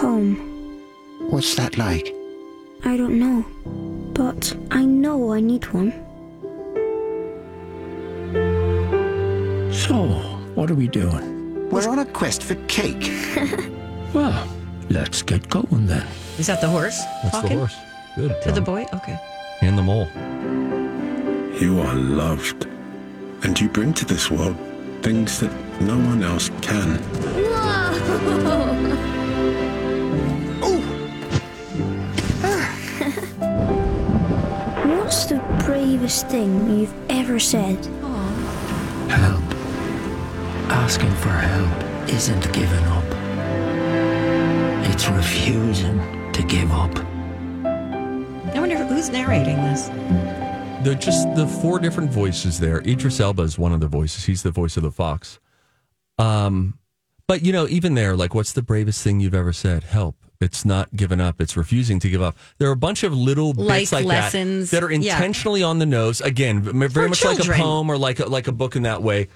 Home. 0.00 0.36
What's 1.30 1.56
that 1.56 1.76
like? 1.76 2.14
I 2.84 2.96
don't 2.96 3.18
know. 3.18 3.44
But 4.14 4.56
I 4.70 4.84
know 4.84 5.32
I 5.32 5.40
need 5.40 5.64
one. 5.74 5.90
So, 9.72 9.94
what 10.54 10.70
are 10.70 10.74
we 10.74 10.86
doing? 10.88 11.68
We're 11.70 11.88
on 11.88 11.98
a 11.98 12.04
quest 12.06 12.42
for 12.44 12.54
cake. 12.66 13.10
well, 14.14 14.46
let's 14.90 15.22
get 15.22 15.48
going 15.48 15.86
then. 15.86 16.06
Is 16.38 16.46
that 16.48 16.60
the 16.60 16.68
horse 16.68 16.98
That's 17.22 17.30
talking 17.36 17.50
the 17.52 17.58
horse. 17.58 17.76
Good. 18.16 18.42
to 18.42 18.52
the 18.52 18.60
boy? 18.60 18.86
Okay. 18.94 19.18
and 19.62 19.78
the 19.78 19.82
mole. 19.82 20.08
You 21.60 21.80
are 21.80 21.94
loved, 21.94 22.66
and 23.44 23.58
you 23.60 23.68
bring 23.68 23.92
to 23.94 24.04
this 24.04 24.30
world 24.30 24.56
things 25.02 25.38
that 25.40 25.50
no 25.80 25.96
one 25.96 26.22
else 26.22 26.50
can. 26.60 26.96
Whoa! 26.98 28.96
Oh! 30.62 30.80
What's 34.98 35.24
the 35.26 35.38
bravest 35.64 36.28
thing 36.28 36.78
you've 36.80 36.94
ever 37.10 37.38
said? 37.38 37.76
Help. 39.08 39.42
Asking 40.70 41.10
for 41.16 41.28
help 41.30 42.08
isn't 42.08 42.52
giving 42.52 42.84
up. 42.84 43.04
It's 45.02 45.08
refusing 45.08 45.98
to 46.34 46.42
give 46.42 46.70
up. 46.72 46.94
I 48.54 48.60
wonder 48.60 48.76
who's 48.84 49.08
narrating 49.08 49.56
this. 49.56 49.86
They're 50.84 50.94
just 50.94 51.34
the 51.34 51.46
four 51.46 51.78
different 51.78 52.10
voices 52.10 52.60
there. 52.60 52.82
Idris 52.86 53.18
Elba 53.18 53.44
is 53.44 53.58
one 53.58 53.72
of 53.72 53.80
the 53.80 53.86
voices. 53.88 54.26
He's 54.26 54.42
the 54.42 54.50
voice 54.50 54.76
of 54.76 54.82
the 54.82 54.90
fox. 54.90 55.40
Um, 56.18 56.78
but 57.26 57.40
you 57.42 57.50
know, 57.50 57.66
even 57.66 57.94
there, 57.94 58.14
like, 58.14 58.34
what's 58.34 58.52
the 58.52 58.60
bravest 58.60 59.02
thing 59.02 59.20
you've 59.20 59.32
ever 59.34 59.54
said? 59.54 59.84
Help. 59.84 60.16
It's 60.38 60.66
not 60.66 60.94
giving 60.94 61.18
up. 61.18 61.40
It's 61.40 61.56
refusing 61.56 61.98
to 62.00 62.10
give 62.10 62.20
up. 62.20 62.36
There 62.58 62.68
are 62.68 62.72
a 62.72 62.76
bunch 62.76 63.02
of 63.02 63.14
little 63.14 63.54
bits 63.54 63.66
Life 63.66 63.92
like 63.92 64.04
lessons. 64.04 64.70
that 64.70 64.80
that 64.82 64.86
are 64.86 64.92
Yeah. 64.92 65.14
intentionally 65.14 65.62
on 65.62 65.78
the 65.78 65.86
nose. 65.86 66.20
Again, 66.20 66.60
very 66.60 66.90
For 66.90 67.08
much 67.08 67.24
like 67.24 67.38
a 67.38 67.42
children. 67.44 67.58
poem 67.58 67.88
or 67.90 67.96
like 67.96 68.20
a, 68.20 68.26
like 68.26 68.48
a 68.48 68.52
book 68.52 68.76
in 68.76 68.82
that 68.82 69.02
way. 69.02 69.28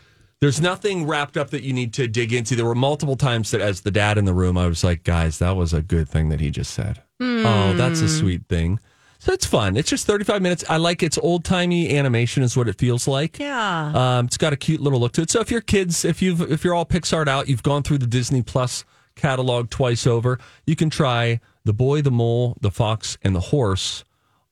There's 0.45 0.61
nothing 0.61 1.07
wrapped 1.07 1.39
up 1.39 1.49
that 1.51 1.63
you 1.63 1.73
need 1.73 1.95
to 1.95 2.07
dig 2.07 2.35
into. 2.35 2.55
There 2.55 2.67
were 2.67 2.75
multiple 2.75 3.17
times 3.17 3.51
that, 3.53 3.63
as 3.63 3.81
the 3.81 3.91
dad 3.91 4.19
in 4.19 4.27
the 4.27 4.35
room, 4.35 4.59
I 4.59 4.67
was 4.67 4.85
like, 4.85 5.03
"Guys, 5.03 5.39
that 5.39 5.57
was 5.57 5.73
a 5.73 5.81
good 5.81 6.07
thing 6.07 6.29
that 6.29 6.39
he 6.41 6.51
just 6.51 6.75
said." 6.75 7.01
Oh, 7.19 7.73
that's 7.75 8.01
Hmm. 8.01 8.05
a 8.07 8.09
sweet 8.11 8.43
thing. 8.47 8.79
So 9.21 9.33
it's 9.33 9.47
fun. 9.47 9.75
It's 9.79 9.89
just 9.89 10.07
35 10.07 10.43
minutes. 10.43 10.63
I 10.69 10.77
like 10.77 11.03
its 11.03 11.17
old 11.17 11.45
timey 11.47 11.97
animation, 11.97 12.43
is 12.43 12.59
what 12.59 12.69
it 12.69 12.77
feels 12.79 13.09
like. 13.09 13.39
Yeah. 13.39 14.19
Um, 14.19 14.27
it's 14.27 14.37
got 14.37 14.53
a 14.53 14.57
cute 14.57 14.83
little 14.83 15.01
look 15.01 15.13
to 15.13 15.23
it. 15.23 15.31
So 15.31 15.41
if 15.41 15.51
your 15.51 15.63
kids, 15.63 16.05
if 16.05 16.21
you've 16.21 16.43
if 16.43 16.63
you're 16.63 16.75
all 16.75 16.85
Pixar'd 16.85 17.27
out, 17.29 17.49
you've 17.49 17.63
gone 17.63 17.83
through 17.83 17.99
the 17.99 18.07
Disney 18.07 18.43
Plus 18.43 18.85
catalog 19.17 19.71
twice 19.71 20.07
over, 20.07 20.39
you 20.67 20.77
can 20.77 20.91
try 20.91 21.41
The 21.65 21.73
Boy, 21.73 22.03
the 22.03 22.11
Mole, 22.11 22.59
the 22.61 22.71
Fox, 22.71 23.17
and 23.23 23.35
the 23.35 23.41
Horse 23.41 24.05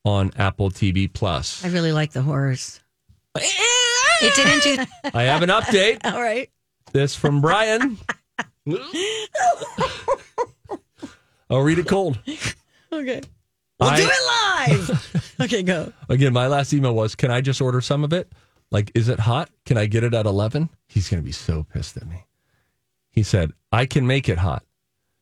on 0.06 0.30
Apple 0.38 0.70
TV 0.70 1.06
Plus. 1.06 1.62
I 1.62 1.68
really 1.68 1.92
like 1.92 2.12
the 2.12 2.22
horse. 2.22 2.80
It 4.22 4.34
didn't 4.36 4.62
do. 4.62 5.10
I 5.14 5.24
have 5.24 5.42
an 5.42 5.48
update. 5.50 6.04
All 6.04 6.20
right. 6.20 6.48
This 6.92 7.14
from 7.14 7.40
Brian. 7.40 7.98
I'll 8.68 8.78
oh, 11.50 11.60
read 11.60 11.78
it 11.78 11.88
cold. 11.88 12.18
Okay. 12.92 13.20
We'll 13.80 13.90
I- 13.90 13.96
do 13.96 14.08
it 14.08 14.80
live. 14.88 15.34
okay, 15.40 15.62
go. 15.62 15.92
Again, 16.08 16.32
my 16.32 16.46
last 16.46 16.72
email 16.72 16.94
was, 16.94 17.14
"Can 17.14 17.30
I 17.30 17.40
just 17.40 17.60
order 17.60 17.80
some 17.80 18.04
of 18.04 18.12
it? 18.12 18.30
Like, 18.70 18.92
is 18.94 19.08
it 19.08 19.18
hot? 19.20 19.50
Can 19.66 19.76
I 19.76 19.86
get 19.86 20.04
it 20.04 20.14
at 20.14 20.26
11?" 20.26 20.68
He's 20.86 21.08
going 21.08 21.20
to 21.22 21.24
be 21.24 21.32
so 21.32 21.64
pissed 21.72 21.96
at 21.96 22.06
me. 22.06 22.26
He 23.10 23.22
said, 23.22 23.52
"I 23.72 23.86
can 23.86 24.06
make 24.06 24.28
it 24.28 24.38
hot. 24.38 24.62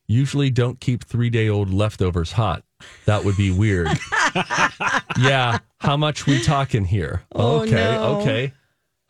Usually 0.07 0.51
don't 0.51 0.80
keep 0.80 1.07
3-day-old 1.07 1.72
leftovers 1.72 2.32
hot. 2.32 2.64
That 3.07 3.24
would 3.24 3.36
be 3.36 3.51
weird." 3.51 3.88
yeah, 5.18 5.59
how 5.78 5.96
much 5.96 6.26
we 6.26 6.42
talking 6.42 6.84
here? 6.84 7.22
Oh, 7.32 7.61
okay, 7.61 7.70
no. 7.70 8.20
okay. 8.20 8.53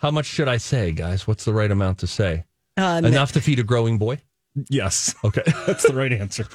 How 0.00 0.10
much 0.10 0.26
should 0.26 0.48
I 0.48 0.56
say, 0.56 0.92
guys? 0.92 1.26
What's 1.26 1.44
the 1.44 1.52
right 1.52 1.70
amount 1.70 1.98
to 1.98 2.06
say? 2.06 2.44
Uh, 2.76 3.00
Enough 3.04 3.32
to 3.32 3.40
feed 3.40 3.58
a 3.58 3.62
growing 3.62 3.98
boy? 3.98 4.18
Yes, 4.68 5.14
Okay. 5.22 5.42
that's 5.66 5.86
the 5.86 5.94
right 5.94 6.12
answer. 6.12 6.46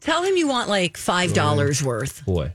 Tell 0.00 0.22
him 0.22 0.36
you 0.36 0.46
want 0.46 0.68
like 0.68 0.96
five 0.96 1.32
dollars 1.32 1.82
worth. 1.82 2.24
boy. 2.24 2.54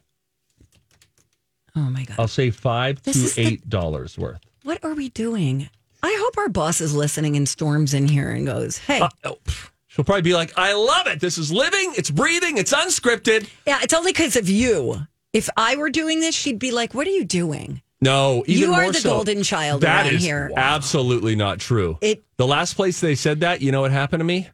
Oh 1.76 1.80
my 1.82 2.04
god. 2.04 2.16
I'll 2.20 2.28
say 2.28 2.52
5 2.52 3.02
This 3.04 3.16
is 3.16 3.36
to 3.36 3.44
the- 3.44 3.58
$8 3.58 4.18
worth. 4.18 4.42
What 4.64 4.84
are 4.84 4.94
we 4.94 5.10
doing? 5.10 5.70
I 6.04 6.16
hope 6.20 6.38
our 6.38 6.50
boss 6.50 6.82
is 6.82 6.94
listening 6.96 7.36
and 7.38 7.48
storms 7.48 7.94
in 7.94 8.08
here 8.08 8.30
and 8.32 8.46
goes, 8.46 8.78
"Hey, 8.78 9.00
Uh, 9.02 9.10
oh, 9.24 9.38
pff. 9.46 9.70
She'll 9.88 10.06
probably 10.06 10.22
be 10.22 10.34
like, 10.34 10.54
I 10.58 10.74
love 10.74 11.08
it. 11.08 11.20
This 11.20 11.38
is 11.38 11.52
living, 11.52 11.94
it's 11.98 12.10
breathing, 12.10 12.58
it's 12.58 12.74
unscripted. 12.74 13.50
yeah, 13.66 13.80
it's 13.84 13.94
only 13.94 14.12
because 14.12 14.36
of 14.36 14.50
you." 14.50 15.08
If 15.34 15.50
I 15.56 15.76
were 15.78 15.90
doing 15.90 16.20
this, 16.20 16.36
she'd 16.36 16.60
be 16.60 16.72
like, 16.72 16.94
"What 16.94 17.08
are 17.08 17.12
you 17.12 17.24
doing?" 17.26 17.82
No, 18.02 18.44
even 18.48 18.70
You 18.70 18.74
are 18.74 18.82
more 18.84 18.92
the 18.92 19.00
so, 19.00 19.10
golden 19.12 19.44
child 19.44 19.82
That 19.82 20.06
around 20.08 20.16
is 20.16 20.24
here. 20.24 20.52
absolutely 20.56 21.36
not 21.36 21.60
true. 21.60 21.98
It- 22.02 22.24
the 22.38 22.48
last 22.48 22.76
place 22.76 23.00
they 23.00 23.14
said 23.16 23.42
that, 23.42 23.62
you 23.62 23.72
know 23.72 23.82
what 23.82 23.92
happened 23.92 24.22
to 24.22 24.26
me? 24.26 24.50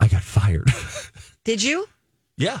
I 0.00 0.08
got 0.08 0.22
fired. 0.22 0.70
Did 1.44 1.62
you? 1.62 1.86
yeah. 2.36 2.60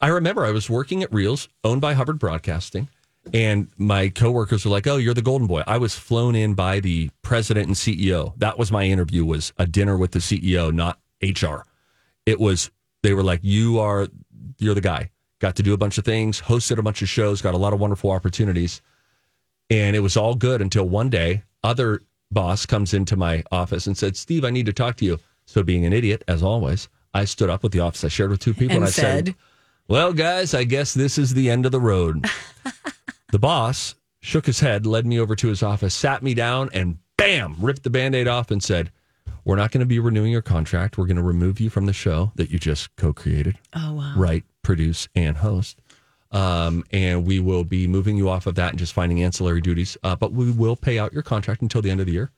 I 0.00 0.08
remember 0.08 0.44
I 0.44 0.50
was 0.50 0.68
working 0.68 1.02
at 1.02 1.10
Reelz, 1.10 1.48
owned 1.62 1.80
by 1.80 1.94
Hubbard 1.94 2.18
Broadcasting, 2.18 2.88
and 3.32 3.68
my 3.78 4.10
coworkers 4.10 4.64
were 4.64 4.70
like, 4.70 4.86
"Oh, 4.86 4.96
you're 4.96 5.14
the 5.14 5.22
golden 5.22 5.46
boy." 5.46 5.62
I 5.66 5.78
was 5.78 5.94
flown 5.94 6.34
in 6.34 6.52
by 6.54 6.80
the 6.80 7.10
president 7.22 7.68
and 7.68 7.76
CEO. 7.76 8.34
That 8.36 8.58
was 8.58 8.70
my 8.70 8.84
interview 8.84 9.24
was 9.24 9.54
a 9.56 9.66
dinner 9.66 9.96
with 9.96 10.10
the 10.10 10.18
CEO, 10.18 10.74
not 10.74 10.98
HR. 11.22 11.64
It 12.26 12.38
was 12.38 12.70
they 13.02 13.14
were 13.14 13.22
like, 13.22 13.40
"You 13.42 13.78
are 13.78 14.08
you're 14.58 14.74
the 14.74 14.80
guy." 14.82 15.10
Got 15.38 15.56
to 15.56 15.62
do 15.62 15.72
a 15.72 15.78
bunch 15.78 15.96
of 15.96 16.04
things, 16.04 16.42
hosted 16.42 16.76
a 16.78 16.82
bunch 16.82 17.00
of 17.00 17.08
shows, 17.08 17.40
got 17.40 17.54
a 17.54 17.58
lot 17.58 17.72
of 17.72 17.80
wonderful 17.80 18.10
opportunities. 18.10 18.82
And 19.70 19.96
it 19.96 20.00
was 20.00 20.16
all 20.16 20.34
good 20.34 20.60
until 20.60 20.88
one 20.88 21.08
day, 21.10 21.42
other 21.62 22.02
boss 22.30 22.66
comes 22.66 22.92
into 22.94 23.16
my 23.16 23.42
office 23.50 23.86
and 23.86 23.96
said, 23.96 24.16
Steve, 24.16 24.44
I 24.44 24.50
need 24.50 24.66
to 24.66 24.72
talk 24.72 24.96
to 24.96 25.04
you. 25.04 25.18
So, 25.46 25.62
being 25.62 25.84
an 25.84 25.92
idiot, 25.92 26.22
as 26.28 26.42
always, 26.42 26.88
I 27.12 27.24
stood 27.26 27.50
up 27.50 27.62
with 27.62 27.72
the 27.72 27.80
office. 27.80 28.04
I 28.04 28.08
shared 28.08 28.30
with 28.30 28.40
two 28.40 28.54
people 28.54 28.76
and, 28.76 28.84
And 28.84 28.84
I 28.84 28.90
said, 28.90 29.26
said- 29.28 29.34
Well, 29.88 30.12
guys, 30.12 30.54
I 30.54 30.64
guess 30.64 30.94
this 30.94 31.18
is 31.18 31.34
the 31.34 31.50
end 31.50 31.66
of 31.66 31.72
the 31.72 31.80
road. 31.80 32.26
the 33.32 33.38
boss 33.38 33.94
shook 34.20 34.46
his 34.46 34.60
head, 34.60 34.86
led 34.86 35.06
me 35.06 35.18
over 35.20 35.36
to 35.36 35.48
his 35.48 35.62
office, 35.62 35.94
sat 35.94 36.22
me 36.22 36.34
down, 36.34 36.70
and 36.72 36.98
bam, 37.16 37.56
ripped 37.60 37.82
the 37.82 37.90
band 37.90 38.14
aid 38.14 38.26
off 38.28 38.50
and 38.50 38.62
said, 38.62 38.90
We're 39.44 39.56
not 39.56 39.70
going 39.70 39.80
to 39.80 39.86
be 39.86 39.98
renewing 39.98 40.32
your 40.32 40.42
contract. 40.42 40.96
We're 40.98 41.06
going 41.06 41.16
to 41.18 41.22
remove 41.22 41.60
you 41.60 41.68
from 41.70 41.86
the 41.86 41.92
show 41.92 42.32
that 42.36 42.50
you 42.50 42.58
just 42.58 42.94
co 42.96 43.12
created 43.12 43.58
Oh 43.74 43.94
wow. 43.94 44.14
write, 44.16 44.44
produce, 44.62 45.08
and 45.14 45.36
host. 45.38 45.78
Um, 46.34 46.84
and 46.90 47.24
we 47.24 47.38
will 47.38 47.64
be 47.64 47.86
moving 47.86 48.16
you 48.16 48.28
off 48.28 48.46
of 48.46 48.56
that 48.56 48.70
and 48.70 48.78
just 48.78 48.92
finding 48.92 49.22
ancillary 49.22 49.60
duties. 49.60 49.96
Uh, 50.02 50.16
but 50.16 50.32
we 50.32 50.50
will 50.50 50.76
pay 50.76 50.98
out 50.98 51.12
your 51.12 51.22
contract 51.22 51.62
until 51.62 51.80
the 51.80 51.90
end 51.90 52.00
of 52.00 52.06
the 52.06 52.12
year. 52.12 52.32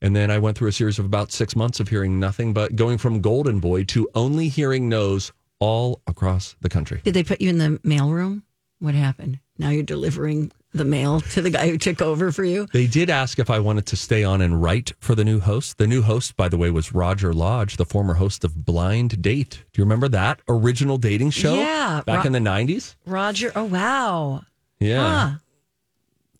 And 0.00 0.14
then 0.14 0.30
I 0.30 0.38
went 0.38 0.56
through 0.56 0.68
a 0.68 0.72
series 0.72 1.00
of 1.00 1.04
about 1.04 1.32
six 1.32 1.56
months 1.56 1.80
of 1.80 1.88
hearing 1.88 2.20
nothing 2.20 2.52
but 2.52 2.76
going 2.76 2.96
from 2.96 3.20
Golden 3.20 3.58
Boy 3.58 3.82
to 3.84 4.08
only 4.14 4.48
hearing 4.48 4.88
no's 4.88 5.32
all 5.58 6.00
across 6.06 6.54
the 6.60 6.68
country. 6.68 7.00
Did 7.02 7.14
they 7.14 7.24
put 7.24 7.40
you 7.40 7.50
in 7.50 7.58
the 7.58 7.80
mailroom? 7.80 8.42
What 8.78 8.94
happened? 8.94 9.40
Now 9.58 9.70
you're 9.70 9.82
delivering 9.82 10.52
the 10.72 10.84
mail 10.84 11.20
to 11.20 11.40
the 11.42 11.50
guy 11.50 11.68
who 11.68 11.78
took 11.78 12.02
over 12.02 12.30
for 12.30 12.44
you. 12.44 12.66
They 12.72 12.86
did 12.86 13.08
ask 13.10 13.38
if 13.38 13.48
I 13.50 13.58
wanted 13.58 13.86
to 13.86 13.96
stay 13.96 14.22
on 14.22 14.40
and 14.42 14.62
write 14.62 14.92
for 15.00 15.14
the 15.14 15.24
new 15.24 15.40
host. 15.40 15.78
The 15.78 15.86
new 15.86 16.02
host, 16.02 16.36
by 16.36 16.48
the 16.48 16.58
way, 16.58 16.70
was 16.70 16.92
Roger 16.92 17.32
Lodge, 17.32 17.76
the 17.76 17.84
former 17.86 18.14
host 18.14 18.44
of 18.44 18.64
Blind 18.64 19.22
Date. 19.22 19.64
Do 19.72 19.80
you 19.80 19.84
remember 19.84 20.08
that 20.08 20.40
original 20.48 20.98
dating 20.98 21.30
show? 21.30 21.54
Yeah, 21.54 22.02
Back 22.04 22.24
Ro- 22.24 22.26
in 22.26 22.32
the 22.32 22.38
90s? 22.50 22.96
Roger. 23.06 23.50
Oh 23.56 23.64
wow. 23.64 24.42
Yeah. 24.78 25.28
Huh. 25.30 25.36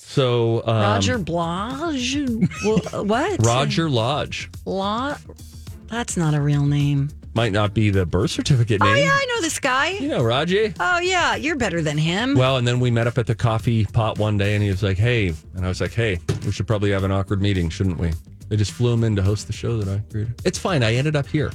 So, 0.00 0.62
um, 0.66 0.76
Roger 0.80 1.18
Blage. 1.18 2.16
What? 3.06 3.44
Roger 3.44 3.90
Lodge. 3.90 4.48
Lo- 4.64 5.14
That's 5.88 6.16
not 6.16 6.34
a 6.34 6.40
real 6.40 6.64
name. 6.64 7.10
Might 7.38 7.52
not 7.52 7.72
be 7.72 7.90
the 7.90 8.04
birth 8.04 8.32
certificate 8.32 8.80
name. 8.82 8.90
Oh 8.90 8.94
yeah, 8.96 9.12
I 9.12 9.26
know 9.34 9.40
this 9.42 9.60
guy. 9.60 9.90
You 9.90 10.08
know, 10.08 10.24
Raji. 10.24 10.74
Oh 10.80 10.98
yeah, 10.98 11.36
you're 11.36 11.54
better 11.54 11.80
than 11.80 11.96
him. 11.96 12.34
Well, 12.34 12.56
and 12.56 12.66
then 12.66 12.80
we 12.80 12.90
met 12.90 13.06
up 13.06 13.16
at 13.16 13.28
the 13.28 13.34
coffee 13.36 13.84
pot 13.84 14.18
one 14.18 14.36
day 14.36 14.54
and 14.54 14.62
he 14.64 14.70
was 14.70 14.82
like, 14.82 14.98
hey. 14.98 15.32
And 15.54 15.64
I 15.64 15.68
was 15.68 15.80
like, 15.80 15.92
hey, 15.92 16.18
we 16.44 16.50
should 16.50 16.66
probably 16.66 16.90
have 16.90 17.04
an 17.04 17.12
awkward 17.12 17.40
meeting, 17.40 17.68
shouldn't 17.70 17.96
we? 17.98 18.10
They 18.48 18.56
just 18.56 18.72
flew 18.72 18.92
him 18.92 19.04
in 19.04 19.14
to 19.14 19.22
host 19.22 19.46
the 19.46 19.52
show 19.52 19.76
that 19.78 19.88
I 19.88 20.02
created. 20.10 20.34
It's 20.44 20.58
fine. 20.58 20.82
I 20.82 20.96
ended 20.96 21.14
up 21.14 21.28
here. 21.28 21.52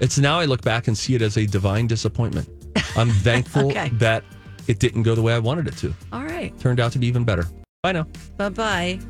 It's 0.00 0.16
now 0.16 0.38
I 0.40 0.46
look 0.46 0.62
back 0.62 0.88
and 0.88 0.96
see 0.96 1.14
it 1.14 1.20
as 1.20 1.36
a 1.36 1.44
divine 1.46 1.86
disappointment. 1.86 2.48
I'm 2.96 3.10
thankful 3.26 3.66
Okay. 3.66 3.90
that 3.94 4.24
it 4.68 4.78
didn't 4.78 5.02
go 5.02 5.14
the 5.14 5.20
way 5.22 5.34
I 5.34 5.38
wanted 5.38 5.68
it 5.68 5.76
to. 5.78 5.92
All 6.14 6.24
right. 6.24 6.58
Turned 6.60 6.80
out 6.80 6.92
to 6.92 6.98
be 6.98 7.08
even 7.08 7.24
better. 7.24 7.46
Bye 7.82 7.92
now. 7.92 8.06
Bye 8.38 8.48
bye. 8.48 9.00